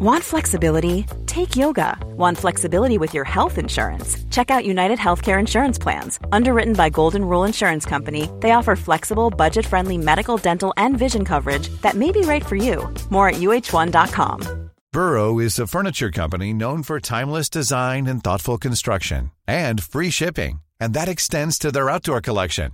Want 0.00 0.22
flexibility? 0.22 1.06
Take 1.26 1.56
yoga. 1.56 1.98
Want 2.16 2.38
flexibility 2.38 2.98
with 2.98 3.14
your 3.14 3.24
health 3.24 3.58
insurance? 3.58 4.16
Check 4.30 4.48
out 4.48 4.64
United 4.64 4.96
Healthcare 4.96 5.40
Insurance 5.40 5.76
Plans. 5.76 6.20
Underwritten 6.30 6.74
by 6.74 6.88
Golden 6.88 7.24
Rule 7.24 7.42
Insurance 7.42 7.84
Company, 7.84 8.30
they 8.38 8.52
offer 8.52 8.76
flexible, 8.76 9.28
budget 9.28 9.66
friendly 9.66 9.98
medical, 9.98 10.36
dental, 10.36 10.72
and 10.76 10.96
vision 10.96 11.24
coverage 11.24 11.68
that 11.82 11.96
may 11.96 12.12
be 12.12 12.20
right 12.20 12.46
for 12.46 12.54
you. 12.54 12.94
More 13.10 13.30
at 13.30 13.40
uh1.com. 13.40 14.70
Burrow 14.92 15.40
is 15.40 15.58
a 15.58 15.66
furniture 15.66 16.12
company 16.12 16.52
known 16.52 16.84
for 16.84 17.00
timeless 17.00 17.50
design 17.50 18.06
and 18.06 18.22
thoughtful 18.22 18.56
construction 18.56 19.32
and 19.48 19.82
free 19.82 20.10
shipping, 20.10 20.60
and 20.78 20.94
that 20.94 21.08
extends 21.08 21.58
to 21.58 21.72
their 21.72 21.90
outdoor 21.90 22.20
collection. 22.20 22.70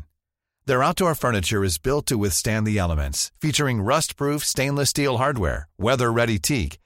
Their 0.66 0.82
outdoor 0.82 1.14
furniture 1.14 1.64
is 1.64 1.78
built 1.78 2.04
to 2.06 2.18
withstand 2.18 2.66
the 2.66 2.76
elements, 2.76 3.32
featuring 3.40 3.80
rust 3.80 4.16
proof 4.16 4.44
stainless 4.44 4.90
steel 4.90 5.16
hardware, 5.16 5.68
weather 5.78 6.12
ready 6.12 6.38
teak 6.38 6.80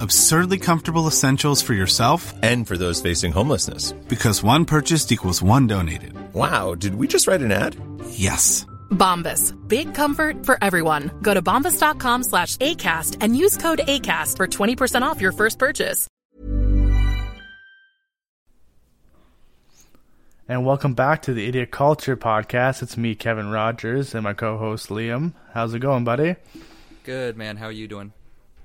Absurdly 0.00 0.58
comfortable 0.58 1.06
essentials 1.06 1.62
for 1.62 1.72
yourself 1.72 2.34
and 2.42 2.66
for 2.66 2.76
those 2.76 3.00
facing 3.00 3.32
homelessness. 3.32 3.92
Because 4.08 4.42
one 4.42 4.64
purchased 4.64 5.12
equals 5.12 5.42
one 5.42 5.66
donated. 5.66 6.12
Wow, 6.34 6.74
did 6.74 6.94
we 6.96 7.06
just 7.06 7.26
write 7.26 7.40
an 7.40 7.52
ad? 7.52 7.76
Yes. 8.10 8.66
Bombas. 8.90 9.54
Big 9.68 9.94
comfort 9.94 10.44
for 10.44 10.58
everyone. 10.62 11.10
Go 11.22 11.32
to 11.34 11.40
bombas.com 11.42 12.24
slash 12.24 12.56
ACAST 12.58 13.18
and 13.20 13.36
use 13.36 13.56
code 13.56 13.80
ACAST 13.86 14.36
for 14.36 14.46
20% 14.46 15.02
off 15.02 15.20
your 15.20 15.32
first 15.32 15.58
purchase. 15.58 16.08
And 20.48 20.64
welcome 20.64 20.94
back 20.94 21.22
to 21.22 21.34
the 21.34 21.46
Idiot 21.48 21.72
Culture 21.72 22.16
Podcast. 22.16 22.80
It's 22.80 22.96
me, 22.96 23.16
Kevin 23.16 23.50
Rogers, 23.50 24.14
and 24.14 24.22
my 24.22 24.32
co 24.32 24.56
host, 24.58 24.90
Liam. 24.90 25.32
How's 25.52 25.74
it 25.74 25.80
going, 25.80 26.04
buddy? 26.04 26.36
Good, 27.02 27.36
man. 27.36 27.56
How 27.56 27.66
are 27.66 27.72
you 27.72 27.88
doing? 27.88 28.12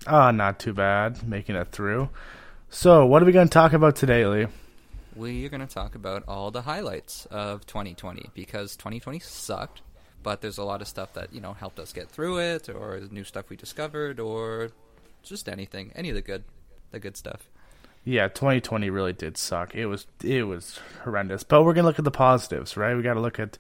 Ah, 0.08 0.28
oh, 0.28 0.32
not 0.32 0.60
too 0.60 0.74
bad. 0.74 1.28
Making 1.28 1.56
it 1.56 1.72
through. 1.72 2.10
So, 2.70 3.06
what 3.06 3.22
are 3.22 3.26
we 3.26 3.32
going 3.32 3.48
to 3.48 3.54
talk 3.54 3.74
about 3.74 3.96
today, 3.96 4.26
Lee? 4.26 4.48
We 5.16 5.46
are 5.46 5.50
going 5.50 5.66
to 5.66 5.72
talk 5.72 5.94
about 5.94 6.24
all 6.28 6.52
the 6.52 6.62
highlights 6.62 7.28
of 7.28 7.66
2020 7.68 8.30
because 8.34 8.76
2020 8.78 9.20
sucked, 9.20 9.82
but 10.24 10.42
there's 10.42 10.58
a 10.58 10.64
lot 10.64 10.82
of 10.82 10.88
stuff 10.88 11.14
that 11.14 11.34
you 11.34 11.42
know 11.42 11.54
helped 11.54 11.80
us 11.80 11.92
get 11.94 12.10
through 12.10 12.40
it, 12.40 12.70
or 12.70 13.02
new 13.12 13.24
stuff 13.24 13.50
we 13.50 13.58
discovered, 13.58 14.20
or 14.20 14.72
just 15.22 15.50
anything, 15.50 15.92
any 15.96 16.10
of 16.10 16.16
the 16.16 16.22
good, 16.22 16.46
the 16.92 17.00
good 17.00 17.18
stuff. 17.18 17.50
Yeah, 18.04 18.28
2020 18.30 18.90
really 18.90 19.14
did 19.14 19.38
suck. 19.38 19.76
It 19.76 19.86
was 19.86 20.08
it 20.24 20.44
was 20.44 20.80
horrendous. 21.04 21.44
But 21.44 21.64
we're 21.64 21.74
gonna 21.74 21.88
look 21.88 22.00
at 22.00 22.06
the 22.06 22.12
positives, 22.12 22.76
right? 22.76 22.96
We 22.96 23.04
got 23.04 23.14
to 23.14 23.22
look 23.22 23.40
at 23.40 23.58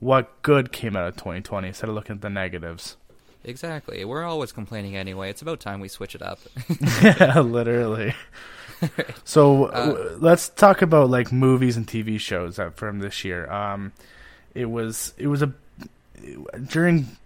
what 0.00 0.42
good 0.42 0.72
came 0.72 0.96
out 0.96 1.06
of 1.06 1.16
2020 1.16 1.68
instead 1.68 1.88
of 1.88 1.94
looking 1.94 2.16
at 2.16 2.22
the 2.22 2.30
negatives. 2.30 2.96
Exactly. 3.44 4.04
We're 4.04 4.24
always 4.24 4.52
complaining 4.52 4.96
anyway. 4.96 5.30
It's 5.30 5.42
about 5.42 5.60
time 5.60 5.80
we 5.80 5.88
switch 5.88 6.14
it 6.14 6.22
up. 6.22 6.40
yeah, 7.02 7.40
literally. 7.40 8.14
So 9.24 9.66
uh, 9.66 10.16
let's 10.18 10.50
talk 10.50 10.82
about 10.82 11.08
like 11.08 11.32
movies 11.32 11.78
and 11.78 11.86
TV 11.86 12.20
shows 12.20 12.60
from 12.74 12.98
this 12.98 13.24
year. 13.24 13.50
Um, 13.50 13.92
it 14.54 14.66
was 14.66 15.14
it 15.16 15.26
was 15.26 15.40
a 15.40 15.54
during 16.68 17.16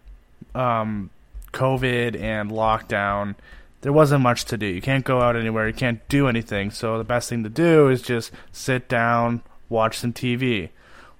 um, 0.54 1.10
COVID 1.52 2.20
and 2.20 2.50
lockdown. 2.50 3.34
There 3.80 3.92
wasn't 3.92 4.22
much 4.22 4.44
to 4.46 4.56
do. 4.56 4.66
You 4.66 4.80
can't 4.80 5.04
go 5.04 5.20
out 5.20 5.36
anywhere. 5.36 5.66
You 5.66 5.74
can't 5.74 6.06
do 6.08 6.28
anything. 6.28 6.70
So 6.70 6.98
the 6.98 7.04
best 7.04 7.28
thing 7.28 7.42
to 7.44 7.50
do 7.50 7.88
is 7.88 8.02
just 8.02 8.30
sit 8.52 8.88
down, 8.88 9.42
watch 9.68 9.98
some 9.98 10.12
TV, 10.12 10.70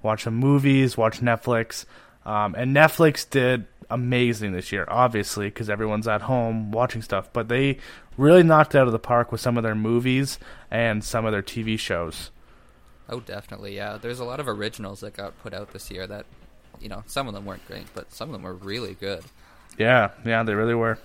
watch 0.03 0.25
some 0.25 0.35
movies, 0.35 0.97
watch 0.97 1.21
Netflix. 1.21 1.85
Um, 2.25 2.55
and 2.55 2.77
Netflix 2.77 3.29
did 3.29 3.67
amazing 3.91 4.53
this 4.53 4.73
year, 4.73 4.85
obviously, 4.89 5.47
because 5.47 5.71
everyone's 5.71 6.09
at 6.09 6.23
home 6.23 6.71
watching 6.71 7.03
stuff. 7.03 7.33
But 7.33 7.49
they 7.49 7.79
really 8.17 8.43
knocked 8.43 8.75
out 8.75 8.87
of 8.87 8.93
the 8.93 8.99
park 8.99 9.33
with 9.33 9.41
some 9.41 9.57
of 9.57 9.63
their 9.63 9.75
movies 9.75 10.39
and 10.71 11.03
some 11.03 11.25
of 11.25 11.33
their 11.33 11.43
TV 11.43 11.79
shows. 11.79 12.31
Oh, 13.09 13.21
definitely, 13.21 13.75
yeah. 13.75 13.97
There's 13.97 14.21
a 14.21 14.25
lot 14.25 14.41
of 14.41 14.49
originals 14.49 15.01
that 15.01 15.15
got 15.15 15.39
put 15.43 15.55
out 15.55 15.73
this 15.73 15.91
year 15.91 16.07
that, 16.07 16.27
you 16.79 16.89
know, 16.89 17.03
some 17.07 17.27
of 17.27 17.35
them 17.35 17.47
weren't 17.47 17.67
great, 17.67 17.87
but 17.95 18.13
some 18.13 18.29
of 18.29 18.33
them 18.35 18.43
were 18.43 18.55
really 18.55 18.95
good. 18.95 19.25
Yeah, 19.79 20.11
yeah, 20.27 20.43
they 20.43 20.55
really 20.55 20.75
were. 20.75 20.99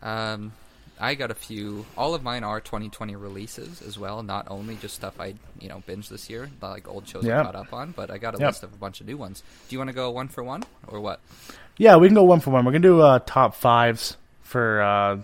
Um, 0.00 0.52
I 1.00 1.14
got 1.14 1.30
a 1.30 1.34
few. 1.34 1.86
All 1.96 2.14
of 2.14 2.22
mine 2.22 2.44
are 2.44 2.60
2020 2.60 3.16
releases 3.16 3.82
as 3.82 3.98
well. 3.98 4.22
Not 4.22 4.46
only 4.50 4.76
just 4.76 4.94
stuff 4.94 5.20
I 5.20 5.34
you 5.60 5.68
know 5.68 5.82
binged 5.86 6.08
this 6.08 6.28
year, 6.28 6.50
like 6.60 6.88
old 6.88 7.08
shows 7.08 7.24
yep. 7.24 7.40
I 7.40 7.44
caught 7.44 7.56
up 7.56 7.72
on, 7.72 7.92
but 7.92 8.10
I 8.10 8.18
got 8.18 8.34
a 8.34 8.38
list 8.38 8.62
of 8.62 8.72
a 8.72 8.76
bunch 8.76 9.00
of 9.00 9.06
new 9.06 9.16
ones. 9.16 9.42
Do 9.68 9.74
you 9.74 9.78
want 9.78 9.88
to 9.88 9.94
go 9.94 10.10
one 10.10 10.28
for 10.28 10.42
one 10.42 10.64
or 10.86 11.00
what? 11.00 11.20
Yeah, 11.76 11.96
we 11.96 12.08
can 12.08 12.14
go 12.14 12.24
one 12.24 12.40
for 12.40 12.50
one. 12.50 12.64
We're 12.64 12.72
gonna 12.72 12.82
do 12.82 13.00
uh, 13.00 13.20
top 13.20 13.54
fives 13.54 14.16
for 14.42 14.82
uh, 14.82 15.18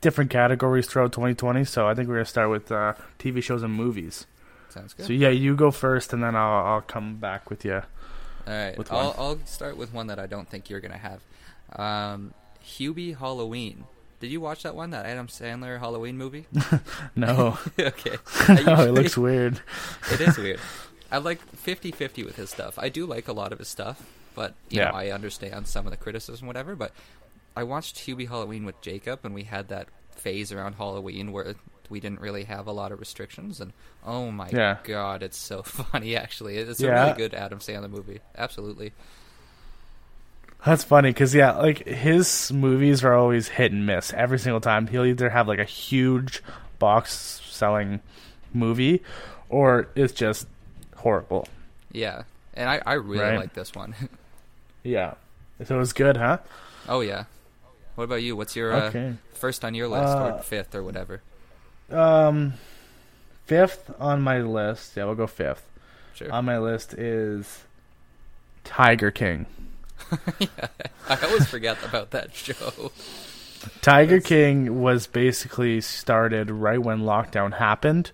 different 0.00 0.30
categories 0.30 0.86
throughout 0.86 1.12
2020. 1.12 1.64
So 1.64 1.88
I 1.88 1.94
think 1.94 2.08
we're 2.08 2.16
gonna 2.16 2.26
start 2.26 2.50
with 2.50 2.70
uh, 2.70 2.94
TV 3.18 3.42
shows 3.42 3.62
and 3.62 3.74
movies. 3.74 4.26
Sounds 4.68 4.94
good. 4.94 5.06
So 5.06 5.12
yeah, 5.12 5.30
you 5.30 5.56
go 5.56 5.70
first, 5.70 6.12
and 6.12 6.22
then 6.22 6.36
I'll 6.36 6.64
I'll 6.64 6.80
come 6.80 7.16
back 7.16 7.50
with 7.50 7.64
you. 7.64 7.82
All 8.46 8.52
right, 8.54 8.76
I'll, 8.90 9.14
I'll 9.18 9.38
start 9.46 9.76
with 9.76 9.92
one 9.92 10.06
that 10.06 10.20
I 10.20 10.26
don't 10.26 10.48
think 10.48 10.70
you're 10.70 10.80
gonna 10.80 10.98
have. 10.98 11.20
Um, 11.74 12.32
Hubie 12.64 13.16
Halloween. 13.16 13.84
Did 14.20 14.30
you 14.30 14.40
watch 14.40 14.62
that 14.62 14.74
one, 14.74 14.90
that 14.90 15.06
Adam 15.06 15.26
Sandler 15.26 15.78
Halloween 15.78 16.16
movie? 16.16 16.46
no. 17.16 17.58
okay. 17.78 18.16
no, 18.64 18.80
it 18.86 18.92
looks 18.92 19.16
weird. 19.16 19.60
it 20.10 20.20
is 20.20 20.38
weird. 20.38 20.60
I 21.10 21.18
like 21.18 21.40
50-50 21.52 22.24
with 22.24 22.36
his 22.36 22.50
stuff. 22.50 22.78
I 22.78 22.88
do 22.88 23.06
like 23.06 23.28
a 23.28 23.32
lot 23.32 23.52
of 23.52 23.58
his 23.58 23.68
stuff, 23.68 24.02
but 24.34 24.54
you 24.70 24.78
yeah. 24.78 24.90
know, 24.90 24.96
I 24.96 25.10
understand 25.10 25.68
some 25.68 25.86
of 25.86 25.90
the 25.90 25.96
criticism, 25.96 26.46
whatever. 26.46 26.74
But 26.74 26.92
I 27.54 27.62
watched 27.62 28.06
Hubie 28.06 28.28
Halloween 28.28 28.64
with 28.64 28.80
Jacob, 28.80 29.20
and 29.24 29.34
we 29.34 29.44
had 29.44 29.68
that 29.68 29.88
phase 30.10 30.50
around 30.50 30.74
Halloween 30.74 31.30
where 31.30 31.54
we 31.88 32.00
didn't 32.00 32.20
really 32.20 32.44
have 32.44 32.66
a 32.66 32.72
lot 32.72 32.90
of 32.92 32.98
restrictions, 32.98 33.60
and 33.60 33.72
oh 34.04 34.30
my 34.30 34.48
yeah. 34.50 34.78
god, 34.82 35.22
it's 35.22 35.38
so 35.38 35.62
funny. 35.62 36.16
Actually, 36.16 36.56
it's 36.56 36.80
a 36.80 36.90
really 36.90 37.12
good 37.12 37.34
Adam 37.34 37.60
Sandler 37.60 37.90
movie. 37.90 38.20
Absolutely. 38.36 38.92
That's 40.66 40.82
funny 40.82 41.10
because 41.10 41.32
yeah, 41.32 41.52
like 41.52 41.86
his 41.86 42.50
movies 42.52 43.04
are 43.04 43.14
always 43.14 43.46
hit 43.46 43.70
and 43.70 43.86
miss 43.86 44.12
every 44.12 44.40
single 44.40 44.60
time. 44.60 44.88
He'll 44.88 45.04
either 45.04 45.30
have 45.30 45.46
like 45.46 45.60
a 45.60 45.64
huge 45.64 46.42
box 46.80 47.40
selling 47.48 48.00
movie, 48.52 49.04
or 49.48 49.86
it's 49.94 50.12
just 50.12 50.48
horrible. 50.96 51.46
Yeah, 51.92 52.24
and 52.54 52.68
I 52.68 52.82
I 52.84 52.94
really 52.94 53.22
right? 53.22 53.38
like 53.38 53.54
this 53.54 53.76
one. 53.76 53.94
yeah, 54.82 55.14
so 55.64 55.76
it 55.76 55.78
was 55.78 55.92
good, 55.92 56.16
huh? 56.16 56.38
Oh 56.88 57.00
yeah. 57.00 57.26
What 57.94 58.02
about 58.02 58.24
you? 58.24 58.34
What's 58.34 58.56
your 58.56 58.72
uh, 58.72 58.88
okay. 58.88 59.08
uh, 59.10 59.12
first 59.34 59.64
on 59.64 59.72
your 59.72 59.86
list 59.86 60.16
uh, 60.16 60.32
or 60.34 60.42
fifth 60.42 60.74
or 60.74 60.82
whatever? 60.82 61.22
Um, 61.92 62.54
fifth 63.44 63.94
on 64.00 64.20
my 64.20 64.40
list. 64.40 64.96
Yeah, 64.96 65.04
we'll 65.04 65.14
go 65.14 65.28
fifth. 65.28 65.64
Sure. 66.14 66.32
On 66.32 66.44
my 66.44 66.58
list 66.58 66.92
is 66.92 67.62
Tiger 68.64 69.12
King. 69.12 69.46
Yeah, 70.38 70.68
I 71.08 71.18
always 71.24 71.46
forget 71.46 71.82
about 71.84 72.10
that 72.10 72.34
show. 72.34 72.92
Tiger 73.82 74.16
that's... 74.16 74.28
King 74.28 74.80
was 74.80 75.06
basically 75.06 75.80
started 75.80 76.50
right 76.50 76.80
when 76.80 77.00
lockdown 77.00 77.54
happened, 77.54 78.10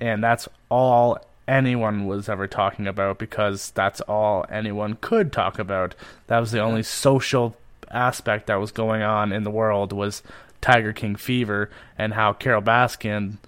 and 0.00 0.22
that's 0.22 0.48
all 0.70 1.18
anyone 1.48 2.06
was 2.06 2.28
ever 2.28 2.46
talking 2.46 2.86
about 2.86 3.18
because 3.18 3.70
that's 3.70 4.00
all 4.02 4.44
anyone 4.50 4.98
could 5.00 5.32
talk 5.32 5.58
about. 5.58 5.94
That 6.26 6.40
was 6.40 6.50
the 6.50 6.60
only 6.60 6.82
social 6.82 7.56
aspect 7.90 8.46
that 8.48 8.56
was 8.56 8.72
going 8.72 9.02
on 9.02 9.32
in 9.32 9.44
the 9.44 9.50
world 9.50 9.92
was 9.92 10.22
Tiger 10.60 10.92
King 10.92 11.16
fever 11.16 11.70
and 11.96 12.14
how 12.14 12.32
Carole 12.32 12.62
Baskin 12.62 13.38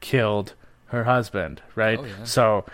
killed 0.00 0.54
her 0.86 1.04
husband, 1.04 1.60
right? 1.74 1.98
Oh, 1.98 2.04
yeah. 2.04 2.24
So 2.24 2.64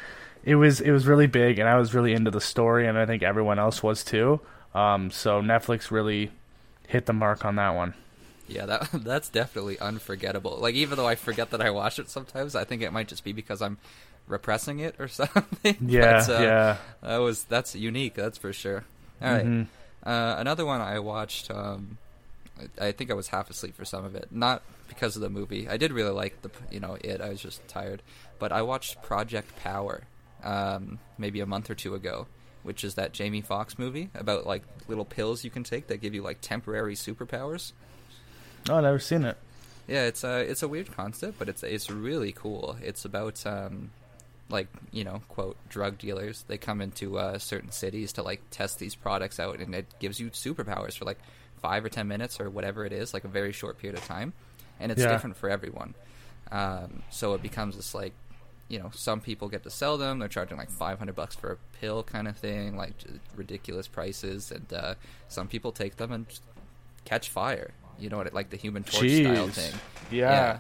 it 0.45 0.57
was 0.57 0.81
it 0.81 0.91
was 0.91 1.07
really 1.07 1.27
big 1.27 1.59
and 1.59 1.69
I 1.69 1.77
was 1.77 1.95
really 1.95 2.13
into 2.13 2.31
the 2.31 2.41
story 2.41 2.87
and 2.87 2.99
I 2.99 3.07
think 3.07 3.23
everyone 3.23 3.59
else 3.59 3.83
was 3.83 4.05
too. 4.05 4.41
Um, 4.75 5.11
so 5.11 5.41
Netflix 5.41 5.91
really 5.91 6.31
hit 6.89 7.07
the 7.07 7.13
mark 7.13 7.45
on 7.45 7.57
that 7.57 7.71
one. 7.71 7.95
Yeah, 8.49 8.67
that 8.67 8.89
that's 8.93 9.29
definitely 9.29 9.79
unforgettable. 9.79 10.59
Like 10.59 10.75
even 10.75 10.99
though 10.99 11.07
I 11.07 11.15
forget 11.15 11.51
that 11.51 11.61
I 11.61 11.71
watch 11.71 11.99
it 11.99 12.11
sometimes, 12.11 12.55
I 12.55 12.65
think 12.65 12.83
it 12.83 12.93
might 12.93 13.09
just 13.09 13.25
be 13.25 13.33
because 13.33 13.63
I'm 13.63 13.79
repressing 14.27 14.81
it 14.81 14.97
or 14.99 15.09
something. 15.09 15.77
Yeah, 15.81 16.25
but, 16.27 16.41
uh, 16.41 16.43
yeah. 16.43 16.77
That 17.03 17.19
was 17.19 17.45
that's 17.45 17.75
unique. 17.75 18.15
That's 18.15 18.39
for 18.39 18.53
sure. 18.53 18.85
All 19.23 19.33
right. 19.33 19.47
mm-hmm. 19.47 20.09
uh, 20.09 20.37
another 20.37 20.67
one 20.67 20.81
I 20.81 20.99
watched. 20.99 21.51
Um, 21.51 21.99
I 22.81 22.93
think 22.93 23.11
I 23.11 23.15
was 23.15 23.29
half 23.29 23.51
asleep 23.51 23.75
for 23.75 23.85
some 23.85 24.05
of 24.05 24.15
it. 24.15 24.29
Not 24.31 24.63
because 24.89 25.17
of 25.17 25.23
the 25.23 25.31
movie. 25.31 25.69
I 25.69 25.77
did 25.77 25.93
really 25.93 26.13
like 26.13 26.43
the 26.43 26.51
you 26.71 26.81
know 26.81 26.97
it. 27.01 27.21
I 27.21 27.31
was 27.31 27.41
just 27.41 27.67
tired, 27.69 28.03
but 28.39 28.53
I 28.53 28.63
watched 28.63 29.03
Project 29.03 29.57
Power 29.57 30.03
um, 30.43 30.99
maybe 31.19 31.41
a 31.41 31.47
month 31.47 31.71
or 31.71 31.75
two 31.75 31.95
ago, 31.95 32.27
which 32.65 32.83
is 32.83 32.97
that 32.97 33.13
Jamie 33.13 33.41
Foxx 33.41 33.79
movie 33.79 34.11
about 34.15 34.47
like 34.47 34.63
little 34.89 35.05
pills 35.05 35.45
you 35.45 35.51
can 35.51 35.63
take 35.63 35.87
that 35.87 36.01
give 36.01 36.15
you 36.15 36.23
like 36.23 36.41
temporary 36.41 36.97
superpowers. 36.97 37.73
Oh, 38.69 38.77
I've 38.77 38.83
never 38.83 38.99
seen 38.99 39.25
it. 39.25 39.37
Yeah, 39.87 40.05
it's 40.07 40.25
a 40.25 40.41
it's 40.41 40.63
a 40.63 40.69
weird 40.69 40.91
concept, 40.97 41.39
but 41.39 41.49
it's 41.49 41.63
it's 41.63 41.91
really 41.91 42.33
cool. 42.33 42.77
It's 42.83 43.05
about 43.05 43.45
um, 43.47 43.91
like 44.49 44.69
you 44.91 45.05
know 45.05 45.21
quote 45.29 45.57
drug 45.69 45.99
dealers. 45.99 46.45
They 46.49 46.57
come 46.59 46.81
into 46.81 47.19
uh, 47.19 47.39
certain 47.39 47.71
cities 47.71 48.13
to 48.15 48.23
like 48.23 48.41
test 48.51 48.79
these 48.79 48.95
products 48.95 49.39
out, 49.39 49.59
and 49.61 49.75
it 49.75 49.87
gives 50.01 50.19
you 50.19 50.31
superpowers 50.31 50.97
for 50.97 51.05
like 51.05 51.19
five 51.61 51.85
or 51.85 51.91
ten 51.91 52.09
minutes 52.09 52.41
or 52.41 52.49
whatever 52.49 52.85
it 52.87 52.93
is, 52.93 53.13
like 53.13 53.25
a 53.25 53.29
very 53.29 53.53
short 53.53 53.79
period 53.79 53.99
of 53.99 54.07
time, 54.07 54.33
and 54.81 54.91
it's 54.91 55.03
Yeah. 55.03 55.09
different 55.13 55.37
for 55.37 55.51
everyone. 55.51 55.95
Um, 56.51 57.03
so 57.11 57.35
it 57.35 57.43
becomes 57.43 57.77
this 57.77 57.95
like 57.95 58.13
you 58.69 58.79
know 58.79 58.91
some 58.95 59.21
people 59.21 59.49
get 59.49 59.63
to 59.65 59.71
sell 59.71 59.99
them. 59.99 60.19
They're 60.19 60.29
charging 60.29 60.57
like 60.57 60.71
five 60.71 60.99
hundred 60.99 61.17
bucks 61.17 61.35
for 61.35 61.53
a 61.53 61.57
pill 61.81 62.03
kind 62.03 62.29
of 62.29 62.37
thing, 62.37 62.77
like 62.77 62.93
ridiculous 63.37 63.89
prices, 63.89 64.51
and 64.51 64.73
uh, 64.73 64.95
some 65.29 65.49
people 65.49 65.73
take 65.73 65.97
them 65.97 66.13
and 66.13 66.27
catch 67.05 67.29
fire. 67.29 67.73
You 67.99 68.09
know 68.09 68.17
what? 68.17 68.27
It, 68.27 68.35
like 68.35 68.51
the 68.51 68.57
Human 68.57 68.85
Torch 68.85 69.11
style 69.11 69.49
thing. 69.49 69.73
Yeah. 70.11 70.59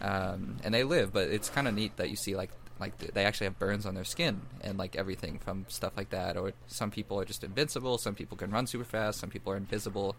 Um, 0.00 0.56
and 0.64 0.74
they 0.74 0.82
live, 0.82 1.12
but 1.12 1.28
it's 1.28 1.48
kind 1.48 1.68
of 1.68 1.74
neat 1.74 1.96
that 1.96 2.10
you 2.10 2.16
see 2.16 2.34
like 2.34 2.50
like 2.80 2.98
they 2.98 3.24
actually 3.24 3.46
have 3.46 3.58
burns 3.58 3.86
on 3.86 3.94
their 3.94 4.04
skin 4.04 4.40
and 4.62 4.76
like 4.76 4.96
everything 4.96 5.38
from 5.38 5.64
stuff 5.68 5.92
like 5.96 6.10
that. 6.10 6.36
Or 6.36 6.52
some 6.66 6.90
people 6.90 7.20
are 7.20 7.24
just 7.24 7.44
invincible. 7.44 7.98
Some 7.98 8.14
people 8.14 8.36
can 8.36 8.50
run 8.50 8.66
super 8.66 8.84
fast. 8.84 9.20
Some 9.20 9.30
people 9.30 9.52
are 9.52 9.56
invisible. 9.56 10.16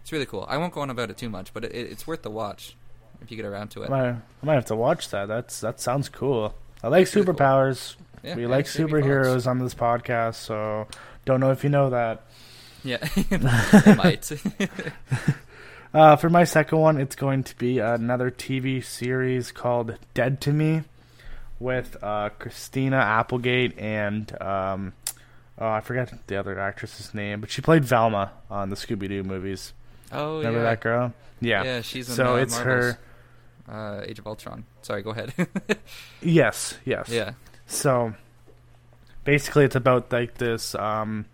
It's 0.00 0.10
really 0.10 0.26
cool. 0.26 0.44
I 0.48 0.56
won't 0.56 0.72
go 0.72 0.80
on 0.80 0.90
about 0.90 1.10
it 1.10 1.16
too 1.16 1.28
much, 1.28 1.54
but 1.54 1.64
it, 1.64 1.72
it's 1.72 2.06
worth 2.06 2.22
the 2.22 2.30
watch 2.30 2.76
if 3.22 3.30
you 3.30 3.36
get 3.36 3.46
around 3.46 3.70
to 3.72 3.82
it. 3.82 3.86
I 3.86 3.90
might, 3.90 4.08
I 4.08 4.46
might 4.46 4.54
have 4.54 4.66
to 4.66 4.76
watch 4.76 5.10
that. 5.10 5.26
That's 5.26 5.60
that 5.60 5.80
sounds 5.80 6.08
cool. 6.08 6.54
I 6.82 6.88
like 6.88 7.10
cool. 7.10 7.22
superpowers. 7.22 7.96
Yeah, 8.22 8.36
we 8.36 8.42
yeah, 8.42 8.48
like 8.48 8.66
superheroes 8.66 9.46
on 9.46 9.58
this 9.58 9.74
podcast, 9.74 10.34
so 10.34 10.86
don't 11.24 11.40
know 11.40 11.50
if 11.50 11.64
you 11.64 11.70
know 11.70 11.90
that. 11.90 12.22
Yeah, 12.84 13.06
might. 13.96 14.30
Uh, 15.94 16.16
for 16.16 16.30
my 16.30 16.44
second 16.44 16.78
one, 16.78 16.98
it's 16.98 17.14
going 17.14 17.44
to 17.44 17.54
be 17.58 17.78
another 17.78 18.30
TV 18.30 18.82
series 18.82 19.52
called 19.52 19.98
Dead 20.14 20.40
to 20.40 20.50
Me 20.50 20.84
with 21.60 22.02
uh, 22.02 22.30
Christina 22.38 22.96
Applegate 22.96 23.78
and 23.78 24.34
um, 24.40 24.94
oh, 25.58 25.68
I 25.68 25.80
forget 25.80 26.12
the 26.26 26.36
other 26.36 26.58
actress's 26.58 27.12
name, 27.12 27.42
but 27.42 27.50
she 27.50 27.60
played 27.60 27.84
Velma 27.84 28.32
on 28.50 28.70
the 28.70 28.76
Scooby 28.76 29.06
Doo 29.06 29.22
movies. 29.22 29.74
oh 30.10 30.38
Remember 30.38 30.60
yeah, 30.60 30.64
that 30.64 30.80
girl? 30.80 31.12
Yeah. 31.42 31.62
yeah. 31.62 31.80
She's 31.82 32.08
in 32.08 32.14
so 32.14 32.34
uh, 32.34 32.38
it's 32.38 32.54
Marvels, 32.54 32.94
her. 32.94 32.98
Uh, 33.68 34.02
Age 34.04 34.18
of 34.18 34.26
Ultron. 34.26 34.64
Sorry, 34.82 35.02
go 35.02 35.10
ahead. 35.10 35.32
Yes, 36.22 36.74
yes. 36.84 37.08
yeah, 37.08 37.32
So 37.66 38.14
basically, 39.24 39.64
it's 39.64 39.76
about 39.76 40.12
like 40.12 40.34
this. 40.38 40.74
Um, 40.74 41.26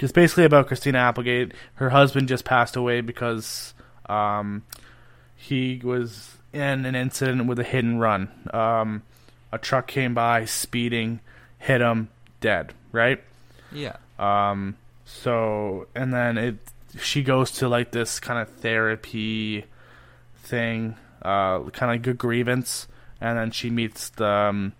it's 0.00 0.12
basically 0.12 0.44
about 0.44 0.66
Christina 0.66 0.98
Applegate. 0.98 1.52
Her 1.74 1.90
husband 1.90 2.28
just 2.28 2.44
passed 2.44 2.74
away 2.76 3.00
because 3.00 3.74
um, 4.06 4.64
he 5.36 5.80
was 5.84 6.36
in 6.52 6.84
an 6.84 6.94
incident 6.94 7.46
with 7.46 7.58
a 7.58 7.64
hit 7.64 7.84
and 7.84 8.00
run. 8.00 8.28
Um, 8.52 9.02
a 9.52 9.58
truck 9.58 9.86
came 9.86 10.14
by, 10.14 10.44
speeding, 10.46 11.20
hit 11.58 11.80
him, 11.80 12.08
dead. 12.40 12.72
Right. 12.92 13.22
yeah. 13.72 13.96
Um, 14.18 14.76
so 15.04 15.86
and 15.94 16.12
then 16.12 16.38
it 16.38 16.56
she 17.00 17.22
goes 17.22 17.50
to 17.52 17.68
like 17.68 17.90
this 17.90 18.20
kind 18.20 18.40
of 18.40 18.48
therapy 18.56 19.64
thing, 20.44 20.96
uh, 21.24 21.60
kind 21.70 21.90
of 21.90 22.00
like 22.00 22.06
a 22.06 22.14
grievance, 22.14 22.86
and 23.20 23.38
then 23.38 23.50
she 23.50 23.70
meets 23.70 24.10
the 24.10 24.26
um, 24.26 24.72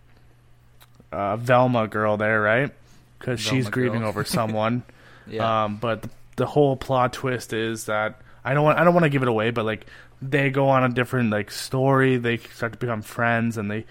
uh, 1.11 1.37
Velma 1.37 1.88
girl 1.88 2.17
there, 2.17 2.41
right? 2.41 2.70
Because 3.19 3.41
she's 3.41 3.64
Velma 3.64 3.70
grieving 3.70 4.00
girl. 4.00 4.08
over 4.08 4.25
someone. 4.25 4.82
Yeah. 5.26 5.64
Um, 5.64 5.76
but 5.79 6.02
the, 6.02 6.11
the 6.37 6.46
whole 6.46 6.76
plot 6.76 7.12
twist 7.12 7.52
is 7.52 7.87
that 7.87 8.20
I 8.44 8.55
don't 8.55 8.64
want 8.64 8.79
I 8.79 8.85
don't 8.85 8.94
want 8.94 9.05
to 9.05 9.11
give 9.11 9.23
it 9.23 9.29
away, 9.29 9.50
but 9.50 9.64
like 9.64 9.87
they 10.20 10.50
go 10.50 10.69
on 10.69 10.85
a 10.85 10.88
different 10.88 11.31
like 11.31 11.50
story. 11.50 12.19
They 12.19 12.37
start 12.37 12.73
to 12.73 12.79
become 12.79 13.02
friends, 13.02 13.56
and 13.56 13.70
they 13.70 13.87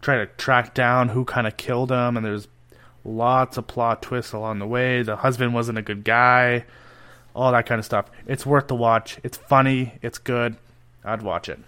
try 0.00 0.18
to 0.18 0.26
track 0.26 0.74
down 0.74 1.08
who 1.08 1.24
kind 1.24 1.46
of 1.46 1.56
killed 1.56 1.88
them. 1.88 2.16
And 2.16 2.24
there's 2.24 2.46
lots 3.04 3.56
of 3.56 3.66
plot 3.66 4.02
twists 4.02 4.32
along 4.32 4.60
the 4.60 4.66
way. 4.66 5.02
The 5.02 5.16
husband 5.16 5.54
wasn't 5.54 5.78
a 5.78 5.82
good 5.82 6.04
guy, 6.04 6.64
all 7.34 7.50
that 7.52 7.66
kind 7.66 7.78
of 7.78 7.84
stuff. 7.84 8.06
It's 8.26 8.46
worth 8.46 8.68
the 8.68 8.76
watch. 8.76 9.18
It's 9.24 9.36
funny. 9.36 9.98
It's 10.02 10.18
good. 10.18 10.56
I'd 11.04 11.22
watch 11.22 11.48
it. 11.48 11.58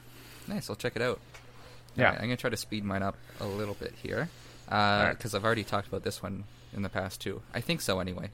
Nice. 0.49 0.69
I'll 0.71 0.77
check 0.77 0.97
it 0.97 1.03
out. 1.03 1.21
Yeah. 1.97 2.07
Alright, 2.07 2.21
I'm 2.21 2.27
gonna 2.27 2.37
try 2.37 2.51
to 2.51 2.57
speed 2.57 2.85
mine 2.85 3.03
up 3.03 3.17
a 3.41 3.47
little 3.47 3.75
bit 3.75 3.95
here 4.03 4.29
because 4.67 5.35
I've 5.35 5.45
already 5.45 5.65
talked 5.65 5.89
about 5.89 6.05
this 6.05 6.23
one 6.23 6.45
in 6.75 6.83
the 6.83 6.89
past 6.89 7.21
too. 7.21 7.43
I 7.55 7.61
think 7.61 7.81
so 7.81 8.01
anyway. 8.01 8.31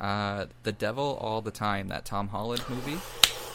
Uh, 0.00 0.46
the 0.64 0.72
Devil 0.72 1.18
All 1.20 1.40
the 1.42 1.50
Time, 1.50 1.88
that 1.88 2.04
Tom 2.04 2.28
Holland 2.28 2.62
movie. 2.68 2.98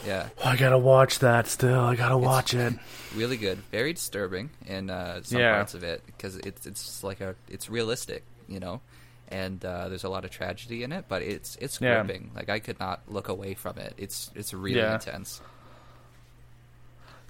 Yeah, 0.07 0.29
I 0.45 0.55
gotta 0.55 0.77
watch 0.77 1.19
that 1.19 1.47
still. 1.47 1.79
I 1.81 1.95
gotta 1.95 2.17
watch 2.17 2.53
it. 2.53 2.73
really 3.15 3.35
good. 3.35 3.57
Very 3.71 3.91
disturbing 3.93 4.49
in 4.65 4.89
uh, 4.89 5.21
some 5.23 5.39
Yeah. 5.41 5.55
parts 5.55 5.73
of 5.73 5.83
it 5.83 6.03
because 6.05 6.37
it's 6.37 6.65
it's 6.65 7.03
like 7.03 7.19
a 7.19 7.35
it's 7.49 7.69
realistic, 7.69 8.23
you 8.47 8.61
know, 8.61 8.79
and 9.27 9.63
uh, 9.65 9.89
there's 9.89 10.05
a 10.05 10.09
lot 10.09 10.23
of 10.23 10.31
tragedy 10.31 10.83
in 10.83 10.93
it, 10.93 11.05
but 11.09 11.21
it's 11.23 11.57
it's 11.57 11.81
Yeah. 11.81 12.01
gripping. 12.03 12.31
Like 12.33 12.47
I 12.47 12.59
could 12.59 12.79
not 12.79 13.01
look 13.09 13.27
away 13.27 13.55
from 13.55 13.77
it. 13.77 13.93
It's 13.97 14.31
it's 14.35 14.53
really 14.53 14.79
Yeah. 14.79 14.93
intense. 14.93 15.41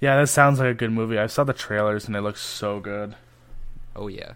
Yeah, 0.02 0.18
that 0.18 0.28
sounds 0.28 0.60
like 0.60 0.70
a 0.70 0.74
good 0.74 0.92
movie. 0.92 1.18
I 1.18 1.28
saw 1.28 1.44
the 1.44 1.54
trailers 1.54 2.08
and 2.08 2.16
it 2.16 2.22
looks 2.22 2.42
so 2.42 2.80
good. 2.80 3.16
Oh 3.96 4.08
yeah. 4.08 4.34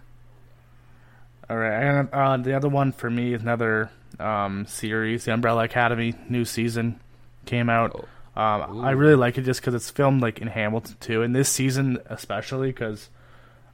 All 1.48 1.56
right, 1.56 1.82
and 1.82 2.08
uh, 2.12 2.36
the 2.38 2.54
other 2.54 2.68
one 2.68 2.92
for 2.92 3.10
me 3.10 3.34
is 3.34 3.42
another 3.42 3.90
um, 4.18 4.66
series, 4.66 5.24
The 5.24 5.34
Umbrella 5.34 5.64
Academy, 5.64 6.14
new 6.28 6.44
season 6.44 7.00
came 7.44 7.68
out. 7.68 7.92
Oh. 7.94 8.08
Um, 8.36 8.84
I 8.84 8.92
really 8.92 9.14
like 9.14 9.38
it 9.38 9.42
just 9.42 9.60
because 9.60 9.74
it's 9.74 9.90
filmed 9.90 10.20
like 10.20 10.40
in 10.40 10.48
Hamilton 10.48 10.96
too, 11.00 11.22
and 11.22 11.34
this 11.34 11.48
season 11.48 11.98
especially 12.06 12.68
because 12.68 13.08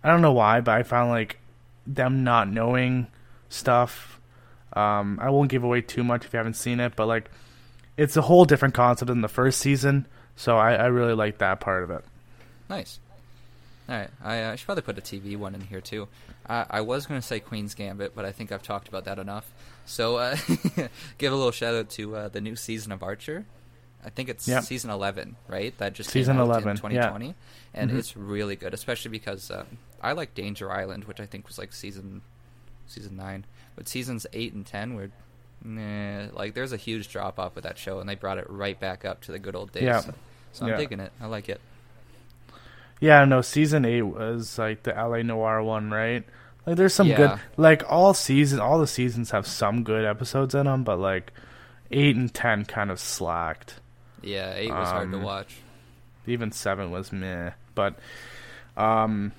I 0.04 0.10
don't 0.10 0.20
know 0.20 0.32
why, 0.32 0.60
but 0.60 0.72
I 0.72 0.82
found 0.82 1.10
like 1.10 1.38
them 1.86 2.24
not 2.24 2.50
knowing 2.50 3.06
stuff. 3.48 4.20
Um, 4.74 5.18
I 5.20 5.30
won't 5.30 5.50
give 5.50 5.64
away 5.64 5.80
too 5.80 6.04
much 6.04 6.24
if 6.24 6.32
you 6.32 6.36
haven't 6.36 6.54
seen 6.54 6.78
it, 6.78 6.94
but 6.94 7.06
like 7.06 7.30
it's 7.96 8.16
a 8.16 8.22
whole 8.22 8.44
different 8.44 8.74
concept 8.74 9.08
than 9.08 9.22
the 9.22 9.28
first 9.28 9.60
season, 9.60 10.06
so 10.36 10.56
I, 10.56 10.74
I 10.74 10.86
really 10.86 11.14
like 11.14 11.38
that 11.38 11.60
part 11.60 11.82
of 11.82 11.90
it. 11.90 12.04
Nice. 12.68 12.98
All 13.88 13.96
right, 13.96 14.10
I, 14.22 14.42
uh, 14.44 14.52
I 14.52 14.56
should 14.56 14.66
probably 14.66 14.82
put 14.82 14.98
a 14.98 15.00
TV 15.00 15.36
one 15.36 15.54
in 15.54 15.60
here 15.62 15.80
too. 15.80 16.06
Uh, 16.48 16.64
I 16.70 16.80
was 16.80 17.06
going 17.06 17.20
to 17.20 17.26
say 17.26 17.40
Queen's 17.40 17.74
Gambit, 17.74 18.14
but 18.14 18.24
I 18.24 18.32
think 18.32 18.52
I've 18.52 18.62
talked 18.62 18.88
about 18.88 19.04
that 19.06 19.18
enough. 19.18 19.50
So 19.86 20.16
uh, 20.16 20.36
give 21.18 21.32
a 21.32 21.36
little 21.36 21.50
shout 21.50 21.74
out 21.74 21.90
to 21.90 22.14
uh, 22.16 22.28
the 22.28 22.40
new 22.40 22.54
season 22.56 22.92
of 22.92 23.02
Archer. 23.02 23.46
I 24.04 24.10
think 24.10 24.28
it's 24.28 24.46
Yep. 24.48 24.62
season 24.64 24.90
eleven, 24.90 25.36
right? 25.48 25.76
That 25.78 25.92
just 25.92 26.10
Season 26.10 26.36
came 26.36 26.40
out 26.40 26.44
11, 26.62 26.62
in 26.70 26.76
yeah. 26.76 26.76
2020, 27.08 27.34
and 27.74 27.90
Mhm. 27.90 27.98
it's 27.98 28.16
really 28.16 28.56
good, 28.56 28.72
especially 28.72 29.10
because 29.10 29.50
um, 29.50 29.66
I 30.00 30.12
like 30.12 30.34
Danger 30.34 30.70
Island, 30.72 31.04
which 31.04 31.20
I 31.20 31.26
think 31.26 31.46
was 31.48 31.58
like 31.58 31.72
season 31.72 32.22
season 32.86 33.16
nine, 33.16 33.44
but 33.76 33.88
seasons 33.88 34.26
eight 34.32 34.52
and 34.52 34.64
ten 34.64 34.94
were. 34.94 35.10
Nah, 35.62 36.28
like 36.32 36.54
there's 36.54 36.72
a 36.72 36.76
huge 36.78 37.08
drop 37.08 37.38
off 37.38 37.54
with 37.54 37.64
that 37.64 37.76
show, 37.78 38.00
and 38.00 38.08
they 38.08 38.14
brought 38.14 38.38
it 38.38 38.46
right 38.48 38.78
back 38.78 39.04
up 39.04 39.20
to 39.22 39.32
the 39.32 39.38
good 39.38 39.54
old 39.54 39.72
days. 39.72 39.82
Yeah. 39.82 40.00
So, 40.00 40.14
so 40.52 40.64
I'm 40.64 40.70
Yeah. 40.72 40.76
digging 40.78 41.00
it. 41.00 41.12
I 41.20 41.26
like 41.26 41.48
it. 41.48 41.60
Yeah, 43.00 43.24
no, 43.24 43.40
season 43.40 43.84
eight 43.84 44.02
was 44.02 44.58
like 44.58 44.82
the 44.82 44.92
LA 44.92 45.22
Noir 45.22 45.62
one, 45.62 45.90
right? 45.90 46.24
Like, 46.66 46.76
there's 46.76 46.92
some 46.94 47.08
Yeah. 47.08 47.16
good, 47.16 47.40
like 47.56 47.82
all 47.90 48.12
season, 48.14 48.60
all 48.60 48.78
the 48.78 48.86
seasons 48.86 49.30
have 49.30 49.46
some 49.46 49.82
good 49.84 50.04
episodes 50.04 50.54
in 50.54 50.66
them, 50.66 50.84
but 50.84 50.98
like 50.98 51.32
eight 51.90 52.16
and 52.16 52.32
ten 52.32 52.64
kind 52.64 52.90
of 52.90 53.00
slacked. 53.00 53.80
Yeah, 54.22 54.52
eight 54.54 54.70
was 54.70 54.88
hard 54.88 55.10
to 55.12 55.16
Um, 55.16 55.22
watch. 55.22 55.56
Even 56.26 56.52
seven 56.52 56.90
was 56.90 57.10
meh, 57.12 57.52
but 57.74 57.98
um, 58.76 59.32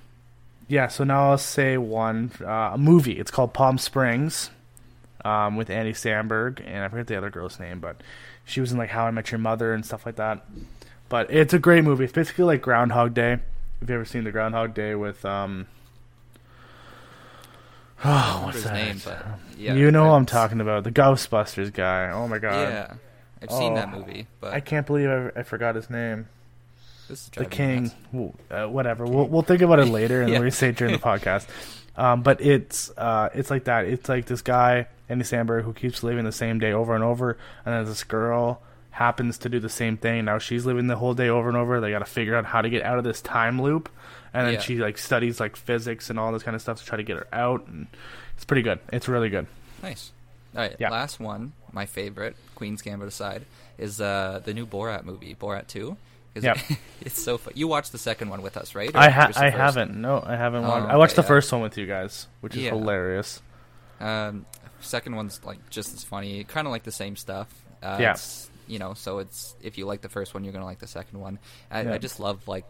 yeah. 0.67 0.87
So 0.87 1.03
now 1.03 1.29
I'll 1.29 1.37
say 1.37 1.77
one 1.77 2.31
uh, 2.41 2.71
a 2.73 2.77
movie. 2.79 3.19
It's 3.19 3.29
called 3.31 3.53
Palm 3.53 3.77
Springs, 3.77 4.49
um, 5.25 5.55
with 5.55 5.69
Andy 5.69 5.93
Samberg, 5.93 6.61
and 6.65 6.83
I 6.83 6.87
forget 6.87 7.07
the 7.07 7.17
other 7.17 7.29
girl's 7.29 7.59
name, 7.59 7.79
but 7.79 7.97
she 8.45 8.61
was 8.61 8.71
in 8.71 8.77
like 8.77 8.89
How 8.89 9.05
I 9.05 9.11
Met 9.11 9.31
Your 9.31 9.39
Mother 9.39 9.73
and 9.73 9.85
stuff 9.85 10.05
like 10.05 10.15
that. 10.15 10.45
But 11.09 11.31
it's 11.31 11.53
a 11.53 11.59
great 11.59 11.83
movie. 11.83 12.05
It's 12.05 12.13
basically 12.13 12.45
like 12.45 12.61
Groundhog 12.61 13.13
Day. 13.13 13.39
If 13.81 13.89
you 13.89 13.95
ever 13.95 14.05
seen 14.05 14.23
the 14.23 14.31
Groundhog 14.31 14.73
Day 14.73 14.95
with 14.95 15.23
um, 15.25 15.67
oh, 18.05 18.41
what's 18.45 18.63
that? 18.63 18.73
name, 18.73 19.01
but 19.03 19.25
yeah, 19.57 19.75
you 19.75 19.91
know 19.91 20.05
who 20.05 20.11
I'm 20.11 20.25
talking 20.25 20.61
about, 20.61 20.83
the 20.83 20.91
Ghostbusters 20.91 21.73
guy. 21.73 22.09
Oh 22.11 22.27
my 22.27 22.39
god, 22.39 22.69
Yeah, 22.69 22.93
I've 23.41 23.51
seen 23.51 23.73
Oh, 23.73 23.75
that 23.75 23.91
movie, 23.91 24.27
but 24.39 24.53
I 24.53 24.59
can't 24.59 24.85
believe 24.87 25.09
I, 25.09 25.39
I 25.39 25.43
forgot 25.43 25.75
his 25.75 25.89
name. 25.89 26.27
the 27.35 27.45
king 27.45 27.91
uh, 28.49 28.67
whatever 28.67 29.05
we'll, 29.05 29.27
we'll 29.27 29.41
think 29.41 29.61
about 29.61 29.79
it 29.79 29.85
later 29.87 30.21
and 30.21 30.31
Yeah. 30.31 30.37
gonna 30.39 30.51
say 30.51 30.69
it 30.69 30.77
during 30.77 30.93
the 30.93 30.99
podcast 30.99 31.45
um, 31.97 32.23
but 32.23 32.39
it's 32.39 32.89
uh, 32.97 33.27
it's 33.33 33.49
like 33.51 33.65
that 33.65 33.83
it's 33.85 34.07
like 34.07 34.25
this 34.27 34.41
guy 34.41 34.87
Andy 35.11 35.23
Samberg 35.25 35.63
who 35.63 35.73
keeps 35.73 36.01
living 36.03 36.25
the 36.25 36.31
same 36.31 36.57
day 36.59 36.71
over 36.71 36.95
and 36.95 37.03
over 37.03 37.37
and 37.65 37.75
then 37.75 37.85
this 37.85 38.03
girl 38.03 38.61
happens 38.91 39.37
to 39.39 39.49
do 39.49 39.59
the 39.59 39.69
same 39.69 39.97
thing. 39.97 40.25
Now 40.25 40.37
she's 40.37 40.65
living 40.65 40.87
the 40.87 40.95
whole 40.97 41.13
day 41.13 41.29
over 41.29 41.47
and 41.47 41.57
over. 41.57 41.79
They 41.79 41.91
got 41.91 41.99
to 41.99 42.05
figure 42.05 42.35
out 42.35 42.45
how 42.45 42.61
to 42.61 42.69
get 42.69 42.83
out 42.83 42.97
of 42.97 43.03
this 43.05 43.21
time 43.21 43.61
loop, 43.61 43.87
and 44.33 44.45
then 44.45 44.55
Yeah. 44.55 44.59
she 44.59 44.77
like 44.79 44.97
studies 44.97 45.39
like 45.39 45.55
physics 45.55 46.09
and 46.09 46.19
all 46.19 46.31
this 46.33 46.43
kind 46.43 46.55
of 46.55 46.61
stuff 46.61 46.79
to 46.79 46.85
try 46.85 46.97
to 46.97 47.03
get 47.03 47.15
her 47.15 47.27
out. 47.31 47.67
And 47.67 47.87
it's 48.35 48.43
pretty 48.43 48.63
good. 48.63 48.79
It's 48.91 49.07
really 49.07 49.29
good. 49.29 49.47
Nice. 49.81 50.11
All 50.53 50.61
right, 50.61 50.75
Yeah. 50.77 50.89
last 50.89 51.21
one, 51.21 51.53
my 51.71 51.85
favorite, 51.85 52.35
Queen's 52.55 52.81
Gambit 52.81 53.07
aside, 53.07 53.45
is 53.77 54.01
uh, 54.01 54.41
the 54.43 54.53
new 54.53 54.65
Borat 54.65 55.05
movie, 55.05 55.35
Borat 55.39 55.67
Two. 55.67 55.95
Yep. 56.35 56.57
it's 57.01 57.21
so 57.21 57.37
fun. 57.37 57.53
You 57.55 57.69
watched 57.69 57.93
the 57.93 57.97
second 57.97 58.29
one 58.29 58.41
with 58.41 58.57
us, 58.57 58.75
right? 58.75 58.93
Or 58.93 58.97
I 58.99 59.09
ha- 59.09 59.31
I 59.37 59.49
haven't. 59.49 59.95
No, 59.95 60.21
I 60.25 60.35
haven't. 60.35 60.65
Oh, 60.65 60.69
watched. 60.69 60.89
I 60.91 60.97
watched 60.97 61.13
okay, 61.13 61.21
the 61.21 61.25
yeah. 61.25 61.27
first 61.39 61.51
one 61.53 61.61
with 61.61 61.77
you 61.77 61.87
guys, 61.87 62.27
which 62.41 62.55
is 62.57 62.63
Yeah. 62.63 62.71
hilarious. 62.71 63.41
Um, 64.01 64.45
second 64.81 65.15
one's 65.15 65.43
like 65.43 65.69
just 65.69 65.93
as 65.93 66.03
funny, 66.03 66.43
kind 66.43 66.67
of 66.67 66.71
like 66.71 66.83
the 66.83 66.91
same 66.91 67.15
stuff. 67.15 67.47
Uh, 67.81 67.97
Yeah. 68.00 68.15
You 68.67 68.79
know, 68.79 68.93
so 68.93 69.19
it's 69.19 69.55
if 69.61 69.77
you 69.77 69.85
like 69.85 70.01
the 70.01 70.09
first 70.09 70.33
one, 70.33 70.43
you're 70.43 70.53
gonna 70.53 70.65
like 70.65 70.79
the 70.79 70.88
second 70.88 71.19
one. 71.19 71.39
I, 71.69 71.81
Yeah. 71.83 71.93
I 71.93 71.97
just 71.97 72.19
love 72.19 72.47
like 72.47 72.65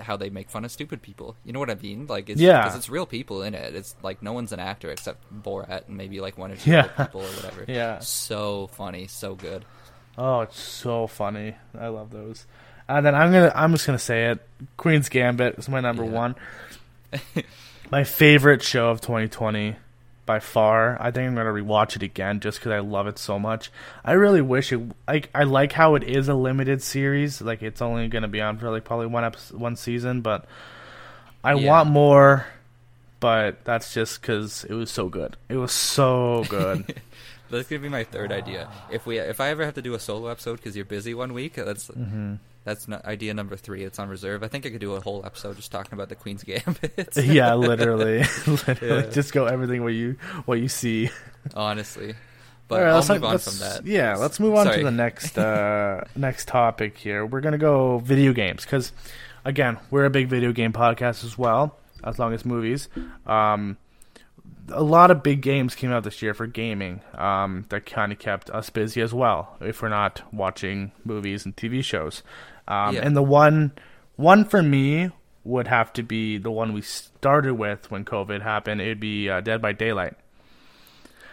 how 0.00 0.16
they 0.16 0.30
make 0.30 0.48
fun 0.48 0.64
of 0.64 0.70
stupid 0.72 1.02
people. 1.02 1.36
You 1.44 1.52
know 1.52 1.58
what 1.60 1.68
I 1.70 1.74
mean? 1.74 2.06
Like, 2.06 2.30
it's, 2.30 2.40
Yeah. 2.40 2.62
because 2.62 2.74
it's 2.76 2.88
real 2.88 3.04
people 3.06 3.42
in 3.42 3.54
it. 3.54 3.74
It's 3.74 3.94
like 4.02 4.22
no 4.22 4.32
one's 4.32 4.52
an 4.52 4.58
actor 4.60 4.90
except 4.90 5.22
Borat 5.42 5.86
and 5.88 5.96
maybe 5.98 6.20
like 6.20 6.38
one 6.38 6.50
or 6.52 6.56
two 6.56 6.70
Yeah. 6.70 6.84
people 6.88 7.20
or 7.20 7.26
whatever. 7.28 7.64
Yeah. 7.68 7.98
So 8.00 8.68
funny, 8.68 9.06
so 9.08 9.34
good. 9.34 9.64
Oh, 10.18 10.40
it's 10.40 10.58
so 10.58 11.06
funny. 11.06 11.54
I 11.78 11.88
love 11.88 12.10
those. 12.10 12.46
And 12.88 13.04
then 13.06 13.14
I'm 13.14 13.30
gonna 13.30 13.52
I'm 13.54 13.72
just 13.72 13.86
gonna 13.86 13.98
say 13.98 14.30
it. 14.30 14.40
Queen's 14.76 15.08
Gambit 15.08 15.56
is 15.58 15.68
my 15.68 15.80
number 15.80 16.04
Yeah. 16.04 16.10
one. 16.10 16.34
my 17.90 18.04
favorite 18.04 18.62
show 18.62 18.88
of 18.90 19.00
2020 19.00 19.76
by 20.26 20.38
far. 20.40 20.96
I 21.00 21.10
think 21.10 21.28
I'm 21.28 21.34
gonna 21.34 21.50
rewatch 21.50 21.96
it 21.96 22.02
again 22.02 22.40
just 22.40 22.58
because 22.58 22.72
I 22.72 22.78
love 22.80 23.06
it 23.06 23.18
so 23.18 23.38
much. 23.38 23.70
I 24.04 24.12
really 24.12 24.42
wish 24.42 24.72
it. 24.72 24.80
Like 25.08 25.30
I 25.34 25.44
like 25.44 25.72
how 25.72 25.94
it 25.96 26.02
is 26.04 26.28
a 26.28 26.34
limited 26.34 26.82
series. 26.82 27.40
Like 27.40 27.62
it's 27.62 27.82
only 27.82 28.08
gonna 28.08 28.28
be 28.28 28.40
on 28.40 28.58
for 28.58 28.70
like 28.70 28.84
probably 28.84 29.06
one 29.06 29.24
episode, 29.24 29.58
one 29.58 29.76
season, 29.76 30.20
but 30.20 30.44
I 31.42 31.54
Yeah. 31.54 31.68
want 31.68 31.90
more. 31.90 32.46
But 33.18 33.64
that's 33.64 33.92
just 33.92 34.20
because 34.22 34.64
it 34.64 34.72
was 34.72 34.90
so 34.90 35.08
good. 35.10 35.36
It 35.50 35.56
was 35.56 35.72
so 35.72 36.44
good. 36.48 37.02
That's 37.50 37.68
gonna 37.68 37.82
be 37.82 37.88
my 37.90 38.04
third 38.04 38.30
idea. 38.32 38.70
If 38.92 39.04
we, 39.06 39.18
if 39.18 39.40
I 39.40 39.48
ever 39.48 39.64
have 39.64 39.74
to 39.74 39.82
do 39.82 39.92
a 39.94 39.98
solo 39.98 40.28
episode 40.28 40.56
because 40.56 40.74
you're 40.76 40.84
busy 40.86 41.12
one 41.14 41.32
week, 41.34 41.54
that's 41.56 41.88
Mm-hmm. 41.88 42.34
That's 42.64 42.86
not 42.88 43.04
idea 43.04 43.32
number 43.34 43.56
three. 43.56 43.82
It's 43.84 43.98
on 43.98 44.08
reserve. 44.08 44.42
I 44.42 44.48
think 44.48 44.66
I 44.66 44.70
could 44.70 44.80
do 44.80 44.94
a 44.94 45.00
whole 45.00 45.24
episode 45.24 45.56
just 45.56 45.72
talking 45.72 45.94
about 45.94 46.08
the 46.08 46.14
Queen's 46.14 46.42
Gambit. 46.44 47.16
yeah, 47.16 47.54
literally, 47.54 48.18
literally, 48.46 49.04
Yeah. 49.04 49.10
just 49.10 49.32
go 49.32 49.46
everything 49.46 49.82
what 49.82 49.92
you 49.94 50.16
what 50.44 50.60
you 50.60 50.68
see. 50.68 51.10
honestly. 51.54 52.14
But 52.68 52.82
right, 52.82 52.92
let's 52.92 53.08
move 53.08 53.24
on 53.24 53.38
from 53.38 53.58
that. 53.58 53.84
Yeah, 53.84 54.14
let's 54.16 54.38
move 54.38 54.54
on 54.54 54.66
Sorry. 54.66 54.78
to 54.78 54.84
the 54.84 54.90
next 54.92 55.36
uh, 55.36 56.04
next 56.14 56.46
topic 56.46 56.96
here. 56.96 57.26
We're 57.26 57.40
gonna 57.40 57.58
go 57.58 57.98
video 57.98 58.32
games 58.32 58.64
because, 58.64 58.92
again, 59.44 59.78
we're 59.90 60.04
a 60.04 60.10
big 60.10 60.28
video 60.28 60.52
game 60.52 60.72
podcast 60.72 61.24
as 61.24 61.36
well, 61.36 61.76
as 62.04 62.20
long 62.20 62.32
as 62.32 62.44
movies. 62.44 62.88
Um, 63.26 63.76
a 64.68 64.84
lot 64.84 65.10
of 65.10 65.24
big 65.24 65.40
games 65.42 65.74
came 65.74 65.90
out 65.90 66.04
this 66.04 66.22
year 66.22 66.32
for 66.32 66.46
gaming 66.46 67.00
um, 67.14 67.66
that 67.70 67.86
kind 67.86 68.12
of 68.12 68.20
kept 68.20 68.50
us 68.50 68.70
busy 68.70 69.00
as 69.00 69.12
well. 69.12 69.56
If 69.60 69.82
we're 69.82 69.88
not 69.88 70.22
watching 70.32 70.92
movies 71.04 71.44
and 71.44 71.56
TV 71.56 71.82
shows, 71.82 72.22
um, 72.70 72.94
Yeah. 72.94 73.02
and 73.02 73.14
the 73.16 73.22
one 73.22 73.72
one 74.16 74.44
for 74.44 74.62
me 74.62 75.10
would 75.44 75.66
have 75.66 75.92
to 75.94 76.02
be 76.02 76.38
the 76.38 76.50
one 76.50 76.72
we 76.72 76.82
started 76.82 77.54
with 77.54 77.90
when 77.90 78.04
COVID 78.04 78.42
happened. 78.42 78.80
It'd 78.80 79.00
be 79.00 79.28
uh, 79.28 79.40
Dead 79.40 79.60
by 79.60 79.72
Daylight. 79.72 80.14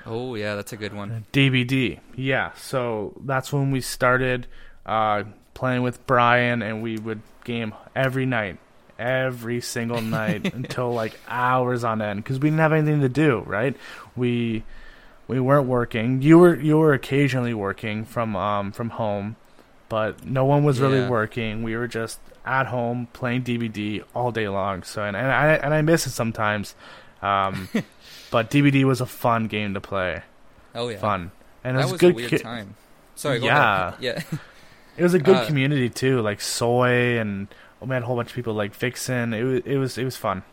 Oh 0.05 0.35
yeah, 0.35 0.55
that's 0.55 0.71
a 0.73 0.77
good 0.77 0.93
one. 0.93 1.25
DBD. 1.33 1.99
Yeah, 2.15 2.51
so 2.53 3.13
that's 3.25 3.51
when 3.51 3.71
we 3.71 3.81
started 3.81 4.47
uh, 4.85 5.23
playing 5.53 5.81
with 5.83 6.05
Brian, 6.07 6.61
and 6.61 6.81
we 6.81 6.97
would 6.97 7.21
game 7.43 7.73
every 7.95 8.25
night, 8.25 8.57
every 8.97 9.59
single 9.59 10.01
night 10.19 10.53
until 10.53 10.93
like 10.93 11.19
hours 11.27 11.83
on 11.83 12.01
end 12.01 12.23
because 12.23 12.39
we 12.39 12.47
didn't 12.49 12.59
have 12.61 12.71
anything 12.73 13.01
to 13.01 13.09
do. 13.09 13.39
Right? 13.45 13.75
We 14.15 14.63
we 15.27 15.41
weren't 15.41 15.67
working. 15.67 16.21
You 16.21 16.39
were 16.39 16.55
you 16.55 16.77
were 16.77 16.93
occasionally 16.93 17.53
working 17.53 18.05
from 18.05 18.37
um 18.37 18.71
from 18.71 18.91
home, 18.91 19.35
but 19.89 20.25
no 20.25 20.45
one 20.45 20.63
was 20.63 20.79
really 20.79 20.99
Yeah. 20.99 21.09
working. 21.09 21.63
We 21.63 21.75
were 21.75 21.87
just 21.87 22.19
at 22.45 22.67
home 22.67 23.07
playing 23.13 23.43
DBD 23.43 24.03
all 24.15 24.31
day 24.31 24.47
long. 24.47 24.83
So 24.83 25.03
and, 25.03 25.15
and 25.17 25.27
I 25.31 25.47
and 25.55 25.73
I 25.73 25.81
miss 25.81 26.07
it 26.07 26.11
sometimes. 26.11 26.75
Um, 27.21 27.69
but 28.31 28.49
DBD 28.51 28.83
was 28.83 29.01
a 29.01 29.05
fun 29.05 29.47
game 29.47 29.73
to 29.73 29.81
play 29.81 30.21
Oh 30.75 30.89
yeah, 30.89 30.97
fun. 30.99 31.31
And 31.63 31.75
it 31.77 31.81
was, 31.81 31.93
was 31.93 31.99
good. 32.01 32.11
a 32.13 32.15
weird 32.15 32.29
ki- 32.29 32.37
time. 32.39 32.75
Sorry. 33.15 33.39
Yeah. 33.39 33.87
ahead. 33.89 33.95
Yeah. 34.01 34.21
It 34.97 35.03
was 35.03 35.13
a 35.13 35.19
good 35.19 35.35
Uh, 35.37 35.45
community 35.45 35.89
too, 35.89 36.21
like 36.21 36.41
Soy 36.41 37.19
and 37.19 37.47
oh 37.81 37.85
man, 37.85 38.01
a 38.03 38.05
whole 38.05 38.15
bunch 38.15 38.29
of 38.29 38.35
people 38.35 38.53
like 38.53 38.73
Vixen. 38.75 39.33
It 39.33 39.43
was 39.43 39.61
it 39.65 39.77
was 39.77 39.97
it 39.97 40.03
was 40.05 40.15
fun. 40.17 40.43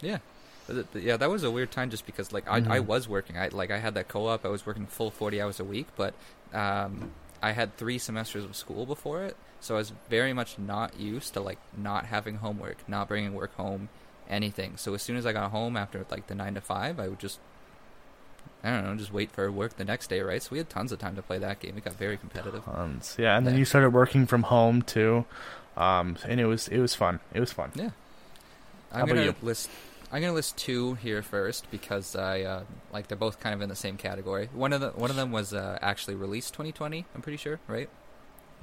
Yeah. 0.00 0.18
But 0.66 0.72
th- 0.74 0.86
th- 0.92 1.04
Yeah, 1.04 1.16
that 1.18 1.28
was 1.30 1.42
a 1.44 1.50
weird 1.50 1.70
time 1.70 1.90
just 1.90 2.04
because 2.06 2.32
like 2.32 2.48
I, 2.48 2.56
I 2.56 2.60
Mhm. 2.80 2.86
was 2.86 3.08
working. 3.08 3.36
I 3.38 3.48
like 3.48 3.70
I 3.70 3.78
had 3.78 3.94
that 3.94 4.08
co-op. 4.08 4.44
I 4.44 4.48
was 4.48 4.64
working 4.66 4.86
full 4.86 5.10
40 5.10 5.40
hours 5.40 5.60
a 5.60 5.64
week, 5.64 5.88
but 5.96 6.14
um 6.52 7.12
I 7.44 7.52
had 7.52 7.76
3 7.76 7.98
semesters 7.98 8.44
of 8.44 8.56
school 8.56 8.86
before 8.86 9.22
it. 9.24 9.36
So 9.60 9.74
I 9.74 9.78
was 9.78 9.92
very 10.10 10.32
much 10.32 10.58
not 10.58 10.98
used 10.98 11.34
to 11.34 11.40
like 11.40 11.58
not 11.76 12.06
having 12.06 12.36
homework, 12.36 12.78
not 12.88 13.08
bringing 13.08 13.34
work 13.34 13.54
home, 13.56 13.88
anything. 14.28 14.76
So 14.76 14.94
as 14.94 15.02
soon 15.02 15.16
as 15.16 15.26
I 15.26 15.32
got 15.32 15.50
home 15.50 15.76
after 15.76 16.04
like 16.10 16.26
the 16.26 16.34
9 16.34 16.54
to 16.54 16.60
5, 16.60 17.00
I 17.00 17.08
would 17.08 17.18
just 17.18 17.38
I 18.62 18.70
don't 18.70 18.84
know, 18.84 18.94
just 18.96 19.12
wait 19.12 19.30
for 19.30 19.50
work 19.52 19.76
the 19.76 19.84
next 19.84 20.06
day, 20.08 20.20
right? 20.20 20.42
So 20.42 20.48
we 20.52 20.58
had 20.58 20.70
tons 20.70 20.90
of 20.90 20.98
time 20.98 21.16
to 21.16 21.22
play 21.22 21.38
that 21.38 21.60
game. 21.60 21.76
It 21.76 21.84
got 21.84 21.94
very 21.94 22.16
competitive. 22.16 22.64
Tons. 22.64 23.14
Yeah, 23.18 23.36
and 23.36 23.46
then 23.46 23.54
Yeah. 23.54 23.58
you 23.60 23.64
started 23.66 23.90
working 23.90 24.26
from 24.26 24.44
home 24.44 24.80
too, 24.80 25.26
um, 25.76 26.16
and 26.26 26.40
it 26.40 26.46
was 26.46 26.68
it 26.68 26.78
was 26.80 26.94
fun. 26.94 27.20
It 27.34 27.40
was 27.40 27.52
fun. 27.52 27.72
Yeah. 27.74 27.90
How 28.90 29.00
I'm 29.00 29.04
about 29.10 29.14
gonna 29.16 29.34
list. 29.42 29.68
I'm 30.12 30.20
gonna 30.22 30.32
list 30.32 30.56
two 30.56 30.94
here 30.94 31.22
first 31.22 31.70
because 31.70 32.14
I 32.14 32.42
uh, 32.42 32.62
like 32.92 33.08
they're 33.08 33.16
both 33.18 33.40
kind 33.40 33.54
of 33.54 33.60
in 33.62 33.68
the 33.68 33.74
same 33.76 33.96
category. 33.96 34.48
One 34.52 34.72
of 34.72 34.80
the 34.80 34.90
one 34.90 35.10
of 35.10 35.16
them 35.16 35.32
was 35.32 35.52
uh, 35.52 35.78
actually 35.82 36.14
released 36.14 36.52
2020. 36.54 37.06
I'm 37.14 37.22
pretty 37.22 37.36
sure, 37.38 37.58
right? 37.66 37.88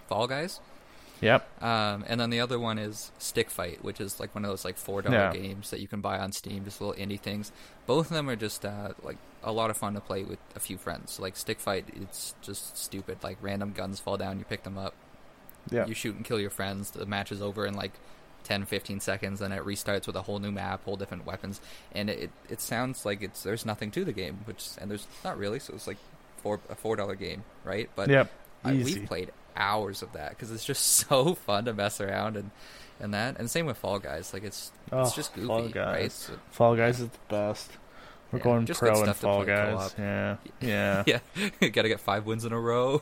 Fall 0.07 0.27
Guys. 0.27 0.59
Yep. 1.21 1.63
Um, 1.63 2.03
and 2.07 2.19
then 2.19 2.31
the 2.31 2.39
other 2.39 2.57
one 2.57 2.79
is 2.79 3.11
Stick 3.19 3.51
Fight, 3.51 3.83
which 3.83 4.01
is 4.01 4.19
like 4.19 4.33
one 4.33 4.43
of 4.43 4.49
those 4.49 4.65
like 4.65 4.75
four 4.77 5.01
dollar 5.03 5.15
Yeah. 5.15 5.33
games 5.33 5.69
that 5.69 5.79
you 5.79 5.87
can 5.87 6.01
buy 6.01 6.17
on 6.17 6.31
Steam, 6.31 6.63
just 6.65 6.81
little 6.81 6.95
indie 6.95 7.19
things. 7.19 7.51
Both 7.85 8.07
of 8.07 8.13
them 8.13 8.27
are 8.29 8.35
just 8.35 8.65
uh, 8.65 8.93
like 9.03 9.17
a 9.43 9.51
lot 9.51 9.69
of 9.69 9.77
fun 9.77 9.93
to 9.93 9.99
play 10.01 10.23
with 10.23 10.39
a 10.55 10.59
few 10.59 10.77
friends. 10.79 11.11
So, 11.13 11.21
Like 11.21 11.35
Stick 11.37 11.59
Fight, 11.59 11.85
it's 11.95 12.33
just 12.41 12.75
stupid. 12.77 13.19
Like 13.23 13.37
random 13.39 13.71
guns 13.71 13.99
fall 13.99 14.17
down, 14.17 14.39
you 14.39 14.45
pick 14.45 14.63
them 14.63 14.79
up, 14.79 14.95
Yeah. 15.69 15.85
you 15.85 15.93
shoot 15.93 16.15
and 16.15 16.25
kill 16.25 16.39
your 16.39 16.49
friends. 16.49 16.89
The 16.89 17.05
match 17.05 17.31
is 17.31 17.39
over 17.41 17.67
in 17.67 17.75
like 17.75 17.91
10, 18.43 18.65
15 18.65 18.99
seconds, 18.99 19.41
and 19.41 19.53
it 19.53 19.63
restarts 19.63 20.07
with 20.07 20.15
a 20.15 20.21
whole 20.21 20.39
new 20.39 20.51
map, 20.51 20.83
whole 20.85 20.97
different 20.97 21.25
weapons. 21.25 21.61
And 21.93 22.09
it, 22.09 22.29
it, 22.49 22.61
sounds 22.61 23.05
like 23.05 23.21
it's 23.21 23.43
there's 23.43 23.65
nothing 23.65 23.91
to 23.91 24.03
the 24.05 24.13
game, 24.13 24.39
which 24.45 24.67
and 24.79 24.89
there's 24.89 25.07
not 25.23 25.37
really. 25.37 25.59
So 25.59 25.73
it's 25.73 25.87
like 25.87 25.97
four 26.37 26.59
a 26.69 26.75
four 26.75 26.95
dollar 26.95 27.15
game, 27.15 27.43
right? 27.63 27.89
But 27.95 28.09
Yep. 28.09 28.31
I, 28.63 28.73
we've 28.73 29.05
played 29.05 29.31
hours 29.55 30.01
of 30.01 30.13
that 30.13 30.29
because 30.29 30.51
it's 30.51 30.65
just 30.65 30.83
so 31.09 31.33
fun 31.35 31.65
to 31.65 31.73
mess 31.73 31.99
around 32.01 32.37
and 32.37 32.51
and 32.99 33.13
that. 33.13 33.37
And 33.39 33.49
same 33.49 33.65
with 33.65 33.77
Fall 33.77 33.99
Guys, 33.99 34.33
like 34.33 34.43
it's 34.43 34.71
Oh, 34.91 35.01
it's 35.01 35.15
just 35.15 35.33
goofy, 35.33 35.47
Fall 35.47 35.61
right? 35.63 35.73
Guys. 35.73 36.13
So- 36.13 36.33
Fall 36.51 36.75
Guys 36.75 36.99
is 36.99 37.09
the 37.09 37.17
best. 37.29 37.71
We're 38.31 38.39
Yeah, 38.39 38.43
going 38.45 38.65
pro 38.67 39.03
in 39.03 39.13
Fall 39.13 39.43
Guys. 39.45 39.93
co-op. 39.93 39.93
Yeah. 39.99 40.37
Yeah. 40.61 41.03
yeah, 41.05 41.19
gotta 41.69 41.89
get 41.89 41.99
five 41.99 42.25
wins 42.25 42.45
in 42.45 42.53
a 42.53 42.59
row. 42.59 43.01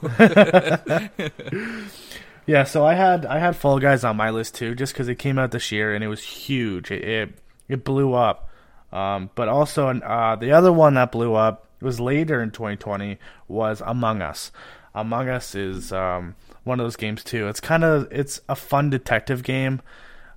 Yeah, 2.50 2.64
so 2.64 2.84
I 2.84 2.96
had 2.96 3.28
I 3.28 3.38
had 3.38 3.56
Fall 3.56 3.78
Guys 3.78 4.04
on 4.04 4.18
my 4.18 4.32
list 4.32 4.56
too, 4.56 4.74
just 4.74 4.92
because 4.92 5.08
it 5.08 5.20
came 5.20 5.38
out 5.38 5.52
this 5.52 5.72
year 5.72 5.94
and 5.94 6.04
it 6.04 6.08
was 6.08 6.24
huge. 6.24 6.90
It 6.90 7.04
it, 7.04 7.30
it 7.68 7.84
blew 7.84 8.16
up. 8.16 8.50
Um, 8.92 9.30
but 9.36 9.48
also 9.48 9.90
uh, 9.90 10.36
the 10.36 10.54
other 10.54 10.74
one 10.74 10.96
that 10.96 11.12
blew 11.12 11.36
up 11.36 11.68
was 11.80 12.00
later 12.00 12.42
in 12.42 12.50
2020 12.50 13.20
was 13.48 13.84
Among 13.86 14.24
Us. 14.24 14.52
Among 14.96 15.30
Us 15.30 15.54
is 15.54 15.94
um, 15.94 16.34
one 16.64 16.80
of 16.80 16.86
those 16.88 16.96
games 16.96 17.24
too. 17.24 17.48
It's 17.48 17.60
kind 17.60 17.84
of 17.84 18.08
it's 18.10 18.42
a 18.50 18.56
fun 18.56 18.90
detective 18.90 19.44
game, 19.44 19.84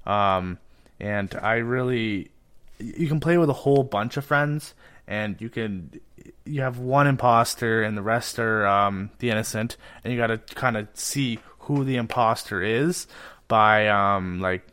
um, 0.05 0.59
and 1.01 1.35
I 1.41 1.55
really 1.55 2.31
you 2.79 3.09
can 3.09 3.21
play 3.21 3.39
with 3.39 3.49
a 3.49 3.55
whole 3.55 3.85
bunch 3.85 4.19
of 4.19 4.27
friends, 4.27 4.75
and 5.07 5.41
you 5.41 5.49
can 5.49 5.99
you 6.45 6.61
have 6.61 6.79
one 6.79 7.07
imposter 7.07 7.83
and 7.83 7.97
the 7.97 8.03
rest 8.03 8.39
are 8.39 8.67
um, 8.67 9.09
the 9.19 9.31
innocent, 9.31 9.79
and 10.05 10.13
you 10.13 10.19
got 10.19 10.27
to 10.27 10.37
kind 10.55 10.77
of 10.77 10.89
see 10.93 11.39
who 11.63 11.85
the 11.85 11.97
imposter 11.97 12.63
is 12.63 13.07
by 13.49 13.89
um, 13.89 14.41
like 14.41 14.67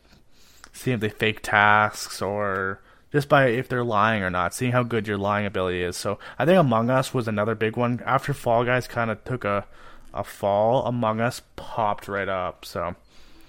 seeing 0.72 0.94
if 0.96 1.00
they 1.00 1.08
fake 1.08 1.40
tasks 1.42 2.22
or 2.22 2.80
just 3.12 3.28
by 3.28 3.46
if 3.48 3.68
they're 3.68 3.84
lying 3.84 4.22
or 4.22 4.30
not, 4.30 4.54
seeing 4.54 4.72
how 4.72 4.82
good 4.82 5.08
your 5.08 5.18
lying 5.18 5.46
ability 5.46 5.82
is. 5.82 5.96
So 5.96 6.18
I 6.38 6.44
think 6.46 6.58
Among 6.58 6.90
Us 6.90 7.12
was 7.12 7.26
another 7.28 7.54
big 7.54 7.76
one. 7.76 8.00
After 8.06 8.32
Fall 8.32 8.64
Guys 8.64 8.86
kind 8.88 9.10
of 9.10 9.22
took 9.24 9.44
a 9.44 9.66
a 10.14 10.24
fall, 10.24 10.84
Among 10.86 11.20
Us 11.20 11.42
popped 11.56 12.08
right 12.08 12.28
up. 12.28 12.64
So 12.64 12.94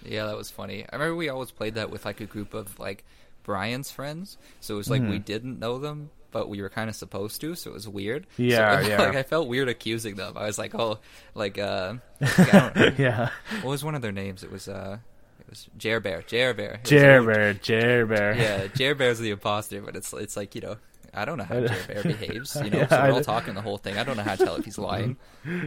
Yeah, 0.04 0.26
that 0.26 0.38
was 0.38 0.50
funny. 0.50 0.84
I 0.92 0.96
remember 0.96 1.16
we 1.16 1.30
always 1.30 1.52
played 1.52 1.76
that 1.76 1.90
with 1.90 2.06
like 2.06 2.20
a 2.22 2.26
group 2.26 2.54
of 2.54 2.80
like 2.80 3.04
Brian's 3.44 3.92
friends. 3.92 4.38
So 4.60 4.76
it 4.76 4.78
was 4.78 4.90
like 4.90 5.08
we 5.08 5.20
Mm-hmm. 5.20 5.24
didn't 5.24 5.60
know 5.60 5.78
them, 5.80 6.12
but 6.32 6.50
we 6.50 6.62
were 6.62 6.70
kind 6.70 6.90
of 6.90 6.96
supposed 6.96 7.42
to, 7.42 7.56
so 7.56 7.70
it 7.72 7.74
was 7.74 7.88
weird. 7.88 8.26
Yeah, 8.38 8.82
so, 8.82 8.88
yeah. 8.90 8.98
Like 9.06 9.16
I 9.16 9.24
felt 9.24 9.48
weird 9.48 9.68
accusing 9.70 10.16
them. 10.16 10.38
I 10.38 10.46
was 10.46 10.58
like, 10.58 10.74
oh, 10.76 11.00
like 11.36 11.58
uh, 11.58 11.96
like, 12.20 12.54
I 12.54 12.70
don't- 12.76 13.00
yeah. 13.00 13.30
what 13.62 13.72
was 13.72 13.84
one 13.84 13.96
of 13.96 14.02
their 14.02 14.12
names? 14.12 14.44
It 14.44 14.52
was 14.52 14.68
uh, 14.68 14.98
it 15.40 15.50
was 15.50 15.68
Jer 15.78 16.00
Bear, 16.00 16.22
Jer 16.24 16.54
Bear, 16.54 16.80
Jer 16.84 17.24
Bear, 17.24 17.54
Jer 17.54 18.06
Bear. 18.06 18.36
Yeah, 18.36 18.68
Jer 18.68 18.96
Bear's 18.96 19.20
the 19.20 19.32
imposter, 19.32 19.82
but 19.82 19.96
it's 19.96 20.14
it's 20.14 20.36
like 20.38 20.56
you 20.56 20.62
know. 20.62 20.78
I 21.14 21.26
don't 21.26 21.38
know 21.38 21.44
how 21.44 21.60
Jer 21.68 21.78
Bear 21.88 22.04
behaves, 22.04 22.56
you 22.64 22.70
know. 22.70 22.78
Yeah, 22.80 22.88
so 22.88 22.96
I 22.96 23.08
we're 23.10 23.14
all 23.16 23.20
d- 23.20 23.26
talking 23.26 23.54
the 23.54 23.62
whole 23.62 23.78
thing. 23.78 23.98
I 23.98 24.06
don't 24.06 24.16
know 24.16 24.24
how 24.24 24.36
to 24.36 24.46
tell 24.46 24.56
if 24.56 24.64
he's 24.64 24.78
lying. 24.78 25.18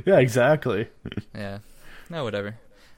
yeah, 0.06 0.16
exactly. 0.18 0.88
Yeah, 1.34 1.58
no, 2.08 2.24
whatever. 2.24 2.56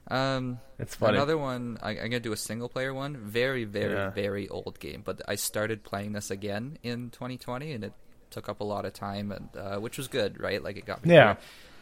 Um, 0.08 0.60
It's 0.78 0.94
funny. 0.94 1.16
Another 1.16 1.36
one, 1.38 1.78
I, 1.82 1.90
I'm 1.90 1.96
gonna 2.10 2.20
do 2.20 2.32
a 2.32 2.36
single 2.36 2.68
player 2.68 2.92
one. 2.94 3.16
Very, 3.16 3.64
very, 3.64 3.92
Yeah. 3.94 4.10
very 4.10 4.48
old 4.48 4.78
game, 4.78 5.02
but 5.04 5.20
I 5.26 5.34
started 5.36 5.82
playing 5.82 6.12
this 6.12 6.30
again 6.30 6.78
in 6.82 7.10
2020, 7.10 7.72
and 7.72 7.84
it 7.84 7.92
took 8.30 8.48
up 8.48 8.60
a 8.60 8.64
lot 8.64 8.84
of 8.84 8.92
time, 8.92 9.32
and 9.32 9.48
uh, 9.56 9.78
which 9.78 9.98
was 9.98 10.08
good, 10.08 10.40
right? 10.40 10.62
Like 10.62 10.76
it 10.76 10.84
got 10.86 11.04
me. 11.04 11.14
Yeah. 11.14 11.36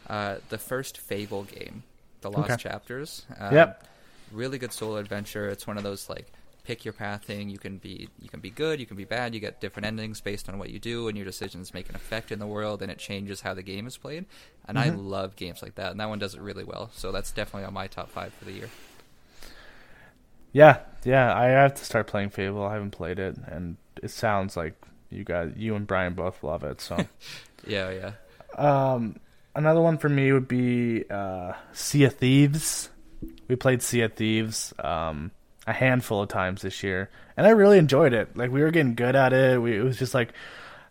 Uh, 0.08 0.36
the 0.48 0.58
first 0.58 0.98
Fable 0.98 1.44
game, 1.44 1.82
The 2.20 2.30
Lost 2.30 2.50
Okay. 2.52 2.62
Chapters. 2.62 3.26
Um, 3.38 3.54
Yep. 3.54 3.88
Really 4.32 4.58
good 4.58 4.72
solo 4.72 4.96
adventure. 4.96 5.48
It's 5.48 5.66
one 5.66 5.76
of 5.76 5.82
those 5.84 6.08
like 6.08 6.26
pick 6.64 6.84
your 6.84 6.94
path 6.94 7.24
thing. 7.24 7.48
You 7.50 7.58
can 7.58 7.78
be 7.78 8.08
you 8.18 8.28
can 8.28 8.40
be 8.40 8.50
good, 8.50 8.80
you 8.80 8.86
can 8.86 8.96
be 8.96 9.04
bad. 9.04 9.34
You 9.34 9.40
get 9.40 9.60
different 9.60 9.86
endings 9.86 10.20
based 10.20 10.48
on 10.48 10.58
what 10.58 10.70
you 10.70 10.78
do, 10.80 11.08
and 11.08 11.16
your 11.16 11.26
decisions 11.26 11.74
make 11.74 11.88
an 11.88 11.96
effect 11.96 12.32
in 12.32 12.38
the 12.40 12.46
world, 12.46 12.82
and 12.82 12.90
it 12.90 12.98
changes 12.98 13.42
how 13.42 13.54
the 13.54 13.62
game 13.62 13.86
is 13.86 13.96
played. 13.96 14.26
And 14.66 14.78
I 14.78 14.88
Mm-hmm. 14.88 14.90
love 14.90 15.36
games 15.36 15.62
like 15.62 15.76
that, 15.76 15.92
and 15.92 16.00
that 16.00 16.08
one 16.08 16.18
does 16.18 16.34
it 16.34 16.40
really 16.42 16.64
well. 16.64 16.90
So 16.94 17.12
that's 17.12 17.32
definitely 17.32 17.66
on 17.66 17.74
my 17.74 17.86
top 17.86 18.10
five 18.10 18.34
for 18.34 18.44
the 18.44 18.52
year. 18.52 18.72
Yeah, 20.52 20.80
yeah. 21.04 21.34
I 21.36 21.46
have 21.46 21.74
to 21.74 21.84
start 21.84 22.06
playing 22.06 22.30
Fable. 22.30 22.64
I 22.64 22.74
haven't 22.74 22.92
played 22.92 23.18
it, 23.18 23.36
and 23.46 23.76
it 24.02 24.10
sounds 24.10 24.56
like 24.56 24.74
you 25.10 25.24
guys, 25.24 25.52
you 25.56 25.74
and 25.74 25.86
Brian 25.86 26.14
both 26.14 26.42
love 26.42 26.64
it. 26.64 26.80
So, 26.80 27.06
Yeah, 27.66 27.90
yeah. 27.90 28.12
um, 28.56 29.16
another 29.54 29.80
one 29.80 29.98
for 29.98 30.08
me 30.08 30.32
would 30.32 30.48
be 30.48 31.04
uh, 31.10 31.54
Sea 31.72 32.04
of 32.04 32.14
Thieves. 32.16 32.90
We 33.48 33.56
played 33.56 33.82
Sea 33.82 34.02
of 34.02 34.14
Thieves 34.14 34.72
um, 34.78 35.32
a 35.66 35.72
handful 35.72 36.22
of 36.22 36.28
times 36.28 36.62
this 36.62 36.82
year, 36.82 37.10
and 37.36 37.46
I 37.46 37.50
really 37.50 37.78
enjoyed 37.78 38.12
it. 38.12 38.36
Like 38.36 38.50
we 38.50 38.62
were 38.62 38.70
getting 38.70 38.94
good 38.94 39.16
at 39.16 39.32
it. 39.32 39.60
We, 39.60 39.76
it 39.76 39.82
was 39.82 39.98
just 39.98 40.14
like 40.14 40.32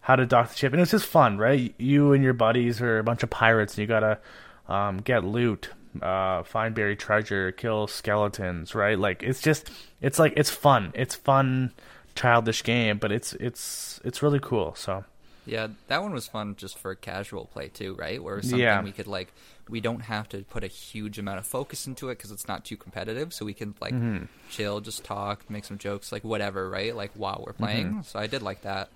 how 0.01 0.15
to 0.15 0.25
dock 0.25 0.49
the 0.49 0.55
ship, 0.55 0.73
and 0.73 0.79
it 0.79 0.83
was 0.83 0.91
just 0.91 1.05
fun, 1.05 1.37
right? 1.37 1.73
You 1.77 2.13
and 2.13 2.23
your 2.23 2.33
buddies 2.33 2.81
are 2.81 2.99
a 2.99 3.03
bunch 3.03 3.23
of 3.23 3.29
pirates, 3.29 3.73
and 3.73 3.81
you 3.81 3.87
gotta 3.87 4.19
um, 4.67 4.97
get 4.97 5.23
loot, 5.23 5.69
uh, 6.01 6.43
find 6.43 6.73
buried 6.75 6.99
treasure, 6.99 7.51
kill 7.51 7.87
skeletons, 7.87 8.75
right? 8.75 8.97
Like 8.97 9.23
it's 9.23 9.41
just, 9.41 9.69
it's 10.01 10.19
like 10.19 10.33
it's 10.35 10.49
fun. 10.49 10.91
It's 10.95 11.15
fun, 11.15 11.71
childish 12.15 12.63
game, 12.63 12.97
but 12.97 13.11
it's 13.11 13.33
it's 13.33 13.99
it's 14.03 14.21
really 14.21 14.39
cool. 14.39 14.75
So 14.75 15.05
Yeah, 15.45 15.67
that 15.87 16.01
one 16.01 16.13
was 16.13 16.27
fun 16.27 16.55
just 16.55 16.77
for 16.77 16.95
casual 16.95 17.45
play 17.45 17.67
too, 17.67 17.95
right? 17.95 18.23
Where 18.23 18.41
something 18.41 18.59
Yeah. 18.59 18.81
we 18.81 18.91
could 18.93 19.07
like, 19.07 19.33
we 19.67 19.81
don't 19.81 19.99
have 20.01 20.29
to 20.29 20.43
put 20.43 20.63
a 20.63 20.67
huge 20.67 21.19
amount 21.19 21.39
of 21.39 21.45
focus 21.47 21.85
into 21.87 22.09
it 22.09 22.17
because 22.17 22.31
it's 22.31 22.47
not 22.47 22.63
too 22.63 22.77
competitive, 22.77 23.33
so 23.33 23.43
we 23.45 23.53
can 23.53 23.75
like 23.81 23.93
Mm-hmm. 23.93 24.25
chill, 24.49 24.79
just 24.79 25.03
talk, 25.03 25.49
make 25.49 25.65
some 25.65 25.77
jokes, 25.77 26.11
like 26.11 26.23
whatever, 26.23 26.69
right? 26.69 26.95
Like 26.95 27.11
while 27.15 27.43
we're 27.45 27.53
playing. 27.53 27.87
Mm-hmm. 27.87 28.01
So 28.03 28.19
I 28.19 28.27
did 28.27 28.41
like 28.41 28.61
that. 28.61 28.89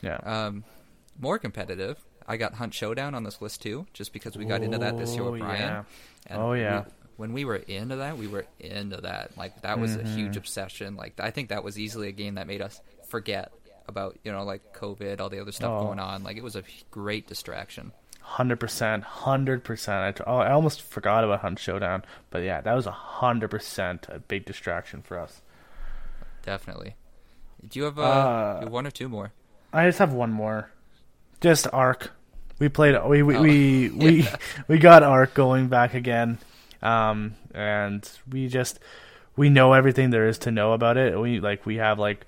yeah, 0.00 0.16
Um, 0.16 0.64
more 1.20 1.38
competitive. 1.38 1.98
I 2.26 2.36
got 2.36 2.54
Hunt 2.54 2.72
Showdown 2.74 3.14
on 3.14 3.22
this 3.24 3.40
list 3.42 3.62
too, 3.62 3.86
just 3.92 4.12
because 4.12 4.36
we 4.36 4.44
got 4.44 4.62
into 4.62 4.78
that 4.78 4.98
this 4.98 5.14
year 5.14 5.24
Oh, 5.24 5.32
with 5.32 5.40
Brian. 5.40 5.60
yeah. 5.60 5.82
And 6.26 6.40
Oh, 6.40 6.50
we- 6.52 6.60
yeah. 6.60 6.84
when 7.16 7.32
we 7.32 7.44
were 7.44 7.56
into 7.56 7.96
that, 7.96 8.16
we 8.18 8.26
were 8.26 8.46
into 8.58 8.96
that. 9.02 9.36
Like 9.36 9.62
that 9.62 9.78
was 9.78 9.94
a 9.94 9.98
Mm-hmm. 10.00 10.16
huge 10.16 10.36
obsession. 10.36 10.96
Like 10.96 11.20
I 11.20 11.30
think 11.30 11.50
that 11.50 11.62
was 11.62 11.78
easily 11.78 12.08
a 12.08 12.12
game 12.12 12.34
that 12.36 12.46
made 12.48 12.62
us 12.62 12.80
forget 13.08 13.52
about 13.88 14.18
you 14.24 14.32
know 14.32 14.44
like 14.44 14.74
COVID, 14.76 15.20
all 15.20 15.28
the 15.28 15.40
other 15.40 15.52
stuff 15.52 15.70
Oh. 15.72 15.84
going 15.86 15.98
on. 15.98 16.22
Like 16.22 16.36
it 16.36 16.42
was 16.42 16.56
a 16.56 16.62
great 16.90 17.26
distraction. 17.26 17.92
hundred 18.20 18.60
percent, 18.60 19.04
hundred 19.04 19.64
percent. 19.64 20.20
I 20.20 20.24
oh, 20.30 20.36
I 20.38 20.52
almost 20.52 20.82
forgot 20.82 21.24
about 21.24 21.40
Hunt 21.40 21.58
Showdown, 21.58 22.04
but 22.30 22.42
yeah, 22.42 22.60
that 22.60 22.74
was 22.74 22.86
a 22.86 22.92
hundred 22.92 23.50
percent 23.50 24.06
a 24.08 24.18
big 24.20 24.44
distraction 24.44 25.02
for 25.02 25.18
us. 25.18 25.42
Definitely. 26.42 26.94
Do 27.68 27.78
you 27.78 27.84
have 27.84 27.98
uh, 27.98 28.02
Uh, 28.02 28.66
one 28.68 28.86
or 28.86 28.90
two 28.90 29.08
more? 29.08 29.32
I 29.72 29.86
just 29.86 29.98
have 29.98 30.12
one 30.12 30.32
more. 30.32 30.70
Just 31.40 31.66
ARK. 31.72 32.10
We 32.58 32.68
played. 32.68 32.96
We 33.06 33.22
we 33.22 33.36
Oh, 33.36 33.40
we 33.42 33.90
we, 33.90 34.28
we 34.68 34.78
got 34.78 35.02
ARK 35.02 35.34
going 35.34 35.68
back 35.68 35.94
again, 35.94 36.38
um, 36.82 37.34
and 37.54 38.08
we 38.30 38.48
just 38.48 38.78
we 39.36 39.48
know 39.48 39.72
everything 39.72 40.10
there 40.10 40.26
is 40.28 40.38
to 40.40 40.50
know 40.50 40.72
about 40.72 40.96
it. 40.96 41.18
We 41.18 41.40
like 41.40 41.64
we 41.66 41.76
have 41.76 41.98
like 41.98 42.26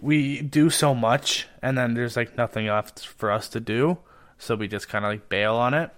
we 0.00 0.42
do 0.42 0.70
so 0.70 0.94
much, 0.94 1.46
and 1.62 1.76
then 1.78 1.94
there's 1.94 2.16
like 2.16 2.36
nothing 2.36 2.66
left 2.66 3.06
for 3.06 3.30
us 3.30 3.48
to 3.50 3.60
do, 3.60 3.98
so 4.38 4.54
we 4.56 4.68
just 4.68 4.88
kind 4.88 5.04
of 5.04 5.10
like 5.10 5.28
bail 5.28 5.54
on 5.54 5.74
it. 5.74 5.90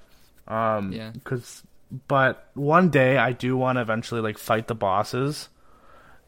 Um, 0.49 0.93
Yeah. 0.93 1.13
Cause, 1.25 1.63
but 2.09 2.49
one 2.55 2.91
day 2.91 3.17
I 3.17 3.33
do 3.33 3.57
want 3.57 3.77
to 3.77 3.83
eventually 3.83 4.21
like 4.21 4.39
fight 4.39 4.67
the 4.69 4.75
bosses, 4.75 5.49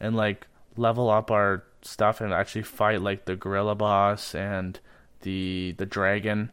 and 0.00 0.16
like 0.16 0.46
level 0.76 1.10
up 1.10 1.30
our 1.30 1.64
stuff 1.82 2.20
and 2.20 2.32
actually 2.32 2.62
fight 2.62 3.02
like 3.02 3.24
the 3.24 3.36
gorilla 3.36 3.74
boss 3.74 4.34
and 4.34 4.78
the 5.22 5.74
the 5.78 5.86
dragon, 5.86 6.50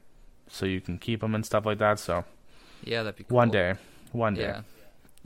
so 0.49 0.65
you 0.65 0.81
can 0.81 0.97
keep 0.97 1.21
them 1.21 1.33
and 1.35 1.45
stuff 1.45 1.65
like 1.65 1.77
that. 1.79 1.99
So 1.99 2.25
Yeah, 2.83 3.03
that'd 3.03 3.15
be 3.17 3.23
cool. 3.23 3.35
one 3.37 3.49
day, 3.51 3.75
one 4.11 4.33
day. 4.35 4.41
Yeah. 4.41 4.61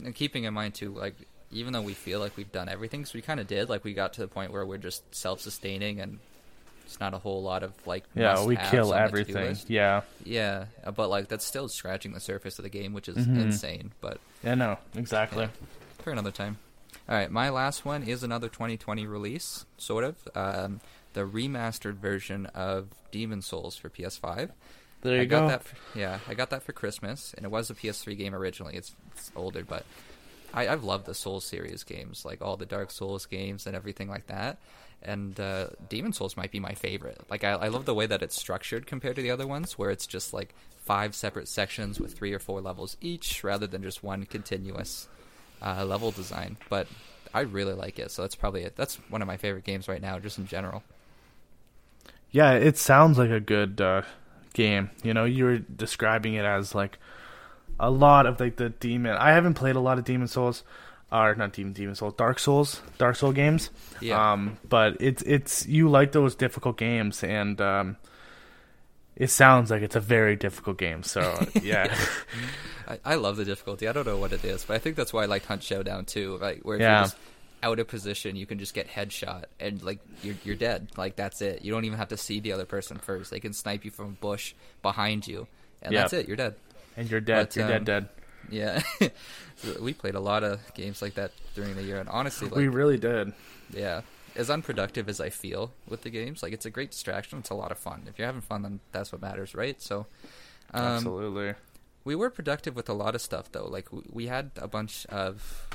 And 0.04 0.14
keeping 0.14 0.44
in 0.44 0.54
mind 0.54 0.74
too, 0.74 0.94
like 0.94 1.14
even 1.50 1.72
though 1.72 1.82
we 1.82 1.94
feel 1.94 2.20
like 2.20 2.36
we've 2.36 2.52
done 2.52 2.68
everything, 2.68 3.04
so 3.04 3.12
we 3.14 3.22
kind 3.22 3.40
of 3.40 3.46
did. 3.46 3.68
Like 3.68 3.84
we 3.84 3.94
got 3.94 4.12
to 4.14 4.20
the 4.20 4.28
point 4.28 4.52
where 4.52 4.64
we're 4.64 4.78
just 4.78 5.02
self-sustaining 5.14 6.00
and 6.00 6.18
it's 6.86 6.98
not 7.00 7.14
a 7.14 7.18
whole 7.18 7.42
lot 7.42 7.62
of 7.62 7.72
like 7.86 8.04
Yeah, 8.14 8.44
we 8.44 8.56
kill 8.56 8.92
on 8.92 9.10
the 9.12 9.18
to-do 9.18 9.36
everything. 9.38 9.56
Yeah, 9.68 10.02
Yeah, 10.24 10.64
uh, 10.84 10.90
but 10.90 11.08
like 11.08 11.28
that's 11.28 11.44
still 11.44 11.68
scratching 11.68 12.12
the 12.12 12.20
surface 12.20 12.58
of 12.58 12.64
the 12.64 12.68
game, 12.70 12.92
which 12.92 13.08
is 13.08 13.16
Mm-hmm. 13.16 13.40
insane. 13.40 13.92
But 14.00 14.18
yeah, 14.42 14.54
no, 14.54 14.78
exactly. 14.96 15.48
for 16.02 16.10
another 16.10 16.32
time. 16.32 16.58
All 17.08 17.16
right, 17.16 17.30
my 17.30 17.48
last 17.50 17.84
one 17.84 18.02
is 18.04 18.22
another 18.22 18.48
2020 18.48 19.06
release, 19.06 19.66
sort 19.78 20.04
of. 20.04 20.16
Um, 20.34 20.80
the 21.12 21.22
remastered 21.26 21.94
version 21.94 22.46
of 22.46 22.88
Demon's 23.10 23.46
Souls 23.46 23.76
for 23.76 23.88
PS5. 23.88 24.50
There 25.02 25.16
you 25.16 25.22
I 25.22 25.24
got 25.24 25.40
go. 25.40 25.48
that. 25.48 25.64
For, 25.64 25.76
yeah, 25.98 26.18
I 26.28 26.34
got 26.34 26.50
that 26.50 26.62
for 26.62 26.72
Christmas, 26.72 27.34
and 27.36 27.44
it 27.44 27.50
was 27.50 27.68
a 27.70 27.74
PS3 27.74 28.16
game 28.16 28.32
originally. 28.34 28.76
It's, 28.76 28.94
it's 29.16 29.32
older, 29.34 29.64
but 29.64 29.84
I, 30.52 30.68
I've 30.68 30.84
loved 30.84 31.06
the 31.06 31.14
Souls 31.14 31.44
series 31.44 31.84
games, 31.84 32.24
like 32.24 32.42
all 32.42 32.56
the 32.56 32.66
Dark 32.66 32.90
Souls 32.90 33.26
games 33.26 33.66
and 33.66 33.76
everything 33.76 34.08
like 34.08 34.26
that. 34.26 34.58
And 35.02 35.38
uh, 35.40 35.68
Demon's 35.88 36.18
Souls 36.18 36.36
might 36.36 36.50
be 36.50 36.60
my 36.60 36.74
favorite. 36.74 37.20
Like 37.30 37.44
I, 37.44 37.52
I 37.52 37.68
love 37.68 37.86
the 37.86 37.94
way 37.94 38.06
that 38.06 38.22
it's 38.22 38.38
structured 38.38 38.86
compared 38.86 39.16
to 39.16 39.22
the 39.22 39.30
other 39.30 39.46
ones, 39.46 39.78
where 39.78 39.90
it's 39.90 40.06
just 40.06 40.32
like 40.32 40.54
five 40.84 41.14
separate 41.14 41.48
sections 41.48 42.00
with 42.00 42.14
three 42.14 42.32
or 42.32 42.38
four 42.38 42.60
levels 42.60 42.96
each, 43.00 43.42
rather 43.42 43.66
than 43.66 43.82
just 43.82 44.02
one 44.02 44.26
continuous 44.26 45.08
uh, 45.62 45.84
level 45.84 46.10
design. 46.10 46.56
But 46.68 46.86
I 47.32 47.40
really 47.40 47.74
like 47.74 47.98
it, 47.98 48.10
so 48.10 48.22
that's 48.22 48.34
probably 48.34 48.62
it. 48.62 48.76
That's 48.76 48.96
one 49.08 49.22
of 49.22 49.28
my 49.28 49.36
favorite 49.36 49.64
games 49.64 49.88
right 49.88 50.02
now, 50.02 50.18
just 50.18 50.38
in 50.38 50.46
general. 50.46 50.82
Yeah, 52.30 52.52
it 52.52 52.76
sounds 52.76 53.18
like 53.18 53.30
a 53.30 53.40
good 53.40 53.80
uh, 53.80 54.02
game. 54.52 54.90
You 55.02 55.14
know, 55.14 55.24
you 55.24 55.44
were 55.44 55.58
describing 55.58 56.34
it 56.34 56.44
as 56.44 56.74
like 56.74 56.98
a 57.80 57.90
lot 57.90 58.26
of 58.26 58.38
like 58.38 58.56
the 58.56 58.68
demon. 58.68 59.16
I 59.16 59.32
haven't 59.32 59.54
played 59.54 59.74
a 59.76 59.80
lot 59.80 59.98
of 59.98 60.04
Demon's 60.04 60.32
Souls, 60.32 60.62
or 61.10 61.34
not 61.34 61.52
Demon 61.52 61.72
Demon's 61.72 61.98
Souls, 61.98 62.14
Dark 62.16 62.38
Souls, 62.38 62.80
Dark 62.98 63.16
Soul 63.16 63.32
games. 63.32 63.70
Yeah. 64.00 64.32
Um, 64.32 64.58
but 64.68 64.98
it's 65.00 65.22
it's 65.22 65.66
you 65.66 65.88
like 65.88 66.12
those 66.12 66.34
difficult 66.34 66.76
games, 66.76 67.24
and 67.24 67.60
um, 67.60 67.96
it 69.16 69.28
sounds 69.30 69.70
like 69.70 69.82
it's 69.82 69.96
a 69.96 70.00
very 70.00 70.36
difficult 70.36 70.78
game. 70.78 71.02
So 71.02 71.20
yeah, 71.62 71.94
I, 72.88 72.98
I 73.04 73.14
love 73.16 73.36
the 73.36 73.44
difficulty. 73.44 73.88
I 73.88 73.92
don't 73.92 74.06
know 74.06 74.16
what 74.18 74.32
it 74.32 74.44
is, 74.44 74.64
but 74.64 74.74
I 74.74 74.78
think 74.78 74.96
that's 74.96 75.12
why 75.12 75.22
I 75.22 75.26
liked 75.26 75.46
Hunt 75.46 75.62
Showdown 75.62 76.04
too. 76.04 76.38
Like 76.40 76.60
where 76.62 76.76
if 76.76 76.82
Yeah. 76.82 76.96
you're 76.98 77.04
just 77.04 77.16
out 77.62 77.78
of 77.78 77.88
position, 77.88 78.36
you 78.36 78.46
can 78.46 78.58
just 78.58 78.72
get 78.72 78.88
headshot 78.88 79.44
and 79.58 79.82
like 79.82 79.98
you're 80.22 80.36
you're 80.44 80.56
dead. 80.56 80.88
Like 80.96 81.16
that's 81.16 81.42
it. 81.42 81.62
You 81.62 81.72
don't 81.72 81.84
even 81.84 81.98
have 81.98 82.08
to 82.08 82.16
see 82.16 82.40
the 82.40 82.52
other 82.52 82.64
person 82.64 82.98
first. 82.98 83.30
They 83.30 83.40
can 83.40 83.52
snipe 83.52 83.84
you 83.84 83.90
from 83.90 84.06
a 84.06 84.08
bush 84.10 84.54
behind 84.82 85.26
you, 85.26 85.46
and 85.82 85.92
Yep. 85.92 86.02
that's 86.02 86.12
it. 86.14 86.28
You're 86.28 86.36
dead. 86.38 86.54
And 86.96 87.10
you're 87.10 87.20
dead. 87.20 87.48
But, 87.48 87.56
you're 87.56 87.64
um, 87.64 87.70
dead. 87.70 87.84
Dead. 87.84 88.08
Yeah. 88.50 88.82
We 89.78 89.92
played 89.92 90.14
a 90.14 90.20
lot 90.20 90.42
of 90.42 90.58
games 90.72 91.02
like 91.02 91.16
that 91.16 91.32
during 91.54 91.76
the 91.76 91.82
year, 91.82 92.00
and 92.00 92.08
honestly, 92.08 92.48
like 92.48 92.56
we 92.56 92.68
really 92.68 92.96
did. 92.96 93.34
yeah, 93.74 94.00
as 94.34 94.48
unproductive 94.48 95.06
as 95.06 95.20
I 95.20 95.28
feel 95.28 95.72
with 95.86 96.00
the 96.00 96.08
games, 96.08 96.42
like 96.42 96.54
it's 96.54 96.64
a 96.64 96.70
great 96.70 96.92
distraction. 96.92 97.40
It's 97.40 97.50
a 97.50 97.54
lot 97.54 97.70
of 97.70 97.76
fun. 97.76 98.04
If 98.06 98.18
you're 98.18 98.24
having 98.24 98.40
fun, 98.40 98.62
then 98.62 98.80
that's 98.90 99.12
what 99.12 99.20
matters, 99.20 99.54
right? 99.54 99.78
So. 99.82 100.06
Um, 100.72 100.84
Absolutely. 100.84 101.54
we 102.04 102.14
were 102.14 102.30
productive 102.30 102.76
with 102.76 102.88
a 102.88 102.92
lot 102.92 103.14
of 103.16 103.20
stuff 103.20 103.50
though 103.50 103.66
like 103.66 103.88
we 104.08 104.28
had 104.28 104.52
a 104.56 104.68
bunch 104.68 105.04
of 105.06 105.68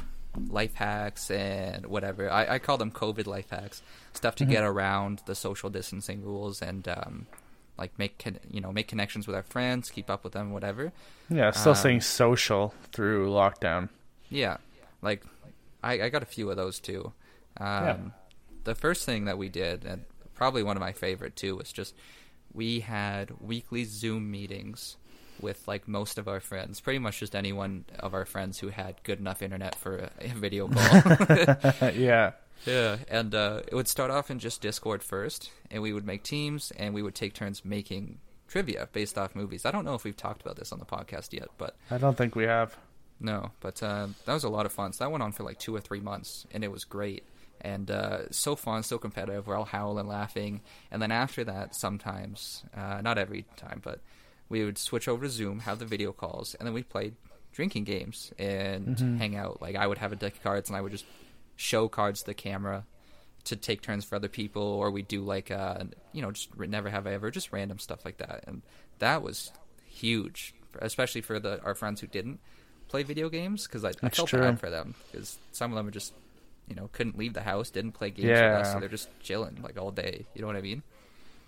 life 0.49 0.75
hacks 0.75 1.29
and 1.29 1.85
whatever 1.85 2.31
i, 2.31 2.55
I 2.55 2.59
call 2.59 2.77
them 2.77 2.91
covid 2.91 3.27
life 3.27 3.49
hacks 3.49 3.81
stuff 4.13 4.35
to 4.35 4.45
get 4.45 4.63
around 4.63 5.21
the 5.25 5.35
social 5.35 5.69
distancing 5.69 6.23
rules 6.23 6.61
and 6.61 6.87
um, 6.87 7.27
like 7.77 7.97
make 7.99 8.17
con- 8.19 8.39
you 8.49 8.61
know 8.61 8.71
make 8.71 8.87
connections 8.87 9.27
with 9.27 9.35
our 9.35 9.43
friends 9.43 9.89
keep 9.89 10.09
up 10.09 10.23
with 10.23 10.33
them 10.33 10.51
whatever 10.51 10.91
Yeah, 11.29 11.51
still 11.51 11.71
um, 11.71 11.75
staying 11.77 12.01
social 12.01 12.73
through 12.91 13.29
lockdown. 13.29 13.89
yeah 14.29 14.57
like 15.01 15.23
i, 15.83 16.01
I 16.03 16.09
got 16.09 16.23
a 16.23 16.25
few 16.27 16.49
of 16.49 16.57
those 16.57 16.79
too 16.79 17.11
um, 17.57 17.65
Yeah. 17.85 17.97
the 18.63 18.75
first 18.75 19.05
thing 19.05 19.25
that 19.25 19.37
we 19.37 19.49
did 19.49 19.85
and 19.85 20.05
probably 20.33 20.63
one 20.63 20.75
of 20.77 20.81
my 20.81 20.91
favorite 20.93 21.35
too 21.35 21.55
was 21.57 21.71
just 21.71 21.95
we 22.53 22.79
had 22.81 23.31
weekly 23.41 23.83
Zoom 23.83 24.31
meetings 24.31 24.95
with 25.41 25.67
like 25.67 25.89
most 25.89 26.17
of 26.17 26.29
our 26.29 26.39
friends, 26.39 26.79
pretty 26.79 26.99
much 26.99 27.19
just 27.19 27.35
anyone 27.35 27.83
of 27.99 28.13
our 28.13 28.23
friends 28.23 28.59
who 28.59 28.69
had 28.69 28.95
good 29.03 29.19
enough 29.19 29.41
internet 29.41 29.75
for 29.75 29.97
a, 29.97 30.11
a 30.21 30.27
video 30.29 30.67
call. 30.69 31.89
yeah. 31.93 32.31
Yeah, 32.65 32.97
and 33.07 33.33
uh, 33.35 33.61
it 33.67 33.75
would 33.75 33.87
start 33.87 34.11
off 34.11 34.31
in 34.31 34.39
just 34.39 34.61
Discord 34.61 35.03
first, 35.03 35.51
and 35.69 35.81
we 35.83 35.93
would 35.93 36.05
make 36.05 36.23
teams, 36.23 36.71
and 36.77 36.93
we 36.93 37.01
would 37.01 37.15
take 37.15 37.33
turns 37.33 37.63
making 37.63 38.19
trivia 38.47 38.87
based 38.91 39.17
off 39.17 39.35
movies. 39.35 39.65
I 39.65 39.71
don't 39.71 39.85
know 39.85 39.95
if 39.95 40.03
we've 40.03 40.17
talked 40.17 40.41
about 40.41 40.55
this 40.55 40.71
on 40.71 40.79
the 40.79 40.85
podcast 40.85 41.33
yet, 41.33 41.49
but 41.57 41.75
I 41.91 41.97
don't 41.97 42.17
think 42.17 42.35
we 42.35 42.45
have. 42.45 42.75
No, 43.19 43.51
but 43.59 43.81
uh, 43.81 44.07
that 44.25 44.33
was 44.33 44.43
a 44.43 44.49
lot 44.49 44.65
of 44.65 44.73
fun. 44.73 44.93
So 44.93 45.03
that 45.03 45.11
went 45.11 45.23
on 45.23 45.31
for 45.31 45.43
like 45.43 45.59
two 45.59 45.75
or 45.75 45.79
three 45.79 45.99
months, 45.99 46.45
and 46.51 46.63
it 46.63 46.71
was 46.71 46.83
great 46.83 47.23
and 47.61 47.89
uh, 47.89 48.29
so 48.31 48.55
fun, 48.55 48.83
so 48.83 48.97
competitive. 48.97 49.47
We're 49.47 49.55
all 49.55 49.65
howling, 49.65 50.07
laughing, 50.07 50.61
and 50.91 51.01
then 51.01 51.11
after 51.11 51.43
that, 51.45 51.75
sometimes, 51.75 52.63
uh, 52.75 53.01
not 53.01 53.17
every 53.17 53.45
time, 53.57 53.81
but 53.83 54.01
we 54.49 54.63
would 54.63 54.77
switch 54.77 55.07
over 55.07 55.25
to 55.25 55.29
Zoom, 55.29 55.61
have 55.61 55.79
the 55.79 55.85
video 55.85 56.11
calls, 56.11 56.53
and 56.55 56.67
then 56.67 56.73
we 56.73 56.83
played 56.83 57.15
drinking 57.51 57.85
games 57.85 58.31
and 58.37 58.97
mm-hmm. 58.97 59.17
hang 59.17 59.35
out. 59.35 59.61
Like 59.61 59.75
I 59.75 59.87
would 59.87 59.97
have 59.97 60.11
a 60.11 60.15
deck 60.15 60.33
of 60.33 60.43
cards, 60.43 60.69
and 60.69 60.77
I 60.77 60.81
would 60.81 60.91
just 60.91 61.05
show 61.55 61.87
cards 61.87 62.21
to 62.21 62.27
the 62.27 62.33
camera 62.33 62.85
to 63.45 63.55
take 63.55 63.81
turns 63.81 64.03
for 64.03 64.15
other 64.15 64.27
people, 64.27 64.63
or 64.63 64.91
we 64.91 65.01
do 65.01 65.21
like 65.21 65.51
uh, 65.51 65.83
you 66.11 66.21
know 66.21 66.31
just 66.31 66.57
never 66.57 66.89
have 66.89 67.07
I 67.07 67.13
ever, 67.13 67.31
just 67.31 67.51
random 67.51 67.79
stuff 67.79 68.03
like 68.03 68.17
that, 68.17 68.43
and 68.47 68.61
that 68.99 69.21
was 69.21 69.51
huge, 69.87 70.53
especially 70.79 71.21
for 71.21 71.39
the 71.39 71.61
our 71.63 71.75
friends 71.75 72.01
who 72.01 72.07
didn't 72.07 72.39
play 72.87 73.03
video 73.03 73.29
games 73.29 73.67
because 73.67 73.83
I, 73.83 73.91
I, 74.03 74.09
felt 74.09 74.29
true. 74.29 74.41
bad 74.41 74.59
for 74.59 74.69
them 74.69 74.95
because 75.11 75.37
some 75.51 75.71
of 75.71 75.75
them 75.75 75.85
were 75.85 75.91
just 75.91 76.13
you 76.67 76.75
know 76.75 76.89
couldn't 76.91 77.17
leave 77.17 77.33
the 77.33 77.41
house, 77.41 77.69
didn't 77.69 77.93
play 77.93 78.09
games 78.09 78.27
yeah. 78.27 78.57
with 78.57 78.67
us, 78.67 78.73
so 78.73 78.79
they're 78.79 78.89
just 78.89 79.09
chilling 79.21 79.59
like 79.61 79.79
all 79.79 79.91
day. 79.91 80.25
You 80.33 80.41
know 80.41 80.47
what 80.47 80.55
I 80.55 80.61
mean? 80.61 80.83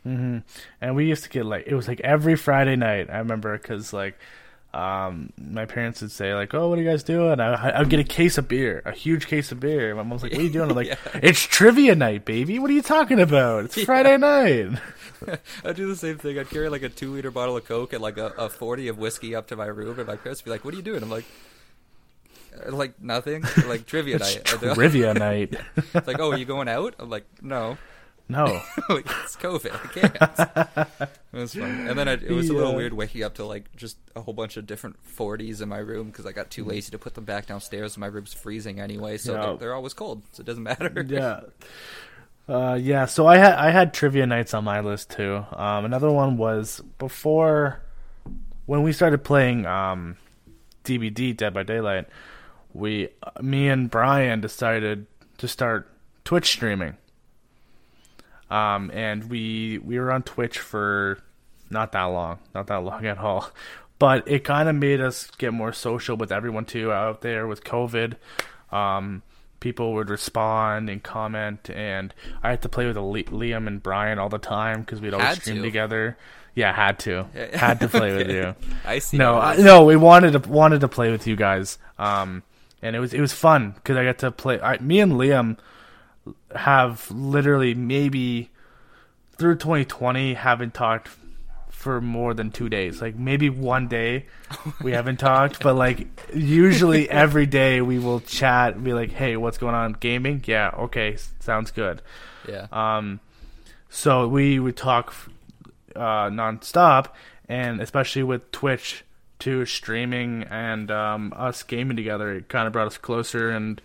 Mm-hmm. 0.06 0.38
And 0.80 0.96
we 0.96 1.06
used 1.06 1.24
to 1.24 1.30
get 1.30 1.46
like 1.46 1.66
it 1.68 1.76
was 1.76 1.88
like 1.88 2.00
every 2.02 2.36
Friday 2.36 2.76
night. 2.76 3.10
I 3.10 3.18
remember 3.18 3.58
because 3.58 3.92
like 3.92 4.18
um, 4.78 5.34
my 5.42 5.66
parents 5.66 6.02
would 6.02 6.12
say 6.12 6.36
like, 6.36 6.54
"Oh, 6.54 6.70
what 6.70 6.78
are 6.78 6.82
you 6.84 6.88
guys 6.88 7.02
doing?" 7.02 7.40
I 7.40 7.80
would 7.80 7.90
get 7.90 8.00
a 8.00 8.04
case 8.04 8.38
of 8.38 8.48
beer, 8.48 8.84
a 8.86 8.92
huge 8.92 9.26
case 9.26 9.52
of 9.52 9.60
beer. 9.60 9.96
My 9.96 10.04
mom's 10.04 10.22
like, 10.22 10.34
"What 10.34 10.42
are 10.42 10.44
you 10.44 10.52
doing?" 10.52 10.70
I'm 10.70 10.76
like, 10.76 10.88
yeah. 11.14 11.20
"It's 11.24 11.42
trivia 11.42 11.96
night, 11.96 12.26
baby. 12.26 12.60
What 12.60 12.70
are 12.70 12.76
you 12.76 12.84
talking 12.84 13.20
about? 13.20 13.66
It's 13.66 13.78
yeah. 13.78 13.86
Friday 13.86 14.18
night." 14.18 14.80
I'd 15.66 15.76
do 15.76 15.88
the 15.88 15.96
same 15.96 16.20
thing. 16.20 16.38
I'd 16.38 16.52
carry 16.52 16.70
like 16.70 16.84
a 16.84 16.90
two 16.90 17.12
liter 17.12 17.32
bottle 17.32 17.58
of 17.58 17.66
Coke 17.66 17.94
and 17.94 18.04
like 18.04 18.20
a, 18.20 18.28
a 18.38 18.50
forty 18.50 18.88
of 18.88 19.00
whiskey 19.00 19.34
up 19.34 19.48
to 19.48 19.56
my 19.56 19.66
room, 19.66 19.98
and 19.98 20.08
my 20.08 20.16
parents 20.16 20.42
would 20.42 20.46
be 20.46 20.52
like, 20.52 20.64
"What 20.64 20.76
are 20.76 20.78
you 20.78 20.84
doing?" 20.84 21.02
I'm 21.02 21.10
like, 21.10 21.26
like 22.70 23.02
nothing, 23.02 23.46
like 23.66 23.88
trivia 23.88 24.20
night. 24.20 24.46
Trivia 24.46 25.16
night. 25.16 25.56
It's 25.76 26.08
like, 26.08 26.20
oh, 26.20 26.34
are 26.34 26.38
you 26.38 26.46
going 26.46 26.68
out? 26.68 26.94
I'm 27.00 27.10
like, 27.10 27.26
no. 27.42 27.80
No, 28.30 28.46
like, 28.90 29.06
it's 29.24 29.36
COVID. 29.38 29.74
I 29.74 29.88
can't. 29.88 31.10
it 31.34 31.38
was 31.38 31.54
fun, 31.54 31.88
and 31.88 31.98
then 31.98 32.08
I, 32.08 32.14
it 32.14 32.32
was 32.32 32.50
yeah. 32.50 32.56
a 32.56 32.58
little 32.58 32.76
weird 32.76 32.94
waking 32.94 33.24
up 33.24 33.36
to 33.36 33.46
like 33.46 33.74
just 33.76 33.98
a 34.16 34.22
whole 34.22 34.34
bunch 34.34 34.58
of 34.58 34.66
different 34.66 34.98
40s 35.16 35.62
in 35.62 35.70
my 35.70 35.78
room 35.78 36.08
because 36.08 36.26
I 36.26 36.34
got 36.34 36.50
too 36.50 36.66
lazy 36.66 36.92
to 36.92 37.00
put 37.00 37.14
them 37.14 37.24
back 37.24 37.46
downstairs. 37.46 37.96
And 37.96 38.02
my 38.02 38.08
room's 38.08 38.34
freezing 38.34 38.80
anyway, 38.80 39.18
so 39.18 39.34
yeah. 39.34 39.42
they're, 39.42 39.58
they're, 39.58 39.74
always 39.74 39.94
cold, 39.94 40.24
so 40.34 40.42
it 40.42 40.46
doesn't 40.46 40.64
matter. 40.64 41.06
Yeah, 41.08 41.42
uh, 42.50 42.76
yeah. 42.76 43.06
So 43.06 43.28
I 43.28 43.38
had 43.38 43.54
I 43.54 43.72
had 43.72 43.94
trivia 43.94 44.26
nights 44.26 44.54
on 44.54 44.64
my 44.64 44.82
list 44.82 45.12
too. 45.12 45.46
Um, 45.54 45.86
another 45.86 46.12
one 46.12 46.38
was 46.38 46.82
before 46.98 47.82
when 48.66 48.84
we 48.84 48.92
started 48.92 49.24
playing 49.24 49.66
um, 49.66 50.18
DBD 50.84 51.38
Dead 51.38 51.54
by 51.54 51.64
Daylight 51.64 52.08
we, 52.78 53.10
me 53.42 53.68
and 53.70 53.90
Brian 53.90 54.40
decided 54.40 55.08
to 55.40 55.48
start 55.48 55.90
Twitch 56.24 56.48
streaming. 56.48 56.96
Um, 58.50 58.92
and 58.94 59.30
we 59.30 59.80
we 59.80 60.00
were 60.00 60.12
on 60.12 60.24
Twitch 60.24 60.60
for 60.60 61.20
not 61.70 61.92
that 61.92 62.06
long, 62.06 62.40
not 62.56 62.68
that 62.68 62.78
long 62.78 63.06
at 63.06 63.18
all. 63.18 63.52
But 64.00 64.28
it 64.28 64.44
kind 64.44 64.70
of 64.70 64.76
made 64.76 65.02
us 65.02 65.30
get 65.40 65.54
more 65.54 65.74
social 65.74 66.16
with 66.16 66.32
everyone 66.32 66.66
too 66.66 66.92
out 66.92 67.22
there 67.22 67.48
with 67.48 67.64
COVID. 67.64 68.14
Um, 68.72 69.24
people 69.60 69.94
would 69.94 70.10
respond 70.10 70.90
and 70.90 71.02
comment, 71.02 71.70
and 71.72 72.14
I 72.44 72.52
had 72.52 72.62
to 72.62 72.70
play 72.70 72.86
with 72.86 72.96
Liam 72.96 73.66
and 73.66 73.82
Brian 73.82 74.20
all 74.20 74.30
the 74.30 74.38
time 74.38 74.82
because 74.82 75.02
we'd 75.02 75.14
always 75.14 75.30
had 75.30 75.42
stream 75.42 75.58
to. 75.58 75.62
together. 75.64 76.18
Yeah, 76.54 76.74
had 76.74 77.00
to, 77.00 77.26
had 77.54 77.80
to 77.82 77.88
play 77.88 78.12
okay. 78.12 78.18
with 78.18 78.36
you. 78.36 78.56
I 78.86 79.00
see. 79.00 79.18
No, 79.18 79.38
I, 79.38 79.58
no, 79.58 79.84
we 79.86 79.96
wanted 79.96 80.32
to 80.34 80.50
wanted 80.50 80.82
to 80.82 80.88
play 80.88 81.12
with 81.12 81.28
you 81.28 81.36
guys. 81.36 81.78
Um, 82.00 82.44
and 82.82 82.96
it 82.96 83.00
was 83.00 83.14
it 83.14 83.22
was 83.22 83.34
fun 83.34 83.72
because 83.72 83.98
I 83.98 84.04
got 84.04 84.20
to 84.20 84.32
play. 84.32 84.60
I, 84.60 84.78
me 84.80 85.00
and 85.00 85.14
Liam 85.14 85.58
have 86.56 87.10
literally 87.12 87.74
maybe 87.74 88.50
through 89.38 89.56
2020 89.56 90.34
haven't 90.34 90.74
talked 90.74 91.10
for 91.70 92.02
more 92.02 92.34
than 92.34 92.52
two 92.52 92.70
days. 92.70 93.02
Like 93.02 93.16
maybe 93.16 93.50
one 93.50 93.88
day 93.88 94.26
we 94.82 94.92
haven't 94.92 95.18
talked, 95.18 95.62
but 95.62 95.76
like 95.76 96.08
usually 96.34 97.10
every 97.24 97.46
day 97.46 97.82
we 97.82 98.00
will 98.00 98.20
chat 98.20 98.76
and 98.76 98.84
be 98.84 98.94
like, 98.94 99.12
"Hey, 99.12 99.38
what's 99.38 99.58
going 99.58 99.76
on? 99.76 99.94
Gaming? 99.94 100.44
Yeah, 100.46 100.72
okay, 100.78 101.18
sounds 101.40 101.72
good." 101.72 102.02
Yeah. 102.48 102.68
Um, 102.72 103.20
so 103.90 104.28
we 104.28 104.60
would 104.60 104.76
talk 104.76 105.14
uh, 105.96 106.30
nonstop, 106.30 107.10
and 107.48 107.80
especially 107.80 108.24
with 108.24 108.52
Twitch 108.52 109.04
to 109.40 109.66
streaming 109.66 110.44
and 110.50 110.90
um, 110.90 111.32
us 111.36 111.62
gaming 111.64 111.96
together, 111.96 112.34
it 112.34 112.50
kind 112.50 112.66
of 112.66 112.74
brought 112.74 112.88
us 112.88 112.98
closer 112.98 113.52
and 113.52 113.82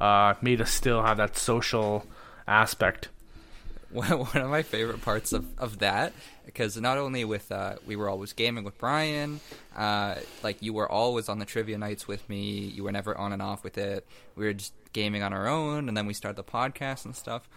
uh, 0.00 0.34
made 0.42 0.60
us 0.60 0.70
still 0.70 1.02
have 1.02 1.16
that 1.16 1.36
social 1.36 2.06
aspect. 2.46 3.08
One 3.92 4.12
of 4.12 4.50
my 4.50 4.62
favorite 4.62 5.02
parts 5.02 5.32
of, 5.32 5.46
of 5.58 5.80
that, 5.80 6.12
because 6.46 6.76
not 6.76 6.96
only 6.96 7.24
with 7.24 7.50
uh, 7.50 7.74
we 7.86 7.96
were 7.96 8.08
always 8.08 8.32
gaming 8.32 8.62
with 8.62 8.78
Brian, 8.78 9.40
uh, 9.76 10.16
like 10.44 10.62
you 10.62 10.72
were 10.72 10.90
always 10.90 11.28
on 11.28 11.40
the 11.40 11.44
trivia 11.44 11.76
nights 11.76 12.06
with 12.06 12.28
me. 12.28 12.60
You 12.60 12.84
were 12.84 12.92
never 12.92 13.18
on 13.18 13.32
and 13.32 13.42
off 13.42 13.64
with 13.64 13.76
it. 13.78 14.06
We 14.36 14.44
were 14.44 14.52
just 14.52 14.74
gaming 14.92 15.24
on 15.24 15.32
our 15.32 15.48
own, 15.48 15.88
and 15.88 15.96
then 15.96 16.06
we 16.06 16.14
started 16.14 16.36
the 16.36 16.44
podcast 16.44 17.04
and 17.04 17.16
stuff. 17.16 17.48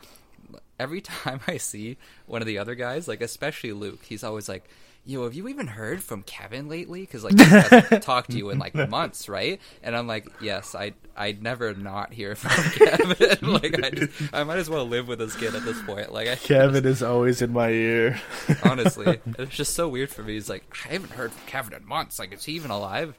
Every 0.79 1.01
time 1.01 1.41
I 1.47 1.57
see 1.57 1.97
one 2.25 2.41
of 2.41 2.47
the 2.47 2.57
other 2.57 2.73
guys, 2.73 3.07
like 3.07 3.21
especially 3.21 3.73
Luke, 3.73 4.03
he's 4.03 4.23
always 4.23 4.49
like, 4.49 4.67
yo, 5.05 5.23
have 5.23 5.33
you 5.33 5.47
even 5.47 5.67
heard 5.67 6.03
from 6.03 6.23
Kevin 6.23 6.69
lately? 6.69 7.01
Because 7.01 7.23
like 7.23 7.37
he 7.37 7.43
hasn't 7.43 8.03
talked 8.03 8.31
to 8.31 8.37
you 8.37 8.49
in 8.49 8.59
like 8.59 8.73
months, 8.75 9.27
right? 9.27 9.59
And 9.81 9.95
I'm 9.95 10.07
like, 10.07 10.27
yes, 10.41 10.75
I 10.75 10.93
I'd 11.15 11.41
never 11.41 11.73
not 11.73 12.13
hear 12.13 12.35
from 12.35 12.71
Kevin. 12.71 13.37
like 13.53 13.83
I, 13.83 13.89
just, 13.89 14.33
I 14.33 14.43
might 14.43 14.57
as 14.57 14.69
well 14.69 14.85
live 14.85 15.07
with 15.07 15.19
this 15.19 15.35
kid 15.35 15.55
at 15.55 15.63
this 15.63 15.81
point. 15.83 16.11
Like 16.11 16.27
I 16.27 16.35
Kevin 16.35 16.83
just, 16.83 17.01
is 17.01 17.03
always 17.03 17.41
in 17.41 17.53
my 17.53 17.69
ear. 17.69 18.19
honestly, 18.63 19.19
it's 19.37 19.55
just 19.55 19.73
so 19.73 19.89
weird 19.89 20.09
for 20.09 20.23
me. 20.23 20.33
He's 20.33 20.49
like, 20.49 20.63
I 20.85 20.93
haven't 20.93 21.11
heard 21.11 21.31
from 21.31 21.47
Kevin 21.47 21.73
in 21.73 21.85
months. 21.85 22.19
Like, 22.19 22.33
is 22.33 22.43
he 22.45 22.53
even 22.53 22.71
alive? 22.71 23.17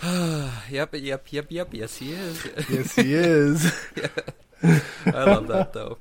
yep, 0.70 0.94
yep, 0.94 1.26
yep, 1.30 1.46
yep. 1.50 1.68
Yes, 1.72 1.96
he 1.96 2.12
is. 2.12 2.46
yes, 2.70 2.94
he 2.94 3.14
is. 3.14 3.88
yeah. 3.96 4.80
I 5.06 5.24
love 5.24 5.48
that 5.48 5.72
though. 5.72 5.98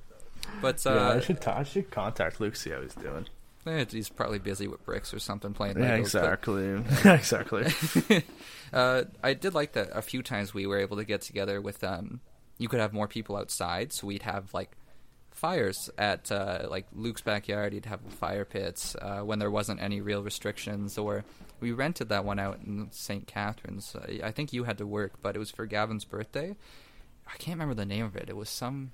But 0.62 0.86
uh, 0.88 0.94
yeah, 0.94 1.10
I 1.10 1.20
should 1.20 1.42
t- 1.42 1.52
I 1.52 1.64
should 1.64 1.92
contact 1.92 2.40
Luke 2.40 2.56
see 2.56 2.72
how 2.72 2.82
he's 2.82 2.96
doing. 2.96 3.28
Eh, 3.68 3.86
he's 3.90 4.10
probably 4.10 4.40
busy 4.40 4.68
with 4.68 4.84
bricks 4.86 5.14
or 5.14 5.20
something 5.20 5.54
playing. 5.54 5.80
Yeah, 5.80 5.96
exactly. 5.96 6.84
But, 7.04 7.16
exactly. 7.16 7.66
uh, 8.74 9.04
I 9.24 9.34
did 9.34 9.54
like 9.54 9.74
that 9.74 9.90
a 9.94 10.02
few 10.02 10.24
times 10.24 10.54
we 10.54 10.66
were 10.66 10.80
able 10.80 10.98
to 10.98 11.06
get 11.06 11.22
together 11.22 11.62
with. 11.62 11.84
Um, 11.84 12.22
you 12.58 12.68
could 12.68 12.80
have 12.80 12.94
more 12.94 13.08
people 13.08 13.36
outside, 13.38 13.94
so 13.94 14.08
we'd 14.08 14.24
have 14.24 14.54
like 14.54 14.72
fires 15.32 15.90
at 15.98 16.32
uh, 16.32 16.68
like 16.70 16.88
Luke's 16.94 17.22
backyard. 17.22 17.74
He'd 17.74 17.86
have 17.86 18.02
fire 18.10 18.46
pits 18.46 18.96
uh, 19.02 19.20
when 19.20 19.40
there 19.40 19.52
wasn't 19.52 19.82
any 19.82 20.02
real 20.02 20.24
restrictions. 20.24 20.98
Or 20.98 21.24
we 21.60 21.72
rented 21.72 22.10
that 22.10 22.26
one 22.26 22.40
out 22.40 22.60
in 22.66 22.90
St. 22.92 23.28
Catharines. 23.28 23.96
I 24.24 24.32
think 24.32 24.54
you 24.54 24.64
had 24.64 24.80
to 24.80 24.88
work, 24.88 25.14
but 25.22 25.36
it 25.36 25.40
was 25.40 25.52
for 25.52 25.66
Gavin's 25.66 26.06
birthday. 26.06 26.56
I 27.28 27.38
can't 27.38 27.56
remember 27.56 27.76
the 27.76 27.86
name 27.86 28.06
of 28.06 28.16
it. 28.16 28.30
It 28.30 28.36
was 28.36 28.50
some 28.50 28.92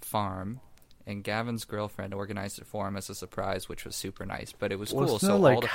farm 0.00 0.60
and 1.06 1.24
Gavin's 1.24 1.64
girlfriend 1.64 2.14
organized 2.14 2.58
it 2.58 2.66
for 2.66 2.86
him 2.86 2.96
as 2.96 3.10
a 3.10 3.14
surprise, 3.14 3.68
which 3.68 3.84
was 3.84 3.96
super 3.96 4.24
nice. 4.24 4.52
But 4.52 4.72
it 4.72 4.78
was 4.78 4.92
Wasn't 4.92 5.08
cool. 5.08 5.18
So 5.18 5.36
like 5.36 5.60
the... 5.60 5.70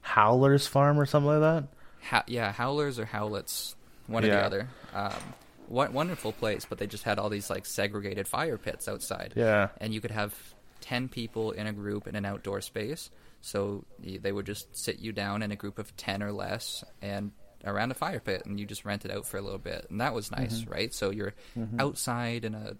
Howler's 0.00 0.66
Farm 0.66 0.98
or 0.98 1.06
something 1.06 1.28
like 1.28 1.40
that. 1.40 1.68
Ha- 2.02 2.24
yeah, 2.26 2.52
Howlers 2.52 2.98
or 2.98 3.04
Howlets, 3.04 3.74
one 4.06 4.24
yeah. 4.24 4.30
or 4.30 4.32
the 4.32 4.44
other. 4.44 4.68
Um, 4.94 5.34
what 5.68 5.92
wonderful 5.92 6.32
place, 6.32 6.66
but 6.68 6.78
they 6.78 6.86
just 6.86 7.04
had 7.04 7.18
all 7.18 7.28
these 7.28 7.48
like 7.50 7.66
segregated 7.66 8.26
fire 8.26 8.58
pits 8.58 8.88
outside. 8.88 9.34
Yeah, 9.36 9.68
and 9.80 9.94
you 9.94 10.00
could 10.00 10.10
have 10.10 10.34
ten 10.80 11.08
people 11.08 11.52
in 11.52 11.66
a 11.66 11.72
group 11.72 12.06
in 12.06 12.16
an 12.16 12.24
outdoor 12.24 12.60
space. 12.60 13.10
So 13.42 13.84
they 13.98 14.32
would 14.32 14.46
just 14.46 14.76
sit 14.76 14.98
you 14.98 15.12
down 15.12 15.42
in 15.42 15.52
a 15.52 15.56
group 15.56 15.78
of 15.78 15.96
ten 15.96 16.22
or 16.22 16.32
less 16.32 16.84
and 17.00 17.32
around 17.64 17.90
a 17.90 17.94
fire 17.94 18.20
pit, 18.20 18.42
and 18.46 18.58
you 18.58 18.66
just 18.66 18.84
rent 18.84 19.04
it 19.04 19.10
out 19.10 19.26
for 19.26 19.36
a 19.36 19.42
little 19.42 19.58
bit, 19.58 19.86
and 19.90 20.00
that 20.00 20.14
was 20.14 20.30
nice, 20.30 20.60
mm-hmm. 20.60 20.72
right? 20.72 20.94
So 20.94 21.10
you're 21.10 21.34
mm-hmm. 21.56 21.80
outside 21.80 22.44
in 22.44 22.54
a 22.54 22.76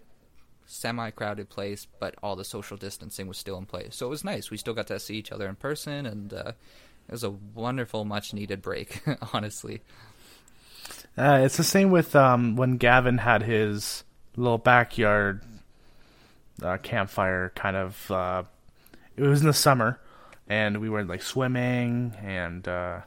semi-crowded 0.71 1.49
place, 1.49 1.87
but 1.99 2.15
all 2.23 2.37
the 2.37 2.45
social 2.45 2.77
distancing 2.77 3.27
was 3.27 3.39
still 3.39 3.59
in 3.59 3.67
place. 3.67 3.97
So 3.97 4.07
it 4.07 4.11
was 4.11 4.25
nice. 4.25 4.51
We 4.51 4.57
still 4.57 4.75
got 4.75 4.87
to 4.89 4.99
see 5.01 5.17
each 5.17 5.33
other 5.33 5.49
in 5.49 5.57
person, 5.57 6.07
and 6.07 6.33
uh, 6.33 6.53
it 7.09 7.13
was 7.13 7.25
a 7.25 7.31
wonderful, 7.31 8.05
much-needed 8.05 8.63
break. 8.63 9.03
honestly, 9.35 9.81
uh, 11.19 11.41
it's 11.45 11.57
the 11.57 11.65
same 11.65 11.91
with 11.91 12.15
um, 12.17 12.57
when 12.57 12.77
Gavin 12.77 13.19
had 13.19 13.43
his 13.43 14.05
little 14.37 14.59
backyard 14.59 15.43
uh, 16.63 16.77
campfire 16.79 17.53
kind 17.55 17.77
of 17.77 18.11
uh, 18.11 18.43
it 19.17 19.23
was 19.23 19.41
in 19.41 19.47
the 19.47 19.53
summer, 19.53 19.99
and 20.49 20.81
we 20.81 20.89
were 20.89 21.05
like 21.05 21.23
swimming 21.23 22.15
and 22.23 22.67
uh, 22.69 23.01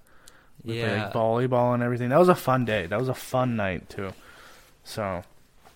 we 0.63 0.73
played, 0.79 0.97
Yeah. 0.97 1.03
like 1.05 1.13
volleyball 1.13 1.73
and 1.73 1.81
everything. 1.81 2.09
That 2.09 2.19
was 2.19 2.29
a 2.29 2.35
fun 2.35 2.65
day. 2.65 2.87
That 2.87 2.99
was 2.99 3.09
a 3.09 3.13
fun 3.13 3.55
night 3.55 3.89
too. 3.89 4.11
So 4.83 5.23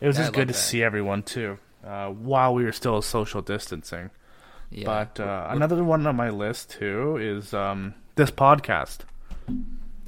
it 0.02 0.08
was 0.08 0.18
Yeah, 0.18 0.24
just 0.24 0.34
good 0.34 0.48
to 0.50 0.54
that. 0.54 0.60
see 0.60 0.84
everyone 0.84 1.24
too, 1.24 1.58
uh, 1.84 2.10
while 2.10 2.54
we 2.54 2.64
were 2.64 2.72
still 2.72 3.02
social 3.02 3.42
distancing. 3.42 4.10
Yeah. 4.70 4.86
But 4.86 5.20
uh, 5.20 5.48
another 5.50 5.84
one 5.84 6.06
on 6.08 6.16
my 6.16 6.30
list 6.30 6.72
too 6.72 7.18
is 7.18 7.54
um, 7.54 7.94
this 8.16 8.32
podcast. 8.32 9.00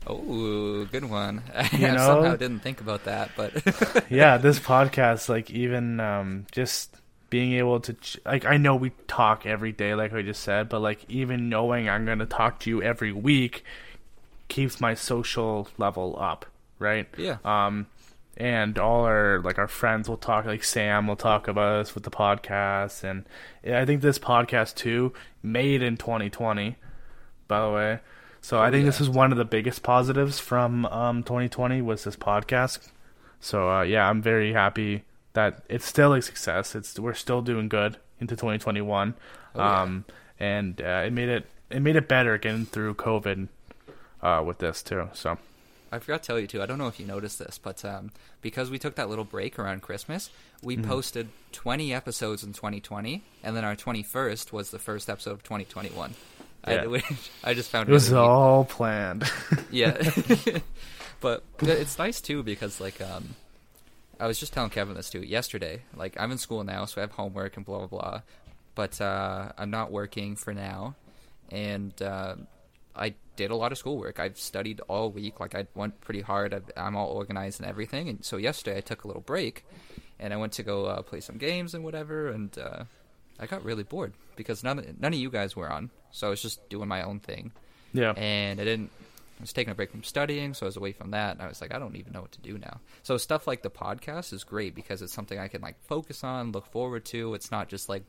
Oh, 0.07 0.85
good 0.85 1.05
one. 1.05 1.43
I 1.55 1.77
know? 1.77 1.97
somehow 1.97 2.35
didn't 2.35 2.59
think 2.59 2.81
about 2.81 3.05
that, 3.05 3.31
but 3.37 3.53
yeah, 4.09 4.37
this 4.37 4.59
podcast, 4.59 5.29
like 5.29 5.49
even 5.51 5.99
um, 5.99 6.45
just 6.51 6.95
being 7.29 7.53
able 7.53 7.79
to, 7.81 7.93
ch- 7.93 8.17
like, 8.25 8.43
I 8.45 8.57
know 8.57 8.75
we 8.75 8.91
talk 9.07 9.45
every 9.45 9.71
day, 9.71 9.93
like 9.93 10.13
I 10.13 10.23
just 10.23 10.41
said, 10.41 10.67
but 10.67 10.79
like 10.81 11.05
even 11.09 11.47
knowing 11.49 11.87
I'm 11.87 12.05
gonna 12.05 12.25
talk 12.25 12.59
to 12.61 12.69
you 12.69 12.81
every 12.81 13.11
week 13.11 13.63
keeps 14.47 14.81
my 14.81 14.95
social 14.95 15.67
level 15.77 16.17
up, 16.19 16.45
right? 16.79 17.07
yeah. 17.17 17.37
Um, 17.45 17.87
and 18.39 18.79
all 18.79 19.03
our 19.05 19.41
like 19.43 19.57
our 19.57 19.67
friends 19.67 20.07
will 20.07 20.17
talk, 20.17 20.45
like 20.45 20.63
Sam 20.63 21.07
will 21.07 21.15
talk 21.15 21.47
about 21.47 21.79
us 21.81 21.93
with 21.93 22.03
the 22.03 22.09
podcast, 22.11 23.03
and 23.03 23.25
I 23.65 23.85
think 23.85 24.01
this 24.01 24.17
podcast 24.19 24.75
too, 24.75 25.13
made 25.43 25.81
in 25.83 25.97
2020, 25.97 26.75
by 27.47 27.61
the 27.65 27.71
way. 27.71 27.99
So 28.41 28.59
I 28.61 28.71
think 28.71 28.85
this 28.85 29.01
is 29.01 29.09
one 29.09 29.33
of 29.33 29.37
the 29.37 29.43
biggest 29.45 29.83
positives 29.83 30.39
from 30.39 30.85
um 30.85 31.23
2020 31.23 31.81
was 31.81 32.05
this 32.05 32.15
podcast. 32.15 32.89
So 33.41 33.69
uh, 33.69 33.81
yeah, 33.81 34.09
I'm 34.09 34.21
very 34.21 34.53
happy 34.53 35.03
that 35.33 35.63
it's 35.69 35.85
still 35.85 36.13
a 36.13 36.21
success. 36.21 36.73
It's 36.75 36.97
we're 36.99 37.13
still 37.13 37.41
doing 37.41 37.67
good 37.69 37.97
into 38.19 38.35
2021, 38.35 39.13
Oh, 39.55 39.59
yeah. 39.59 39.81
um, 39.81 40.05
and 40.39 40.81
uh, 40.81 41.03
it 41.05 41.11
made 41.13 41.29
it 41.29 41.45
it 41.69 41.81
made 41.81 41.95
it 41.97 42.07
better 42.07 42.37
getting 42.37 42.65
through 42.65 42.95
COVID 42.95 43.47
uh, 44.23 44.43
with 44.45 44.59
this 44.59 44.81
too. 44.81 45.09
So 45.13 45.37
I 45.91 45.99
forgot 45.99 46.21
to 46.23 46.27
tell 46.27 46.39
you 46.39 46.47
too. 46.47 46.61
I 46.61 46.65
don't 46.65 46.77
know 46.77 46.87
if 46.87 46.99
you 46.99 47.05
noticed 47.05 47.39
this, 47.39 47.57
but 47.57 47.83
um, 47.83 48.11
because 48.41 48.69
we 48.69 48.77
took 48.79 48.95
that 48.95 49.09
little 49.09 49.25
break 49.25 49.57
around 49.57 49.81
Christmas, 49.81 50.29
we 50.61 50.77
Mm-hmm. 50.77 50.87
posted 50.89 51.29
20 51.53 51.93
episodes 51.93 52.43
in 52.43 52.53
2020, 52.53 53.23
and 53.43 53.55
then 53.55 53.65
our 53.65 53.75
21st 53.75 54.51
was 54.51 54.69
the 54.71 54.79
first 54.79 55.09
episode 55.09 55.31
of 55.31 55.43
2021. 55.43 56.13
Yeah. 56.67 56.85
I, 56.87 57.03
I 57.43 57.53
just 57.53 57.69
found 57.71 57.89
it 57.89 57.91
was 57.91 58.09
really 58.11 58.21
neat. 58.23 58.27
all 58.29 58.65
planned. 58.65 59.23
yeah 59.71 59.97
but 61.21 61.43
it's 61.61 61.97
nice 61.97 62.21
too 62.21 62.43
because 62.43 62.79
like 62.81 62.99
um 63.01 63.35
i 64.19 64.27
was 64.27 64.39
just 64.39 64.51
telling 64.53 64.69
kevin 64.69 64.93
this 64.95 65.09
too 65.09 65.21
yesterday 65.21 65.81
like 65.95 66.15
i'm 66.19 66.31
in 66.31 66.37
school 66.37 66.63
now 66.63 66.85
so 66.85 66.99
i 66.99 67.01
have 67.01 67.11
homework 67.11 67.55
and 67.57 67.65
blah 67.65 67.77
blah 67.79 67.87
blah 67.87 68.21
but 68.75 68.99
uh 69.01 69.51
i'm 69.57 69.69
not 69.69 69.91
working 69.91 70.35
for 70.35 70.53
now 70.53 70.95
and 71.49 72.01
uh 72.01 72.35
i 72.95 73.13
did 73.39 73.51
a 73.51 73.55
lot 73.55 73.71
of 73.71 73.77
schoolwork 73.77 74.19
i've 74.19 74.37
studied 74.37 74.81
all 74.87 75.09
week 75.11 75.39
like 75.39 75.55
i 75.55 75.65
went 75.73 75.99
pretty 76.01 76.21
hard 76.21 76.53
I've, 76.53 76.69
i'm 76.75 76.95
all 76.95 77.07
organized 77.07 77.59
and 77.59 77.69
everything 77.69 78.09
and 78.09 78.23
so 78.23 78.37
yesterday 78.37 78.77
i 78.77 78.81
took 78.81 79.03
a 79.03 79.07
little 79.07 79.21
break 79.21 79.65
and 80.19 80.33
i 80.33 80.37
went 80.37 80.53
to 80.53 80.63
go 80.63 80.85
uh, 80.85 81.01
play 81.01 81.21
some 81.21 81.37
games 81.37 81.73
and 81.73 81.83
whatever 81.83 82.27
and 82.29 82.57
uh 82.57 82.83
i 83.39 83.45
got 83.45 83.63
really 83.63 83.83
bored 83.83 84.13
because 84.35 84.63
none 84.63 84.79
of, 84.79 84.99
none 84.99 85.13
of 85.13 85.19
you 85.19 85.29
guys 85.29 85.55
were 85.55 85.71
on 85.71 85.89
so 86.11 86.27
i 86.27 86.29
was 86.29 86.41
just 86.41 86.67
doing 86.69 86.87
my 86.87 87.01
own 87.01 87.19
thing 87.19 87.51
yeah. 87.93 88.11
and 88.11 88.59
I 88.59 88.63
didn't. 88.63 88.91
I 89.39 89.41
was 89.41 89.53
taking 89.53 89.71
a 89.71 89.75
break 89.75 89.91
from 89.91 90.03
studying, 90.03 90.53
so 90.53 90.65
I 90.65 90.67
was 90.67 90.75
away 90.75 90.91
from 90.91 91.11
that, 91.11 91.31
and 91.31 91.41
I 91.41 91.47
was 91.47 91.61
like, 91.61 91.73
I 91.73 91.79
don't 91.79 91.95
even 91.95 92.11
know 92.11 92.19
what 92.19 92.33
to 92.33 92.41
do 92.41 92.57
now. 92.57 92.81
So 93.03 93.15
stuff 93.15 93.47
like 93.47 93.61
the 93.61 93.69
podcast 93.69 94.33
is 94.33 94.43
great 94.43 94.75
because 94.75 95.01
it's 95.01 95.13
something 95.13 95.39
I 95.39 95.47
can 95.47 95.61
like 95.61 95.81
focus 95.85 96.25
on, 96.25 96.51
look 96.51 96.65
forward 96.65 97.05
to. 97.05 97.33
It's 97.35 97.49
not 97.49 97.69
just 97.69 97.87
like 97.87 98.03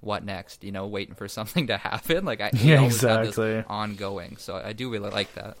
what 0.00 0.24
next, 0.24 0.64
you 0.64 0.72
know, 0.72 0.86
waiting 0.86 1.14
for 1.14 1.28
something 1.38 1.66
to 1.68 1.76
happen. 1.76 2.24
Like 2.24 2.40
I 2.40 2.50
Yeah, 2.54 2.82
exactly. 2.84 3.54
this 3.54 3.64
ongoing. 3.68 4.36
So 4.38 4.56
I 4.56 4.72
do 4.72 4.90
really 4.90 5.10
like 5.10 5.34
that. 5.34 5.56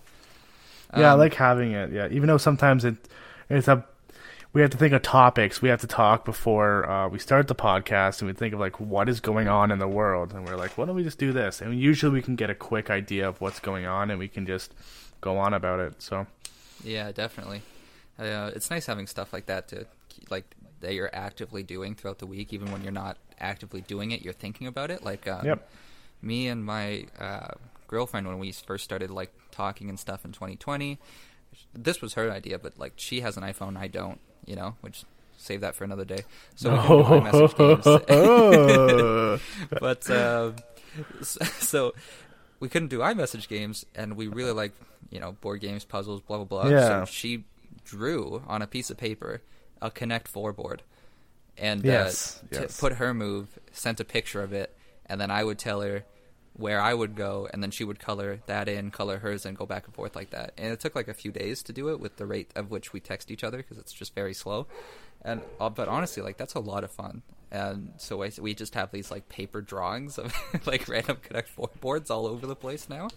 Yeah, 0.96 1.10
I 1.10 1.12
Um, 1.12 1.18
like 1.20 1.34
having 1.34 1.72
it. 1.72 1.92
Yeah, 1.92 2.08
even 2.10 2.26
though 2.26 2.38
sometimes 2.38 2.84
it 2.84 2.96
it's 3.48 3.68
a 3.68 3.84
we 4.52 4.60
have 4.62 4.70
to 4.70 4.76
think 4.76 4.92
of 4.92 5.02
topics. 5.02 5.62
We 5.62 5.68
have 5.68 5.80
to 5.82 5.86
talk 5.86 6.24
before 6.24 6.88
uh, 6.90 7.08
we 7.08 7.20
start 7.20 7.46
the 7.46 7.54
podcast, 7.54 8.20
and 8.20 8.26
we 8.28 8.34
think 8.34 8.52
of 8.52 8.58
like 8.60 8.80
what 8.80 9.08
is 9.08 9.20
going 9.20 9.46
on 9.46 9.70
in 9.70 9.78
the 9.78 9.86
world, 9.86 10.32
and 10.32 10.44
we're 10.44 10.56
like, 10.56 10.76
why 10.76 10.86
don't 10.86 10.96
we 10.96 11.04
just 11.04 11.18
do 11.18 11.32
this? 11.32 11.60
And 11.60 11.78
usually 11.78 12.12
we 12.12 12.22
can 12.22 12.34
get 12.34 12.50
a 12.50 12.54
quick 12.56 12.90
idea 12.90 13.28
of 13.28 13.40
what's 13.40 13.60
going 13.60 13.86
on, 13.86 14.10
and 14.10 14.18
we 14.18 14.26
can 14.26 14.46
just 14.46 14.74
go 15.20 15.38
on 15.38 15.54
about 15.54 15.78
it. 15.78 16.02
So 16.02 16.26
Yeah, 16.82 17.12
definitely. 17.12 17.62
Uh, 18.18 18.50
it's 18.54 18.70
nice 18.70 18.86
having 18.86 19.06
stuff 19.06 19.32
like 19.32 19.46
that 19.46 19.68
to 19.68 19.86
like 20.30 20.44
that 20.80 20.94
you're 20.94 21.14
actively 21.14 21.62
doing 21.62 21.94
throughout 21.94 22.18
the 22.18 22.26
week, 22.26 22.52
even 22.52 22.72
when 22.72 22.82
you're 22.82 22.90
not 22.92 23.18
actively 23.40 23.80
doing 23.82 24.10
it. 24.10 24.22
You're 24.22 24.32
thinking 24.34 24.66
about 24.66 24.90
it. 24.90 25.04
Like, 25.04 25.26
um, 25.28 25.44
Yep. 25.46 25.70
me 26.22 26.48
and 26.48 26.64
my 26.64 27.06
uh, 27.18 27.48
girlfriend 27.88 28.26
when 28.26 28.38
we 28.38 28.52
first 28.52 28.84
started 28.84 29.10
like 29.10 29.32
talking 29.50 29.88
and 29.88 29.98
stuff 29.98 30.24
in 30.24 30.32
2020. 30.32 30.98
This 31.74 32.00
was 32.00 32.14
her 32.14 32.30
idea, 32.30 32.58
but 32.58 32.78
like 32.78 32.92
she 32.96 33.20
has 33.22 33.36
an 33.36 33.42
iPhone, 33.42 33.76
I 33.76 33.88
don't. 33.88 34.20
You 34.46 34.56
know, 34.56 34.76
which 34.80 35.04
save 35.36 35.60
that 35.62 35.74
for 35.74 35.84
another 35.84 36.04
day. 36.04 36.24
So 36.54 36.70
we 36.70 36.78
can 36.78 37.22
games. 37.56 37.84
but 39.80 40.10
uh, 40.10 40.52
so, 41.22 41.44
so 41.58 41.94
we 42.58 42.68
couldn't 42.68 42.88
do 42.88 42.98
iMessage 43.00 43.48
games, 43.48 43.84
and 43.94 44.16
we 44.16 44.28
really 44.28 44.52
like 44.52 44.72
you 45.10 45.20
know 45.20 45.32
board 45.32 45.60
games, 45.60 45.84
puzzles, 45.84 46.20
blah 46.20 46.36
blah 46.38 46.46
blah. 46.46 46.68
Yeah. 46.68 47.04
So 47.04 47.10
she 47.10 47.44
drew 47.84 48.42
on 48.46 48.62
a 48.62 48.66
piece 48.66 48.90
of 48.90 48.96
paper 48.96 49.42
a 49.82 49.90
Connect 49.90 50.28
Four 50.28 50.52
board, 50.52 50.82
and 51.60 51.84
Yes, 51.84 52.42
uh, 52.52 52.60
t- 52.60 52.66
put 52.78 52.94
her 52.94 53.14
move, 53.14 53.58
sent 53.72 54.00
a 54.00 54.04
picture 54.04 54.42
of 54.42 54.52
it, 54.52 54.76
and 55.06 55.20
then 55.20 55.30
I 55.30 55.44
would 55.44 55.58
tell 55.58 55.82
her 55.82 56.04
where 56.54 56.80
I 56.80 56.92
would 56.92 57.14
go, 57.14 57.48
and 57.52 57.62
then 57.62 57.70
she 57.70 57.84
would 57.84 57.98
color 57.98 58.40
that 58.46 58.68
in, 58.68 58.90
color 58.90 59.18
hers, 59.18 59.46
and 59.46 59.56
go 59.56 59.66
back 59.66 59.86
and 59.86 59.94
forth 59.94 60.16
like 60.16 60.30
that. 60.30 60.52
And 60.58 60.72
it 60.72 60.80
took 60.80 60.94
like 60.94 61.08
a 61.08 61.14
few 61.14 61.30
days 61.30 61.62
to 61.64 61.72
do 61.72 61.90
it 61.90 62.00
with 62.00 62.16
the 62.16 62.26
rate 62.26 62.50
of 62.56 62.70
which 62.70 62.92
we 62.92 63.00
text 63.00 63.30
each 63.30 63.44
other 63.44 63.58
because 63.58 63.78
it's 63.78 63.92
just 63.92 64.14
very 64.14 64.34
slow. 64.34 64.66
And 65.22 65.42
uh, 65.60 65.70
but 65.70 65.88
honestly, 65.88 66.22
like 66.22 66.36
that's 66.36 66.54
a 66.54 66.60
lot 66.60 66.84
of 66.84 66.90
fun. 66.90 67.22
And 67.50 67.92
so 67.96 68.22
I, 68.22 68.30
we 68.40 68.54
just 68.54 68.74
have 68.74 68.90
these 68.92 69.10
like 69.10 69.28
paper 69.28 69.60
drawings 69.60 70.18
of 70.18 70.34
like 70.66 70.88
random 70.88 71.18
Connect 71.22 71.48
Four 71.48 71.70
boards 71.80 72.10
all 72.10 72.26
over 72.26 72.46
the 72.46 72.56
place 72.56 72.88
now. 72.88 73.08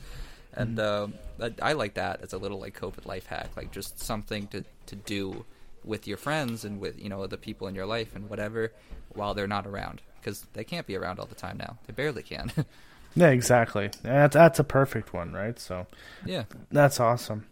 And 0.56 0.80
um, 0.80 1.14
I, 1.42 1.54
I 1.62 1.74
like 1.74 1.96
that 1.96 2.22
as 2.22 2.34
a 2.34 2.38
little 2.38 2.60
like 2.60 2.80
COVID 2.80 3.06
life 3.06 3.26
hack, 3.26 3.52
like 3.56 3.72
just 3.72 4.00
something 4.00 4.48
to 4.48 4.64
to 4.88 4.96
do 4.96 5.46
with 5.84 6.08
your 6.08 6.17
friends 6.17 6.63
and 6.65 6.80
with 6.80 7.00
you 7.02 7.10
know 7.10 7.26
the 7.28 7.38
people 7.38 7.67
in 7.67 7.76
your 7.76 7.86
life 7.86 8.15
and 8.15 8.30
whatever 8.30 8.72
while 9.13 9.34
they're 9.34 9.48
not 9.48 9.67
around 9.67 10.02
because 10.19 10.41
they 10.54 10.63
can't 10.63 10.88
be 10.88 10.96
around 10.96 11.19
all 11.19 11.26
the 11.26 11.36
time 11.36 11.58
now. 11.58 11.78
They 11.88 11.93
barely 11.93 12.24
can. 12.24 12.52
yeah, 13.15 13.30
exactly. 13.30 13.91
That's 14.02 14.34
that's 14.34 14.60
a 14.60 14.63
perfect 14.63 15.13
one, 15.13 15.34
right? 15.34 15.60
So 15.60 15.88
yeah. 16.26 16.43
that's 16.72 17.00
awesome. 17.00 17.46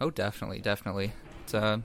Oh, 0.00 0.10
definitely, 0.10 0.60
definitely. 0.60 1.12
It's, 1.44 1.54
uh, 1.54 1.78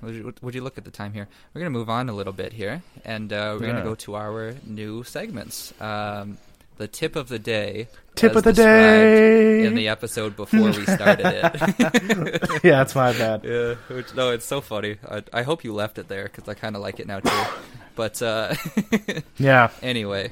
would 0.00 0.14
you, 0.14 0.34
would 0.40 0.54
you 0.54 0.62
look 0.62 0.78
at 0.78 0.84
the 0.84 0.90
time 0.90 1.12
here? 1.12 1.28
We're 1.52 1.60
gonna 1.60 1.70
move 1.70 1.90
on 1.90 2.08
a 2.08 2.12
little 2.12 2.32
bit 2.32 2.52
here, 2.52 2.82
and 3.04 3.32
uh, 3.32 3.56
we're 3.58 3.66
Yeah. 3.66 3.72
gonna 3.72 3.84
go 3.84 3.94
to 3.96 4.14
our 4.16 4.54
new 4.64 5.02
segments. 5.02 5.72
Um, 5.80 6.38
the 6.78 6.88
tip 6.88 7.16
of 7.16 7.28
the 7.28 7.38
day. 7.38 7.88
Tip 8.14 8.34
of 8.34 8.44
the 8.44 8.52
day. 8.52 9.64
In 9.64 9.74
the 9.74 9.88
episode 9.88 10.34
before 10.36 10.70
we 10.70 10.84
started 10.84 11.26
it. 11.26 12.60
yeah, 12.64 12.78
that's 12.78 12.94
my 12.94 13.12
bad. 13.12 13.44
yeah. 13.44 13.74
Which, 13.94 14.14
no, 14.14 14.30
it's 14.30 14.46
so 14.46 14.60
funny. 14.60 14.96
I, 15.08 15.22
I 15.32 15.42
hope 15.42 15.62
you 15.64 15.74
left 15.74 15.98
it 15.98 16.08
there 16.08 16.24
because 16.24 16.48
I 16.48 16.54
kind 16.54 16.74
of 16.76 16.82
like 16.82 16.98
it 17.00 17.06
now 17.06 17.20
too. 17.20 17.42
but 17.94 18.20
uh, 18.22 18.54
Yeah. 19.38 19.70
anyway, 19.82 20.30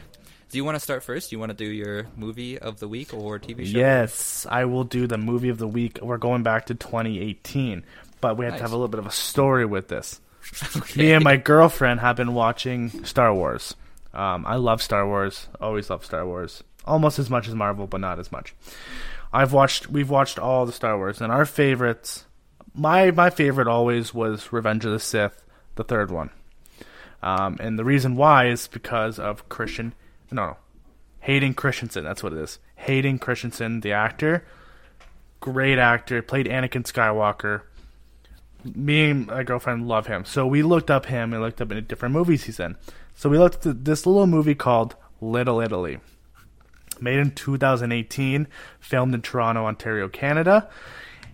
do 0.51 0.59
you 0.59 0.65
want 0.65 0.77
to 0.77 0.81
start 0.81 1.03
first? 1.03 1.31
Do 1.31 1.37
you 1.37 1.41
want 1.41 1.51
to 1.51 1.57
do 1.57 1.67
your 1.71 2.07
movie 2.17 2.59
of 2.59 2.81
the 2.81 2.89
week 2.89 3.13
or 3.13 3.39
TV 3.39 3.67
show? 3.67 3.79
Yes, 3.79 4.47
I 4.49 4.65
will 4.65 4.85
do 4.85 5.07
the 5.07 5.19
movie 5.19 5.49
of 5.49 5.59
the 5.59 5.69
week. 5.69 5.99
We're 6.03 6.19
going 6.19 6.43
back 6.43 6.67
to 6.67 6.75
2018, 6.75 7.85
but 8.21 8.37
we 8.37 8.47
have 8.47 8.57
to 8.57 8.63
have 8.63 8.73
a 8.73 8.77
little 8.77 8.89
bit 8.89 9.01
of 9.01 9.07
a 9.07 9.11
story 9.13 9.67
with 9.67 9.89
this. 9.89 10.21
Me 10.97 11.13
and 11.13 11.25
my 11.25 11.37
girlfriend 11.37 11.99
have 12.01 12.17
been 12.17 12.33
watching 12.35 13.05
Star 13.05 13.35
Wars. 13.35 13.75
Um, 14.17 14.47
I 14.47 14.57
love 14.57 14.83
Star 14.83 15.07
Wars. 15.07 15.49
Always 15.61 15.91
love 15.91 16.05
Star 16.05 16.27
Wars. 16.27 16.65
Almost 16.87 17.19
as 17.19 17.29
much 17.29 17.47
as 17.47 17.55
Marvel, 17.55 17.87
but 17.87 18.01
not 18.01 18.19
as 18.19 18.33
much. 18.33 18.55
I've 19.33 19.53
watched. 19.53 19.91
We've 19.91 20.09
watched 20.09 20.39
all 20.39 20.65
the 20.65 20.73
Star 20.73 20.97
Wars, 20.97 21.21
and 21.21 21.31
our 21.31 21.45
favorites. 21.45 22.25
My 22.75 23.11
my 23.11 23.29
favorite 23.29 23.69
always 23.69 24.15
was 24.15 24.53
Revenge 24.53 24.85
of 24.87 24.93
the 24.93 25.01
Sith, 25.01 25.45
the 25.75 25.85
third 25.85 26.11
one. 26.11 26.31
Um, 27.23 27.57
and 27.61 27.79
the 27.79 27.85
reason 27.85 28.17
why 28.17 28.47
is 28.47 28.69
because 28.69 29.19
of 29.19 29.49
Christian. 29.49 29.95
No, 30.31 30.57
Hayden 31.21 31.55
Christensen. 31.55 32.05
That's 32.05 32.23
what 32.23 32.33
it 32.33 32.39
is. 32.39 32.59
Hayden 32.77 33.19
Christensen, 33.19 33.81
the 33.81 33.93
actor, 33.93 34.47
great 35.41 35.79
actor, 35.79 36.23
played 36.23 36.47
Anakin 36.47 36.85
Skywalker. 36.85 37.63
Me 38.65 39.11
and 39.11 39.27
my 39.27 39.43
girlfriend 39.43 39.87
love 39.87 40.07
him, 40.07 40.25
so 40.25 40.47
we 40.47 40.63
looked 40.63 40.91
up 40.91 41.07
him 41.07 41.33
and 41.33 41.43
looked 41.43 41.61
up 41.61 41.71
in 41.71 41.85
different 41.85 42.15
movies 42.15 42.45
he's 42.45 42.59
in. 42.59 42.77
So 43.17 43.31
we 43.31 43.39
looked 43.39 43.65
at 43.65 43.87
this 43.87 44.05
little 44.05 44.27
movie 44.27 44.55
called 44.55 44.95
Little 45.23 45.59
Italy, 45.63 46.01
made 47.01 47.19
in 47.19 47.31
2018, 47.31 48.47
filmed 48.79 49.15
in 49.15 49.23
Toronto, 49.23 49.65
Ontario, 49.65 50.07
Canada, 50.07 50.69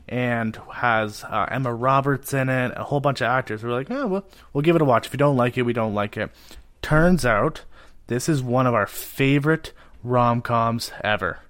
and 0.08 0.56
has 0.74 1.24
uh, 1.24 1.46
Emma 1.50 1.74
Roberts 1.74 2.32
in 2.32 2.48
it, 2.48 2.72
a 2.76 2.84
whole 2.84 3.00
bunch 3.00 3.20
of 3.20 3.26
actors. 3.26 3.64
We're 3.64 3.72
like, 3.72 3.90
oh, 3.90 4.06
well, 4.06 4.24
we'll 4.52 4.62
give 4.62 4.76
it 4.76 4.82
a 4.82 4.84
watch. 4.84 5.08
If 5.08 5.12
you 5.12 5.18
don't 5.18 5.36
like 5.36 5.58
it, 5.58 5.62
we 5.62 5.72
don't 5.72 5.92
like 5.92 6.16
it. 6.16 6.30
Turns 6.82 7.26
out, 7.26 7.62
this 8.06 8.28
is 8.28 8.44
one 8.44 8.68
of 8.68 8.74
our 8.74 8.86
favorite 8.86 9.72
rom 10.04 10.40
coms 10.40 10.92
ever, 11.02 11.40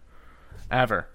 ever. 0.71 1.09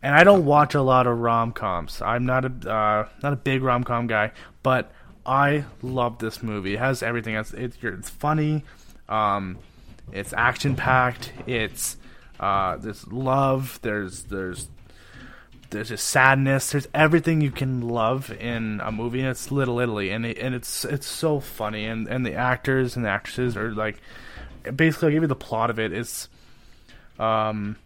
And 0.00 0.14
I 0.14 0.22
don't 0.22 0.44
watch 0.44 0.76
a 0.76 0.82
lot 0.82 1.08
of 1.08 1.18
rom 1.18 1.50
coms. 1.50 2.00
I'm 2.00 2.24
not 2.24 2.44
a 2.44 2.72
uh, 2.72 3.08
not 3.20 3.32
a 3.32 3.36
big 3.36 3.62
rom 3.62 3.82
com 3.82 4.06
guy, 4.06 4.30
but 4.62 4.92
I 5.30 5.64
love 5.80 6.18
this 6.18 6.42
movie. 6.42 6.74
It 6.74 6.80
has 6.80 7.04
everything. 7.04 7.36
It's 7.36 7.52
it's, 7.52 8.10
funny. 8.10 8.64
Um, 9.08 9.58
it's 10.10 10.32
action 10.32 10.74
packed. 10.74 11.32
It's 11.46 11.96
uh, 12.40 12.78
there's 12.78 13.06
love. 13.06 13.78
There's 13.80 14.24
there's 14.24 14.68
there's 15.70 15.90
just 15.90 16.08
sadness. 16.08 16.72
There's 16.72 16.88
everything 16.92 17.42
you 17.42 17.52
can 17.52 17.80
love 17.80 18.32
in 18.32 18.80
a 18.82 18.90
movie. 18.90 19.20
And 19.20 19.28
it's 19.28 19.52
Little 19.52 19.78
Italy, 19.78 20.10
and 20.10 20.26
it, 20.26 20.36
and 20.38 20.52
it's 20.52 20.84
it's 20.84 21.06
so 21.06 21.38
funny. 21.38 21.84
And 21.84 22.08
and 22.08 22.26
the 22.26 22.34
actors 22.34 22.96
and 22.96 23.04
the 23.04 23.10
actresses 23.10 23.56
are 23.56 23.70
like, 23.70 24.00
basically, 24.74 25.06
I'll 25.06 25.12
give 25.12 25.22
you 25.22 25.28
the 25.28 25.36
plot 25.36 25.70
of 25.70 25.78
it. 25.78 25.92
It's 25.92 26.28
um, 27.20 27.76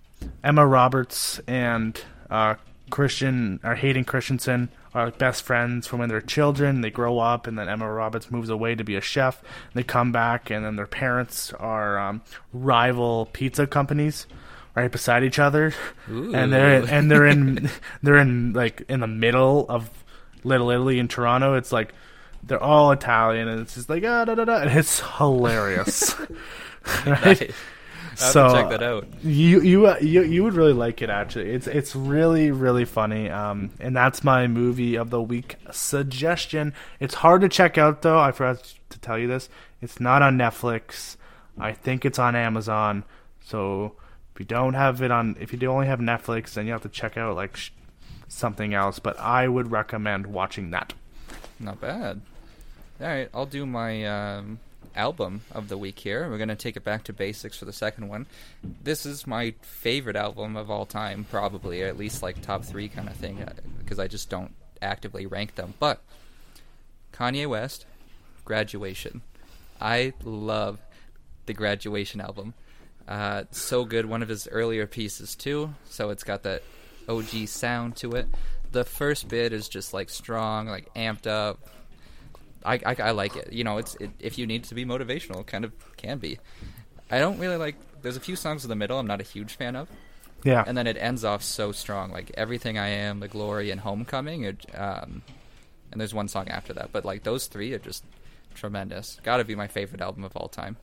Emma 0.42 0.66
Roberts 0.66 1.42
and 1.46 2.00
uh, 2.30 2.54
Christian 2.88 3.60
or 3.62 3.74
Hayden 3.74 4.06
Christensen 4.06 4.70
are 4.94 5.06
like 5.06 5.18
best 5.18 5.42
friends 5.42 5.86
from 5.86 5.98
when 5.98 6.08
they're 6.08 6.20
children. 6.20 6.80
They 6.80 6.90
grow 6.90 7.18
up, 7.18 7.46
and 7.46 7.58
then 7.58 7.68
Emma 7.68 7.90
Roberts 7.90 8.30
moves 8.30 8.48
away 8.48 8.74
to 8.74 8.84
be 8.84 8.94
a 8.94 9.00
chef. 9.00 9.42
They 9.74 9.82
come 9.82 10.12
back, 10.12 10.50
and 10.50 10.64
then 10.64 10.76
their 10.76 10.86
parents 10.86 11.52
are 11.54 11.98
um, 11.98 12.22
rival 12.52 13.28
pizza 13.32 13.66
companies 13.66 14.26
right 14.74 14.90
beside 14.90 15.24
each 15.24 15.38
other, 15.38 15.72
Ooh. 16.10 16.34
and 16.34 16.52
they're 16.52 16.84
and 16.88 17.10
they're 17.10 17.26
in 17.26 17.70
they're 18.02 18.18
in 18.18 18.52
like 18.52 18.82
in 18.88 19.00
the 19.00 19.06
middle 19.06 19.66
of 19.68 19.90
Little 20.44 20.70
Italy 20.70 20.98
in 20.98 21.08
Toronto. 21.08 21.54
It's 21.54 21.72
like 21.72 21.92
they're 22.42 22.62
all 22.62 22.92
Italian, 22.92 23.48
and 23.48 23.60
it's 23.60 23.74
just 23.74 23.88
like 23.88 24.04
ah 24.04 24.24
da 24.24 24.34
da 24.34 24.44
da. 24.44 24.58
And 24.58 24.78
it's 24.78 25.00
hilarious. 25.18 26.14
right? 27.06 27.24
Nice. 27.24 27.52
To 28.50 28.52
check 28.52 28.70
that 28.70 28.82
out. 28.82 29.06
You 29.22 29.60
you 29.60 29.86
uh, 29.86 29.96
you 30.00 30.22
you 30.22 30.44
would 30.44 30.54
really 30.54 30.72
like 30.72 31.02
it 31.02 31.10
actually. 31.10 31.50
It's 31.50 31.66
it's 31.66 31.94
really 31.96 32.50
really 32.50 32.84
funny. 32.84 33.30
Um, 33.30 33.70
and 33.80 33.96
that's 33.96 34.22
my 34.24 34.46
movie 34.46 34.96
of 34.96 35.10
the 35.10 35.20
week 35.22 35.56
suggestion. 35.72 36.72
It's 37.00 37.14
hard 37.14 37.40
to 37.42 37.48
check 37.48 37.78
out 37.78 38.02
though. 38.02 38.18
I 38.18 38.32
forgot 38.32 38.74
to 38.90 38.98
tell 38.98 39.18
you 39.18 39.26
this. 39.26 39.48
It's 39.80 40.00
not 40.00 40.22
on 40.22 40.38
Netflix. 40.38 41.16
I 41.58 41.72
think 41.72 42.04
it's 42.04 42.18
on 42.18 42.34
Amazon. 42.34 43.04
So 43.44 43.94
if 44.34 44.40
you 44.40 44.46
don't 44.46 44.74
have 44.74 45.02
it 45.02 45.10
on, 45.10 45.36
if 45.40 45.52
you 45.52 45.58
do 45.58 45.70
only 45.70 45.86
have 45.86 46.00
Netflix, 46.00 46.54
then 46.54 46.66
you 46.66 46.72
have 46.72 46.82
to 46.82 46.88
check 46.88 47.16
out 47.16 47.36
like 47.36 47.56
sh- 47.56 47.70
something 48.28 48.74
else. 48.74 48.98
But 48.98 49.18
I 49.18 49.46
would 49.46 49.70
recommend 49.70 50.26
watching 50.26 50.70
that. 50.70 50.92
Not 51.60 51.80
bad. 51.80 52.20
All 53.00 53.06
right, 53.06 53.28
I'll 53.34 53.46
do 53.46 53.66
my 53.66 54.04
um, 54.06 54.58
album 54.96 55.42
of 55.52 55.68
the 55.68 55.78
week 55.78 55.98
here. 55.98 56.28
We're 56.28 56.38
going 56.38 56.48
to 56.48 56.56
take 56.56 56.76
it 56.76 56.84
back 56.84 57.04
to 57.04 57.12
basics 57.12 57.58
for 57.58 57.64
the 57.64 57.72
second 57.72 58.08
one. 58.08 58.26
This 58.62 59.06
is 59.06 59.26
my 59.26 59.54
favorite 59.62 60.16
album 60.16 60.56
of 60.56 60.70
all 60.70 60.86
time, 60.86 61.26
probably, 61.30 61.82
or 61.82 61.86
at 61.86 61.98
least 61.98 62.22
like 62.22 62.40
top 62.40 62.64
three 62.64 62.88
kind 62.88 63.08
of 63.08 63.16
thing, 63.16 63.44
because 63.78 63.98
I 63.98 64.08
just 64.08 64.30
don't 64.30 64.54
actively 64.80 65.26
rank 65.26 65.54
them. 65.54 65.74
But 65.78 66.02
Kanye 67.12 67.46
West, 67.46 67.86
Graduation. 68.44 69.22
I 69.80 70.12
love 70.22 70.78
the 71.46 71.54
Graduation 71.54 72.20
album. 72.20 72.54
Uh, 73.06 73.44
so 73.50 73.84
good. 73.84 74.06
One 74.06 74.22
of 74.22 74.28
his 74.28 74.48
earlier 74.48 74.86
pieces, 74.86 75.34
too. 75.34 75.74
So 75.88 76.10
it's 76.10 76.24
got 76.24 76.42
that 76.44 76.62
OG 77.08 77.48
sound 77.48 77.96
to 77.96 78.12
it. 78.12 78.26
The 78.72 78.84
first 78.84 79.28
bit 79.28 79.52
is 79.52 79.68
just 79.68 79.94
like 79.94 80.10
strong, 80.10 80.66
like 80.66 80.92
amped 80.94 81.26
up, 81.26 81.60
I, 82.64 82.80
I, 82.84 82.96
I 82.98 83.10
like 83.10 83.36
it. 83.36 83.52
You 83.52 83.64
know, 83.64 83.78
it's 83.78 83.94
it, 83.96 84.10
if 84.18 84.38
you 84.38 84.46
need 84.46 84.64
to 84.64 84.74
be 84.74 84.84
motivational, 84.84 85.40
it 85.40 85.46
kind 85.46 85.64
of 85.64 85.72
can 85.96 86.18
be. 86.18 86.38
I 87.10 87.18
don't 87.18 87.38
really 87.38 87.56
like. 87.56 87.76
There's 88.02 88.16
a 88.16 88.20
few 88.20 88.36
songs 88.36 88.64
in 88.64 88.68
the 88.70 88.76
middle 88.76 88.98
I'm 88.98 89.06
not 89.06 89.20
a 89.20 89.24
huge 89.24 89.54
fan 89.56 89.76
of. 89.76 89.88
Yeah. 90.42 90.62
And 90.66 90.76
then 90.76 90.86
it 90.86 90.96
ends 90.98 91.24
off 91.24 91.42
so 91.42 91.72
strong, 91.72 92.10
like 92.10 92.30
everything 92.34 92.76
I 92.78 92.88
am, 92.88 93.20
the 93.20 93.28
glory, 93.28 93.70
and 93.70 93.80
homecoming. 93.80 94.44
It, 94.44 94.66
um, 94.74 95.22
and 95.90 96.00
there's 96.00 96.12
one 96.12 96.28
song 96.28 96.48
after 96.48 96.72
that, 96.74 96.90
but 96.92 97.04
like 97.04 97.22
those 97.22 97.46
three 97.46 97.72
are 97.72 97.78
just 97.78 98.04
tremendous. 98.54 99.18
Got 99.22 99.38
to 99.38 99.44
be 99.44 99.54
my 99.54 99.68
favorite 99.68 100.00
album 100.02 100.22
of 100.24 100.36
all 100.36 100.48
time. 100.48 100.76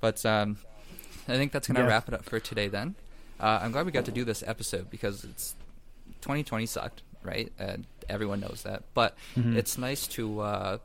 But 0.00 0.24
um, 0.26 0.58
I 1.28 1.36
think 1.36 1.52
that's 1.52 1.66
gonna 1.66 1.80
Yeah. 1.80 1.86
wrap 1.86 2.08
it 2.08 2.14
up 2.14 2.24
for 2.24 2.40
today. 2.40 2.68
Then 2.68 2.94
uh, 3.40 3.60
I'm 3.62 3.72
glad 3.72 3.86
we 3.86 3.92
got 3.92 4.04
to 4.06 4.10
do 4.12 4.24
this 4.24 4.42
episode 4.46 4.90
because 4.90 5.24
it's 5.24 5.54
2020 6.20 6.66
sucked, 6.66 7.02
right? 7.22 7.52
And 7.58 7.86
everyone 8.08 8.40
knows 8.40 8.62
that. 8.64 8.82
But 8.94 9.16
it's 9.36 9.78
nice 9.78 10.06
to 10.08 10.40
uh, 10.40 10.78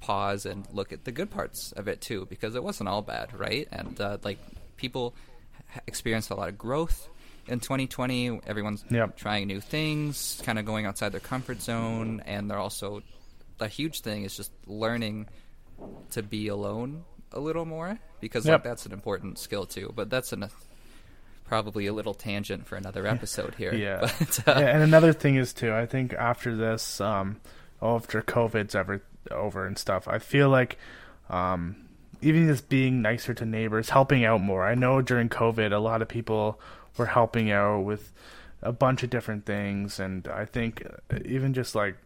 pause 0.00 0.46
and 0.46 0.66
look 0.72 0.92
at 0.92 1.04
the 1.04 1.12
good 1.12 1.30
parts 1.30 1.72
of 1.72 1.88
it 1.88 2.00
too, 2.00 2.26
because 2.30 2.54
it 2.54 2.62
wasn't 2.62 2.88
all 2.88 3.02
bad, 3.02 3.38
right? 3.38 3.68
And 3.72 4.00
uh, 4.00 4.18
like 4.22 4.38
people 4.76 5.14
experienced 5.86 6.30
a 6.30 6.34
lot 6.34 6.48
of 6.48 6.58
growth 6.58 7.08
in 7.46 7.60
2020. 7.60 8.40
Everyone's 8.46 8.84
Yep. 8.90 9.16
trying 9.16 9.46
new 9.46 9.60
things, 9.60 10.40
kind 10.44 10.58
of 10.58 10.64
going 10.64 10.86
outside 10.86 11.10
their 11.12 11.20
comfort 11.20 11.60
zone, 11.62 12.22
and 12.26 12.50
they're 12.50 12.58
also 12.58 13.02
a 13.60 13.68
huge 13.68 14.00
thing 14.00 14.24
is 14.24 14.34
just 14.36 14.50
learning 14.66 15.26
to 16.10 16.22
be 16.22 16.48
alone 16.48 17.04
a 17.32 17.38
little 17.40 17.64
more 17.66 17.98
because 18.20 18.46
like 18.46 18.62
that's 18.62 18.86
an 18.86 18.92
important 18.92 19.38
skill 19.38 19.66
too. 19.66 19.92
But 19.94 20.08
that's 20.10 20.32
an 20.32 20.48
probably 21.50 21.88
a 21.88 21.92
little 21.92 22.14
tangent 22.14 22.64
for 22.64 22.76
another 22.76 23.08
episode 23.08 23.56
here. 23.56 23.74
Yeah. 23.74 24.08
But, 24.20 24.48
uh, 24.48 24.60
Yeah, 24.60 24.68
and 24.68 24.84
another 24.84 25.12
thing 25.12 25.34
is 25.34 25.52
too. 25.52 25.74
I 25.74 25.84
think 25.84 26.14
after 26.14 26.54
this, 26.56 27.00
um, 27.00 27.40
after 27.82 28.22
COVID's 28.22 28.76
ever 28.76 29.02
over 29.32 29.66
and 29.66 29.76
stuff, 29.76 30.06
I 30.06 30.20
feel 30.20 30.48
like, 30.48 30.78
um, 31.28 31.88
even 32.22 32.46
just 32.46 32.68
being 32.68 33.02
nicer 33.02 33.34
to 33.34 33.44
neighbors, 33.44 33.90
helping 33.90 34.24
out 34.24 34.40
more. 34.40 34.64
I 34.64 34.76
know 34.76 35.02
during 35.02 35.28
COVID, 35.28 35.72
a 35.72 35.78
lot 35.78 36.02
of 36.02 36.08
people 36.08 36.60
were 36.96 37.06
helping 37.06 37.50
out 37.50 37.80
with 37.80 38.12
a 38.62 38.70
bunch 38.70 39.02
of 39.02 39.10
different 39.10 39.44
things, 39.44 39.98
and 39.98 40.28
I 40.28 40.44
think 40.44 40.86
uh, 41.12 41.18
even 41.24 41.52
just 41.52 41.74
like 41.74 41.96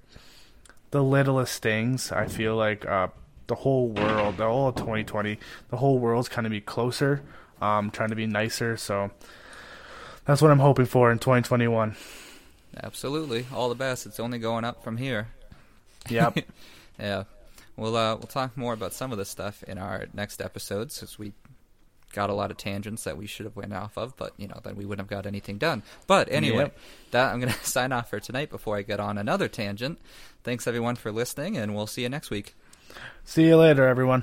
the 0.90 1.02
littlest 1.04 1.60
things, 1.62 2.10
I 2.10 2.28
feel 2.28 2.56
like 2.56 2.86
uh, 2.86 3.08
the 3.48 3.56
whole 3.56 3.88
world, 3.88 4.38
the 4.38 4.46
whole 4.46 4.72
2020, 4.72 5.38
the 5.68 5.76
whole 5.76 5.98
world's 5.98 6.30
kind 6.30 6.46
of 6.46 6.50
be 6.50 6.62
closer, 6.62 7.20
um, 7.64 7.90
trying 7.90 8.10
to 8.10 8.16
be 8.16 8.26
nicer. 8.26 8.76
So 8.76 9.10
that's 10.26 10.42
what 10.42 10.50
I'm 10.50 10.58
hoping 10.58 10.86
for 10.86 11.10
in 11.10 11.18
2021. 11.18 11.96
Absolutely, 12.82 13.46
all 13.54 13.68
the 13.68 13.74
best. 13.74 14.04
It's 14.06 14.18
only 14.20 14.38
going 14.38 14.64
up 14.64 14.82
from 14.84 14.96
here. 14.96 15.28
Yep. 16.08 16.38
Yeah, 16.96 17.24
we'll 17.76 17.96
uh, 17.96 18.14
we'll 18.14 18.28
talk 18.28 18.56
more 18.56 18.72
about 18.72 18.92
some 18.92 19.10
of 19.10 19.18
this 19.18 19.28
stuff 19.28 19.64
in 19.64 19.78
our 19.78 20.06
next 20.14 20.40
episodes, 20.40 20.94
since 20.94 21.18
we 21.18 21.32
got 22.12 22.30
a 22.30 22.32
lot 22.32 22.52
of 22.52 22.56
tangents 22.56 23.02
that 23.02 23.16
we 23.16 23.26
should 23.26 23.46
have 23.46 23.56
went 23.56 23.72
off 23.74 23.98
of, 23.98 24.16
but 24.16 24.32
you 24.36 24.46
know 24.46 24.60
then 24.62 24.76
we 24.76 24.84
wouldn't 24.84 25.10
have 25.10 25.10
got 25.18 25.26
anything 25.26 25.58
done. 25.58 25.82
But 26.06 26.30
anyway, 26.30 26.58
Yep. 26.70 26.78
that 27.10 27.32
I'm 27.34 27.40
gonna 27.40 27.52
sign 27.64 27.90
off 27.90 28.10
for 28.10 28.20
tonight 28.20 28.48
before 28.48 28.76
I 28.76 28.82
get 28.82 29.00
on 29.00 29.18
another 29.18 29.48
tangent. 29.48 29.98
Thanks 30.44 30.68
everyone 30.68 30.94
for 30.94 31.10
listening, 31.10 31.56
and 31.56 31.74
we'll 31.74 31.88
see 31.88 32.02
you 32.02 32.08
next 32.08 32.30
week. 32.30 32.54
See 33.24 33.46
you 33.48 33.56
later, 33.56 33.88
everyone. 33.88 34.22